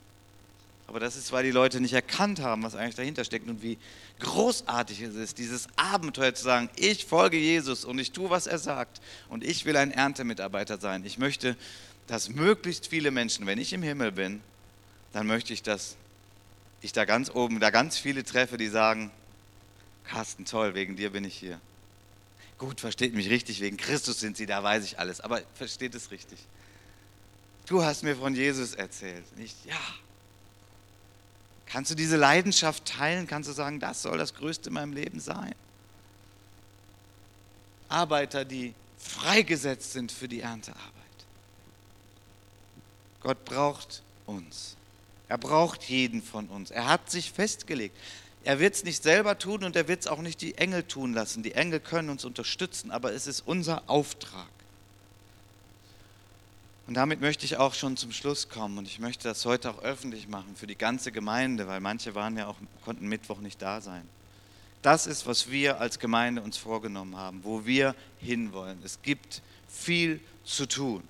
Aber 0.88 1.00
das 1.00 1.16
ist, 1.16 1.32
weil 1.32 1.44
die 1.44 1.52
Leute 1.52 1.80
nicht 1.82 1.94
erkannt 1.94 2.40
haben, 2.40 2.64
was 2.64 2.76
eigentlich 2.76 2.96
dahinter 2.96 3.24
steckt 3.24 3.50
und 3.50 3.64
wie 3.64 3.78
großartig 4.20 5.02
es 5.02 5.16
ist, 5.16 5.38
dieses 5.40 5.68
Abenteuer 5.76 6.34
zu 6.34 6.44
sagen, 6.44 6.70
ich 6.76 7.06
folge 7.06 7.38
Jesus 7.38 7.86
und 7.86 7.98
ich 7.98 8.12
tue, 8.12 8.30
was 8.30 8.46
er 8.48 8.60
sagt 8.60 9.02
und 9.30 9.44
ich 9.44 9.66
will 9.66 9.78
ein 9.78 9.92
Erntemitarbeiter 9.92 10.80
sein. 10.80 11.04
Ich 11.04 11.18
möchte, 11.18 11.58
dass 12.08 12.30
möglichst 12.30 12.88
viele 12.88 13.10
Menschen, 13.12 13.48
wenn 13.48 13.58
ich 13.58 13.74
im 13.74 13.82
Himmel 13.82 14.12
bin, 14.12 14.42
dann 15.12 15.26
möchte 15.26 15.54
ich, 15.54 15.64
dass 15.64 15.96
ich 16.82 16.94
da 16.94 17.06
ganz 17.06 17.32
oben, 17.32 17.60
da 17.60 17.72
ganz 17.72 17.98
viele 17.98 18.24
treffe, 18.24 18.58
die 18.58 18.68
sagen, 18.68 19.10
Carsten, 20.04 20.46
toll, 20.46 20.76
wegen 20.76 20.96
dir 20.96 21.10
bin 21.10 21.24
ich 21.24 21.36
hier. 21.36 21.60
Gut, 22.60 22.80
versteht 22.80 23.14
mich 23.14 23.30
richtig, 23.30 23.60
wegen 23.60 23.76
Christus 23.76 24.20
sind 24.20 24.38
sie 24.38 24.46
da, 24.46 24.64
weiß 24.64 24.86
ich 24.86 25.00
alles, 25.00 25.20
aber 25.20 25.42
versteht 25.56 25.96
es 25.96 26.12
richtig. 26.12 26.40
Du 27.66 27.84
hast 27.84 28.04
mir 28.04 28.16
von 28.16 28.36
Jesus 28.36 28.76
erzählt. 28.76 29.26
Nicht, 29.36 29.56
ja, 29.66 29.76
Kannst 31.76 31.92
du 31.92 31.96
diese 31.96 32.16
Leidenschaft 32.16 32.86
teilen? 32.86 33.28
Kannst 33.28 33.50
du 33.50 33.54
sagen, 33.54 33.82
das 33.82 34.02
soll 34.02 34.18
das 34.18 34.34
Größte 34.34 34.70
in 34.70 34.76
meinem 34.76 34.94
Leben 34.94 35.20
sein? 35.20 35.54
Arbeiter, 37.90 38.46
die 38.46 38.74
freigesetzt 38.98 39.92
sind 39.92 40.10
für 40.10 40.30
die 40.30 40.40
Erntearbeit. 40.40 40.86
Gott 43.20 43.44
braucht 43.44 44.04
uns. 44.26 44.78
Er 45.28 45.38
braucht 45.38 45.84
jeden 45.84 46.24
von 46.24 46.48
uns. 46.48 46.72
Er 46.72 46.88
hat 46.88 47.12
sich 47.12 47.34
festgelegt. 47.34 47.98
Er 48.46 48.62
wird 48.62 48.76
es 48.76 48.86
nicht 48.86 49.04
selber 49.04 49.38
tun 49.38 49.66
und 49.66 49.76
er 49.76 49.90
wird 49.90 50.00
es 50.00 50.08
auch 50.08 50.22
nicht 50.22 50.40
die 50.40 50.56
Engel 50.58 50.84
tun 50.84 51.14
lassen. 51.14 51.44
Die 51.44 51.56
Engel 51.56 51.82
können 51.82 52.10
uns 52.10 52.24
unterstützen, 52.24 52.90
aber 52.90 53.12
es 53.12 53.28
ist 53.28 53.42
unser 53.46 53.84
Auftrag. 53.90 54.48
Und 56.88 56.94
damit 56.94 57.20
möchte 57.20 57.46
ich 57.46 57.58
auch 57.58 57.74
schon 57.74 57.98
zum 57.98 58.12
Schluss 58.12 58.48
kommen 58.48 58.78
und 58.78 58.88
ich 58.88 59.00
möchte 59.00 59.28
das 59.28 59.44
heute 59.46 59.72
auch 59.72 59.82
öffentlich 59.82 60.28
machen 60.28 60.56
für 60.56 60.68
die 60.68 60.78
ganze 60.78 61.12
Gemeinde, 61.12 61.68
weil 61.68 61.80
manche 61.80 62.14
waren 62.14 62.38
ja 62.38 62.48
auch, 62.48 62.58
konnten 62.84 63.08
Mittwoch 63.08 63.40
nicht 63.40 63.62
da 63.62 63.82
sein. 63.82 64.08
Das 64.84 65.08
ist, 65.08 65.26
was 65.26 65.50
wir 65.50 65.82
als 65.82 65.98
Gemeinde 65.98 66.44
uns 66.44 66.58
vorgenommen 66.58 67.18
haben, 67.18 67.44
wo 67.44 67.66
wir 67.66 67.96
hinwollen. 68.20 68.78
Es 68.84 69.02
gibt 69.02 69.42
viel 69.68 70.20
zu 70.44 70.68
tun. 70.68 71.02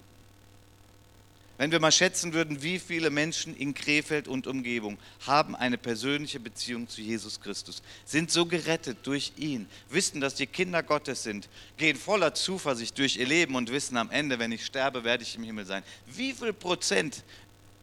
Wenn 1.58 1.72
wir 1.72 1.80
mal 1.80 1.92
schätzen 1.92 2.34
würden, 2.34 2.64
wie 2.64 2.80
viele 2.80 3.10
Menschen 3.10 3.56
in 3.56 3.74
Krefeld 3.74 4.28
und 4.28 4.46
Umgebung 4.46 4.98
haben 5.26 5.56
eine 5.56 5.78
persönliche 5.78 6.40
Beziehung 6.40 6.90
zu 6.90 7.02
Jesus 7.02 7.40
Christus, 7.40 7.82
sind 8.04 8.30
so 8.30 8.46
gerettet 8.46 8.98
durch 9.04 9.32
ihn, 9.38 9.68
wissen, 9.90 10.20
dass 10.20 10.36
die 10.36 10.48
Kinder 10.48 10.84
Gottes 10.84 11.24
sind, 11.24 11.48
gehen 11.78 11.96
voller 11.96 12.34
Zuversicht 12.34 12.98
durch 12.98 13.16
ihr 13.16 13.26
Leben 13.26 13.56
und 13.56 13.72
wissen 13.72 13.96
am 13.96 14.12
Ende, 14.12 14.38
wenn 14.38 14.52
ich 14.52 14.66
sterbe, 14.66 15.06
werde 15.06 15.24
ich 15.24 15.38
im 15.38 15.44
Himmel 15.44 15.66
sein. 15.66 15.84
Wie 16.08 16.34
viel 16.34 16.52
Prozent 16.52 17.24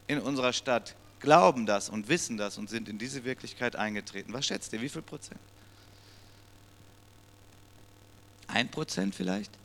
in 0.06 0.18
unserer 0.18 0.52
Stadt 0.52 0.94
glauben 1.20 1.64
das 1.64 1.88
und 1.88 2.08
wissen 2.08 2.36
das 2.36 2.58
und 2.58 2.68
sind 2.68 2.90
in 2.90 2.98
diese 2.98 3.24
Wirklichkeit 3.24 3.74
eingetreten? 3.74 4.34
Was 4.34 4.46
schätzt 4.46 4.74
ihr, 4.74 4.82
wie 4.82 4.90
viel 4.90 5.02
Prozent? 5.02 5.40
Ein 8.48 8.70
Prozent 8.70 9.14
vielleicht? 9.14 9.61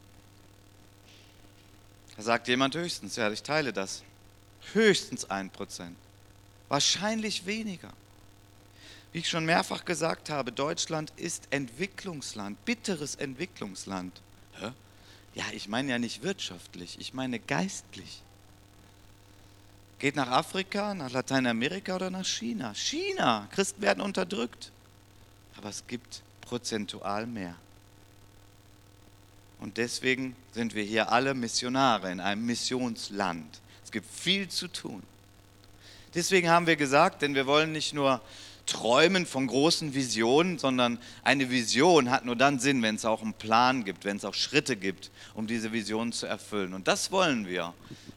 Da 2.17 2.23
sagt 2.23 2.47
jemand 2.47 2.75
höchstens, 2.75 3.15
ja, 3.15 3.31
ich 3.31 3.43
teile 3.43 3.71
das. 3.71 4.03
Höchstens 4.73 5.29
ein 5.29 5.51
Prozent. 5.51 5.95
Wahrscheinlich 6.67 7.45
weniger. 7.45 7.93
Wie 9.13 9.19
ich 9.19 9.29
schon 9.29 9.45
mehrfach 9.45 9.85
gesagt 9.85 10.29
habe, 10.29 10.51
Deutschland 10.51 11.13
ist 11.15 11.47
Entwicklungsland, 11.51 12.63
bitteres 12.65 13.15
Entwicklungsland. 13.15 14.19
Hä? 14.59 14.71
Ja, 15.35 15.45
ich 15.53 15.67
meine 15.67 15.91
ja 15.91 15.99
nicht 15.99 16.23
wirtschaftlich, 16.23 16.99
ich 16.99 17.13
meine 17.13 17.39
geistlich. 17.39 18.21
Geht 19.99 20.15
nach 20.15 20.29
Afrika, 20.29 20.93
nach 20.93 21.11
Lateinamerika 21.11 21.95
oder 21.95 22.09
nach 22.09 22.25
China. 22.25 22.73
China, 22.73 23.47
Christen 23.51 23.81
werden 23.81 24.01
unterdrückt. 24.01 24.71
Aber 25.55 25.69
es 25.69 25.85
gibt 25.87 26.21
prozentual 26.41 27.25
mehr. 27.25 27.55
Und 29.59 29.77
deswegen 29.77 30.35
sind 30.51 30.75
wir 30.75 30.83
hier 30.83 31.11
alle 31.11 31.33
Missionare 31.33 32.11
in 32.11 32.19
einem 32.19 32.45
Missionsland. 32.45 33.61
Es 33.83 33.91
gibt 33.91 34.07
viel 34.09 34.47
zu 34.49 34.67
tun. 34.67 35.01
Deswegen 36.13 36.49
haben 36.49 36.67
wir 36.67 36.75
gesagt, 36.75 37.21
denn 37.21 37.35
wir 37.35 37.47
wollen 37.47 37.71
nicht 37.71 37.93
nur 37.93 38.21
träumen 38.65 39.25
von 39.25 39.47
großen 39.47 39.93
Visionen, 39.93 40.59
sondern 40.59 40.99
eine 41.23 41.49
Vision 41.49 42.11
hat 42.11 42.25
nur 42.25 42.35
dann 42.35 42.59
Sinn, 42.59 42.81
wenn 42.83 42.95
es 42.95 43.05
auch 43.05 43.21
einen 43.21 43.33
Plan 43.33 43.85
gibt, 43.85 44.05
wenn 44.05 44.17
es 44.17 44.25
auch 44.25 44.33
Schritte 44.33 44.75
gibt, 44.75 45.09
um 45.33 45.47
diese 45.47 45.71
Vision 45.71 46.11
zu 46.11 46.27
erfüllen. 46.27 46.73
Und 46.73 46.87
das 46.87 47.11
wollen 47.11 47.47
wir. 47.47 47.73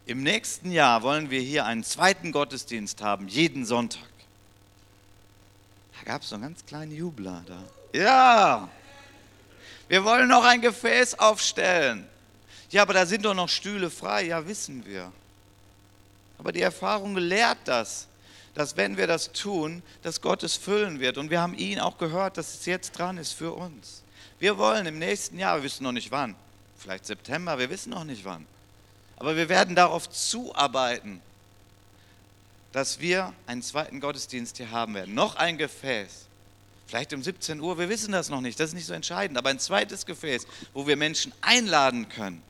Im 0.06 0.22
nächsten 0.22 0.72
Jahr 0.72 1.02
wollen 1.02 1.30
wir 1.30 1.40
hier 1.40 1.66
einen 1.66 1.84
zweiten 1.84 2.32
Gottesdienst 2.32 3.00
haben, 3.02 3.28
jeden 3.28 3.64
Sonntag. 3.64 4.02
Da 5.98 6.12
gab 6.12 6.22
es 6.22 6.30
so 6.30 6.34
einen 6.34 6.44
ganz 6.44 6.66
kleinen 6.66 6.92
Jubler 6.92 7.44
da. 7.46 7.62
Ja, 7.92 8.68
wir 9.90 10.04
wollen 10.04 10.28
noch 10.28 10.44
ein 10.44 10.60
Gefäß 10.60 11.18
aufstellen. 11.18 12.06
Ja, 12.70 12.82
aber 12.82 12.94
da 12.94 13.04
sind 13.04 13.24
doch 13.24 13.34
noch 13.34 13.48
Stühle 13.48 13.90
frei. 13.90 14.26
Ja, 14.26 14.46
wissen 14.46 14.86
wir. 14.86 15.10
Aber 16.38 16.52
die 16.52 16.60
Erfahrung 16.60 17.16
lehrt 17.16 17.58
das, 17.64 18.06
dass 18.54 18.76
wenn 18.76 18.96
wir 18.96 19.08
das 19.08 19.32
tun, 19.32 19.82
dass 20.02 20.20
Gott 20.20 20.44
es 20.44 20.54
füllen 20.54 21.00
wird. 21.00 21.18
Und 21.18 21.28
wir 21.30 21.40
haben 21.40 21.54
ihn 21.54 21.80
auch 21.80 21.98
gehört, 21.98 22.36
dass 22.36 22.54
es 22.54 22.66
jetzt 22.66 22.92
dran 22.92 23.18
ist 23.18 23.32
für 23.32 23.52
uns. 23.52 24.04
Wir 24.38 24.58
wollen 24.58 24.86
im 24.86 25.00
nächsten 25.00 25.40
Jahr, 25.40 25.56
wir 25.56 25.64
wissen 25.64 25.82
noch 25.82 25.90
nicht 25.90 26.12
wann, 26.12 26.36
vielleicht 26.78 27.04
September, 27.06 27.58
wir 27.58 27.68
wissen 27.68 27.90
noch 27.90 28.04
nicht 28.04 28.24
wann. 28.24 28.46
Aber 29.16 29.34
wir 29.34 29.48
werden 29.48 29.74
darauf 29.74 30.08
zuarbeiten, 30.08 31.20
dass 32.70 33.00
wir 33.00 33.32
einen 33.48 33.62
zweiten 33.62 33.98
Gottesdienst 33.98 34.56
hier 34.58 34.70
haben 34.70 34.94
werden. 34.94 35.14
Noch 35.14 35.34
ein 35.34 35.58
Gefäß 35.58 36.29
Vielleicht 36.90 37.12
um 37.12 37.22
17 37.22 37.60
Uhr, 37.60 37.78
wir 37.78 37.88
wissen 37.88 38.10
das 38.10 38.30
noch 38.30 38.40
nicht, 38.40 38.58
das 38.58 38.70
ist 38.70 38.74
nicht 38.74 38.86
so 38.86 38.94
entscheidend, 38.94 39.38
aber 39.38 39.50
ein 39.50 39.60
zweites 39.60 40.06
Gefäß, 40.06 40.44
wo 40.74 40.88
wir 40.88 40.96
Menschen 40.96 41.32
einladen 41.40 42.08
können. 42.08 42.42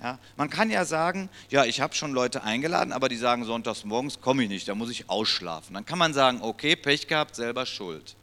Ja, 0.00 0.20
man 0.36 0.48
kann 0.48 0.70
ja 0.70 0.84
sagen, 0.84 1.28
ja, 1.50 1.64
ich 1.64 1.80
habe 1.80 1.92
schon 1.92 2.12
Leute 2.12 2.44
eingeladen, 2.44 2.92
aber 2.92 3.08
die 3.08 3.16
sagen, 3.16 3.44
sonntags 3.44 3.82
morgens 3.82 4.20
komme 4.20 4.44
ich 4.44 4.48
nicht, 4.48 4.68
da 4.68 4.76
muss 4.76 4.88
ich 4.88 5.10
ausschlafen. 5.10 5.74
Dann 5.74 5.84
kann 5.84 5.98
man 5.98 6.14
sagen, 6.14 6.42
okay, 6.42 6.76
Pech 6.76 7.08
gehabt, 7.08 7.34
selber 7.34 7.66
schuld. 7.66 8.14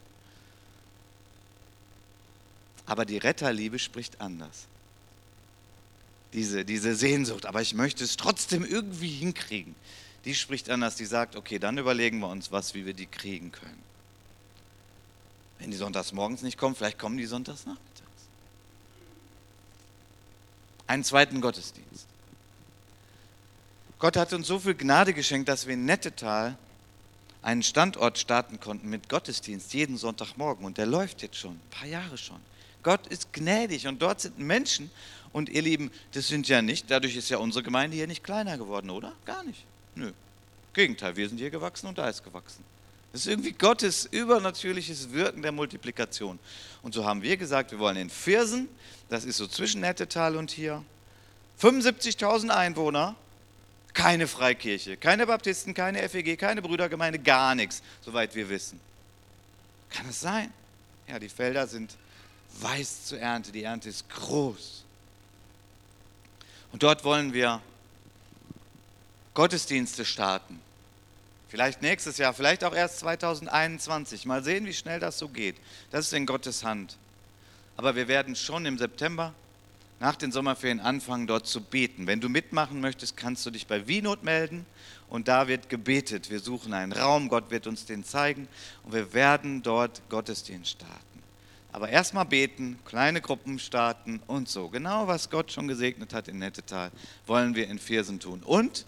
Aber 2.86 3.04
die 3.04 3.18
Retterliebe 3.18 3.78
spricht 3.78 4.22
anders. 4.22 4.64
Diese, 6.32 6.64
diese 6.64 6.94
Sehnsucht, 6.94 7.44
aber 7.44 7.60
ich 7.60 7.74
möchte 7.74 8.02
es 8.02 8.16
trotzdem 8.16 8.64
irgendwie 8.64 9.10
hinkriegen. 9.10 9.74
Die 10.24 10.34
spricht 10.34 10.70
anders, 10.70 10.96
die 10.96 11.04
sagt, 11.04 11.36
okay, 11.36 11.58
dann 11.58 11.76
überlegen 11.76 12.20
wir 12.20 12.28
uns 12.28 12.50
was, 12.50 12.74
wie 12.74 12.86
wir 12.86 12.94
die 12.94 13.04
kriegen 13.04 13.52
können. 13.52 13.83
Wenn 15.58 15.70
die 15.70 15.76
sonntags 15.76 16.12
morgens 16.12 16.42
nicht 16.42 16.58
kommen, 16.58 16.74
vielleicht 16.74 16.98
kommen 16.98 17.16
die 17.16 17.26
sonntags 17.26 17.66
nachmittags. 17.66 18.10
Einen 20.86 21.04
zweiten 21.04 21.40
Gottesdienst. 21.40 22.06
Gott 23.98 24.16
hat 24.16 24.32
uns 24.32 24.46
so 24.46 24.58
viel 24.58 24.74
Gnade 24.74 25.14
geschenkt, 25.14 25.48
dass 25.48 25.66
wir 25.66 25.74
in 25.74 25.86
Nettetal 25.86 26.58
einen 27.40 27.62
Standort 27.62 28.18
starten 28.18 28.58
konnten 28.60 28.88
mit 28.88 29.08
Gottesdienst 29.08 29.72
jeden 29.74 29.96
Sonntagmorgen. 29.96 30.64
Und 30.64 30.78
der 30.78 30.86
läuft 30.86 31.22
jetzt 31.22 31.36
schon, 31.36 31.52
ein 31.52 31.70
paar 31.70 31.88
Jahre 31.88 32.18
schon. 32.18 32.40
Gott 32.82 33.06
ist 33.06 33.32
gnädig 33.32 33.86
und 33.86 34.02
dort 34.02 34.20
sind 34.20 34.38
Menschen. 34.38 34.90
Und 35.32 35.48
ihr 35.48 35.62
Lieben, 35.62 35.90
das 36.12 36.28
sind 36.28 36.48
ja 36.48 36.62
nicht, 36.62 36.90
dadurch 36.90 37.16
ist 37.16 37.28
ja 37.28 37.38
unsere 37.38 37.62
Gemeinde 37.62 37.96
hier 37.96 38.06
nicht 38.06 38.22
kleiner 38.22 38.56
geworden, 38.56 38.90
oder? 38.90 39.12
Gar 39.24 39.42
nicht. 39.44 39.64
Nö. 39.94 40.12
Gegenteil, 40.72 41.16
wir 41.16 41.28
sind 41.28 41.38
hier 41.38 41.50
gewachsen 41.50 41.86
und 41.86 41.98
da 41.98 42.08
ist 42.08 42.22
gewachsen. 42.22 42.64
Das 43.14 43.20
ist 43.20 43.26
irgendwie 43.28 43.52
Gottes 43.52 44.06
übernatürliches 44.06 45.12
Wirken 45.12 45.40
der 45.40 45.52
Multiplikation. 45.52 46.36
Und 46.82 46.94
so 46.94 47.04
haben 47.04 47.22
wir 47.22 47.36
gesagt, 47.36 47.70
wir 47.70 47.78
wollen 47.78 47.96
in 47.96 48.10
Viersen, 48.10 48.68
das 49.08 49.24
ist 49.24 49.36
so 49.36 49.46
zwischen 49.46 49.82
Nettetal 49.82 50.34
und 50.34 50.50
hier, 50.50 50.84
75.000 51.62 52.48
Einwohner, 52.48 53.14
keine 53.92 54.26
Freikirche, 54.26 54.96
keine 54.96 55.28
Baptisten, 55.28 55.74
keine 55.74 56.08
FEG, 56.08 56.36
keine 56.36 56.60
Brüdergemeinde, 56.60 57.20
gar 57.20 57.54
nichts, 57.54 57.84
soweit 58.04 58.34
wir 58.34 58.48
wissen. 58.48 58.80
Kann 59.90 60.08
es 60.08 60.20
sein? 60.20 60.52
Ja, 61.06 61.20
die 61.20 61.28
Felder 61.28 61.68
sind 61.68 61.96
weiß 62.58 63.04
zur 63.04 63.20
Ernte, 63.20 63.52
die 63.52 63.62
Ernte 63.62 63.90
ist 63.90 64.10
groß. 64.10 64.82
Und 66.72 66.82
dort 66.82 67.04
wollen 67.04 67.32
wir 67.32 67.62
Gottesdienste 69.34 70.04
starten 70.04 70.60
Vielleicht 71.48 71.82
nächstes 71.82 72.18
Jahr, 72.18 72.34
vielleicht 72.34 72.64
auch 72.64 72.74
erst 72.74 72.98
2021. 73.00 74.26
Mal 74.26 74.42
sehen, 74.42 74.66
wie 74.66 74.72
schnell 74.72 75.00
das 75.00 75.18
so 75.18 75.28
geht. 75.28 75.56
Das 75.90 76.06
ist 76.06 76.12
in 76.12 76.26
Gottes 76.26 76.64
Hand. 76.64 76.96
Aber 77.76 77.96
wir 77.96 78.08
werden 78.08 78.36
schon 78.36 78.66
im 78.66 78.78
September 78.78 79.34
nach 80.00 80.16
den 80.16 80.32
Sommerferien 80.32 80.80
anfangen, 80.80 81.26
dort 81.26 81.46
zu 81.46 81.60
beten. 81.60 82.06
Wenn 82.06 82.20
du 82.20 82.28
mitmachen 82.28 82.80
möchtest, 82.80 83.16
kannst 83.16 83.46
du 83.46 83.50
dich 83.50 83.66
bei 83.66 83.86
Wienot 83.86 84.22
melden 84.22 84.66
und 85.08 85.28
da 85.28 85.48
wird 85.48 85.68
gebetet. 85.68 86.30
Wir 86.30 86.40
suchen 86.40 86.74
einen 86.74 86.92
Raum, 86.92 87.28
Gott 87.28 87.50
wird 87.50 87.66
uns 87.66 87.86
den 87.86 88.04
zeigen 88.04 88.48
und 88.82 88.92
wir 88.92 89.12
werden 89.12 89.62
dort 89.62 90.02
Gottesdienst 90.08 90.72
starten. 90.72 91.22
Aber 91.72 91.88
erstmal 91.88 92.24
beten, 92.24 92.78
kleine 92.84 93.20
Gruppen 93.20 93.58
starten 93.58 94.20
und 94.26 94.48
so. 94.48 94.68
Genau 94.68 95.08
was 95.08 95.30
Gott 95.30 95.50
schon 95.50 95.68
gesegnet 95.68 96.14
hat 96.14 96.28
in 96.28 96.38
Nettetal, 96.38 96.90
wollen 97.26 97.54
wir 97.54 97.68
in 97.68 97.78
Viersen 97.78 98.20
tun. 98.20 98.42
Und 98.44 98.86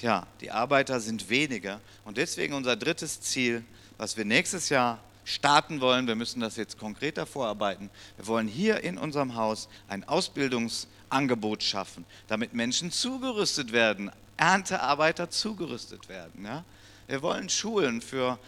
ja, 0.00 0.26
die 0.40 0.50
Arbeiter 0.50 1.00
sind 1.00 1.28
weniger. 1.28 1.80
Und 2.04 2.16
deswegen 2.16 2.54
unser 2.54 2.76
drittes 2.76 3.20
Ziel, 3.20 3.64
was 3.98 4.16
wir 4.16 4.24
nächstes 4.24 4.68
Jahr 4.68 4.98
starten 5.24 5.80
wollen, 5.80 6.06
wir 6.06 6.16
müssen 6.16 6.40
das 6.40 6.56
jetzt 6.56 6.78
konkreter 6.78 7.26
vorarbeiten. 7.26 7.90
Wir 8.16 8.26
wollen 8.26 8.48
hier 8.48 8.82
in 8.82 8.98
unserem 8.98 9.36
Haus 9.36 9.68
ein 9.88 10.04
Ausbildungsangebot 10.04 11.62
schaffen, 11.62 12.04
damit 12.26 12.54
Menschen 12.54 12.90
zugerüstet 12.90 13.72
werden, 13.72 14.10
Erntearbeiter 14.36 15.30
zugerüstet 15.30 16.08
werden. 16.08 16.44
Ja? 16.44 16.64
Wir 17.06 17.22
wollen 17.22 17.48
Schulen 17.48 18.02
für 18.02 18.38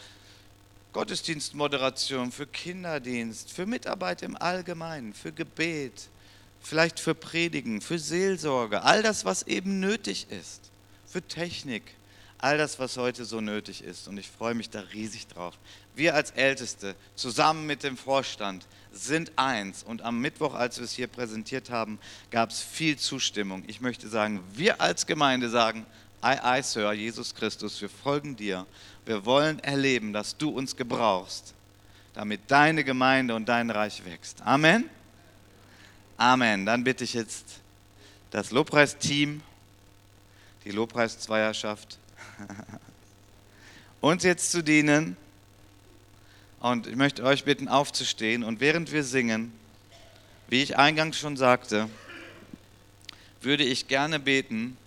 Gottesdienstmoderation, 0.93 2.33
für 2.33 2.47
Kinderdienst, 2.47 3.53
für 3.53 3.67
Mitarbeit 3.67 4.23
im 4.23 4.37
Allgemeinen, 4.37 5.15
für 5.15 5.33
Gebet, 5.33 6.09
vielleicht 6.61 6.99
für 6.99 7.15
Predigen, 7.15 7.81
für 7.81 7.99
Seelsorge, 7.99 8.83
all 8.83 9.03
das, 9.03 9.25
was 9.25 9.45
eben 9.45 9.79
nötig 9.81 10.27
ist 10.31 10.74
für 11.15 11.23
Technik, 11.23 11.85
all 12.39 12.59
das, 12.59 12.81
was 12.81 12.97
heute 12.97 13.25
so 13.25 13.41
nötig 13.41 13.85
ist. 13.85 14.09
Und 14.09 14.19
ich 14.19 14.29
freue 14.29 14.57
mich 14.57 14.69
da 14.69 14.81
riesig 14.81 15.29
drauf. 15.29 15.55
Wir 15.95 16.17
als 16.17 16.33
Älteste 16.33 16.97
zusammen 17.15 17.69
mit 17.69 17.85
dem 17.85 17.97
Vorstand 17.97 18.67
sind 18.91 19.31
eins. 19.37 19.85
Und 19.85 20.03
am 20.03 20.21
Mittwoch, 20.21 20.55
als 20.55 20.79
wir 20.79 20.85
es 20.87 20.91
hier 20.91 21.07
präsentiert 21.07 21.71
haben, 21.71 22.01
gab 22.33 22.51
es 22.51 22.63
viel 22.63 22.97
Zustimmung. 22.99 23.63
Ich 23.69 23.81
möchte 23.81 24.09
sagen, 24.09 24.43
wir 24.55 24.81
als 24.81 25.07
Gemeinde 25.07 25.51
sagen, 25.51 25.87
Ei, 26.21 26.43
ei, 26.43 26.63
Sir, 26.63 26.93
Jesus 26.93 27.33
Christus, 27.33 27.81
wir 27.81 27.89
folgen 27.89 28.35
dir. 28.35 28.67
Wir 29.07 29.25
wollen 29.25 29.61
erleben, 29.61 30.13
dass 30.13 30.37
du 30.37 30.49
uns 30.49 30.75
gebrauchst, 30.75 31.55
damit 32.13 32.41
deine 32.49 32.83
Gemeinde 32.83 33.37
und 33.37 33.49
dein 33.49 33.71
Reich 33.71 34.05
wächst. 34.05 34.43
Amen. 34.43 34.91
Amen. 36.17 36.67
Dann 36.67 36.83
bitte 36.83 37.05
ich 37.05 37.15
jetzt 37.15 37.61
das 38.33 38.51
Lobpreisteam 38.51 39.43
die 40.65 40.71
Lobpreiszweierschaft, 40.71 41.99
uns 44.01 44.23
jetzt 44.23 44.51
zu 44.51 44.63
dienen. 44.63 45.17
Und 46.61 46.87
ich 46.87 46.97
möchte 46.97 47.23
euch 47.23 47.45
bitten, 47.45 47.69
aufzustehen. 47.69 48.43
Und 48.43 48.61
während 48.61 48.91
wir 48.91 49.05
singen, 49.05 49.53
wie 50.49 50.63
ich 50.63 50.79
eingangs 50.79 51.19
schon 51.19 51.37
sagte, 51.37 51.91
würde 53.43 53.65
ich 53.65 53.89
gerne 53.89 54.19
beten. 54.19 54.79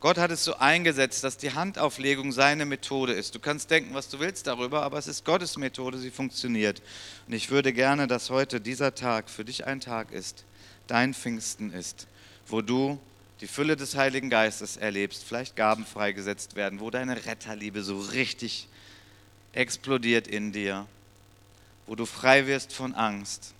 Gott 0.00 0.18
hat 0.18 0.30
es 0.30 0.44
so 0.44 0.56
eingesetzt, 0.56 1.24
dass 1.24 1.38
die 1.38 1.52
Handauflegung 1.52 2.32
seine 2.32 2.64
Methode 2.64 3.12
ist. 3.12 3.34
Du 3.34 3.40
kannst 3.40 3.70
denken, 3.70 3.94
was 3.94 4.08
du 4.08 4.20
willst 4.20 4.46
darüber, 4.46 4.82
aber 4.82 4.98
es 4.98 5.08
ist 5.08 5.24
Gottes 5.24 5.56
Methode, 5.56 5.98
sie 5.98 6.10
funktioniert. 6.10 6.82
Und 7.26 7.32
ich 7.34 7.50
würde 7.50 7.72
gerne, 7.72 8.06
dass 8.06 8.30
heute 8.30 8.60
dieser 8.60 8.94
Tag 8.94 9.30
für 9.30 9.44
dich 9.44 9.66
ein 9.66 9.80
Tag 9.80 10.12
ist, 10.12 10.44
dein 10.86 11.14
Pfingsten 11.14 11.72
ist, 11.72 12.06
wo 12.46 12.62
du 12.62 13.00
die 13.40 13.46
Fülle 13.46 13.76
des 13.76 13.94
Heiligen 13.94 14.30
Geistes 14.30 14.76
erlebst, 14.76 15.24
vielleicht 15.24 15.54
Gaben 15.54 15.86
freigesetzt 15.86 16.56
werden, 16.56 16.80
wo 16.80 16.90
deine 16.90 17.24
Retterliebe 17.24 17.82
so 17.82 17.98
richtig 17.98 18.68
explodiert 19.52 20.26
in 20.26 20.52
dir, 20.52 20.86
wo 21.86 21.94
du 21.94 22.04
frei 22.04 22.46
wirst 22.46 22.72
von 22.72 22.94
Angst, 22.94 23.54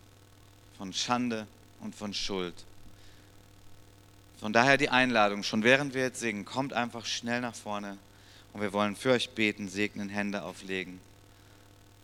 von 0.76 0.92
Schande 0.92 1.46
und 1.80 1.94
von 1.94 2.12
Schuld. 2.12 2.54
Von 4.40 4.52
daher 4.52 4.76
die 4.76 4.88
Einladung, 4.88 5.42
schon 5.42 5.64
während 5.64 5.94
wir 5.94 6.02
jetzt 6.02 6.20
singen, 6.20 6.44
kommt 6.44 6.72
einfach 6.72 7.06
schnell 7.06 7.40
nach 7.40 7.54
vorne 7.54 7.98
und 8.52 8.60
wir 8.60 8.72
wollen 8.72 8.96
für 8.96 9.12
euch 9.12 9.30
beten, 9.30 9.68
segnen, 9.68 10.08
Hände 10.08 10.42
auflegen. 10.42 11.00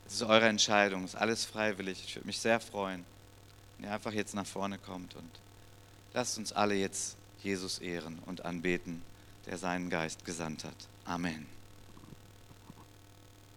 Es 0.07 0.15
ist 0.15 0.23
eure 0.23 0.49
Entscheidung, 0.49 1.05
es 1.05 1.15
ist 1.15 1.21
alles 1.21 1.45
freiwillig. 1.45 2.03
Ich 2.07 2.15
würde 2.17 2.27
mich 2.27 2.39
sehr 2.39 2.61
freuen, 2.61 3.05
wenn 3.79 3.89
ihr 3.89 3.95
einfach 3.95 4.13
jetzt 4.13 4.35
nach 4.35 4.47
vorne 4.47 4.79
kommt 4.79 5.15
und 5.15 5.31
lasst 6.13 6.39
uns 6.39 6.53
alle 6.53 6.75
jetzt 6.75 7.17
Jesus 7.45 7.79
ehren 7.79 8.19
und 8.27 8.45
anbeten, 8.45 9.03
der 9.47 9.59
seinen 9.59 9.91
Geist 9.91 10.25
gesandt 10.25 10.65
hat. 10.65 10.89
Amen. 11.05 11.54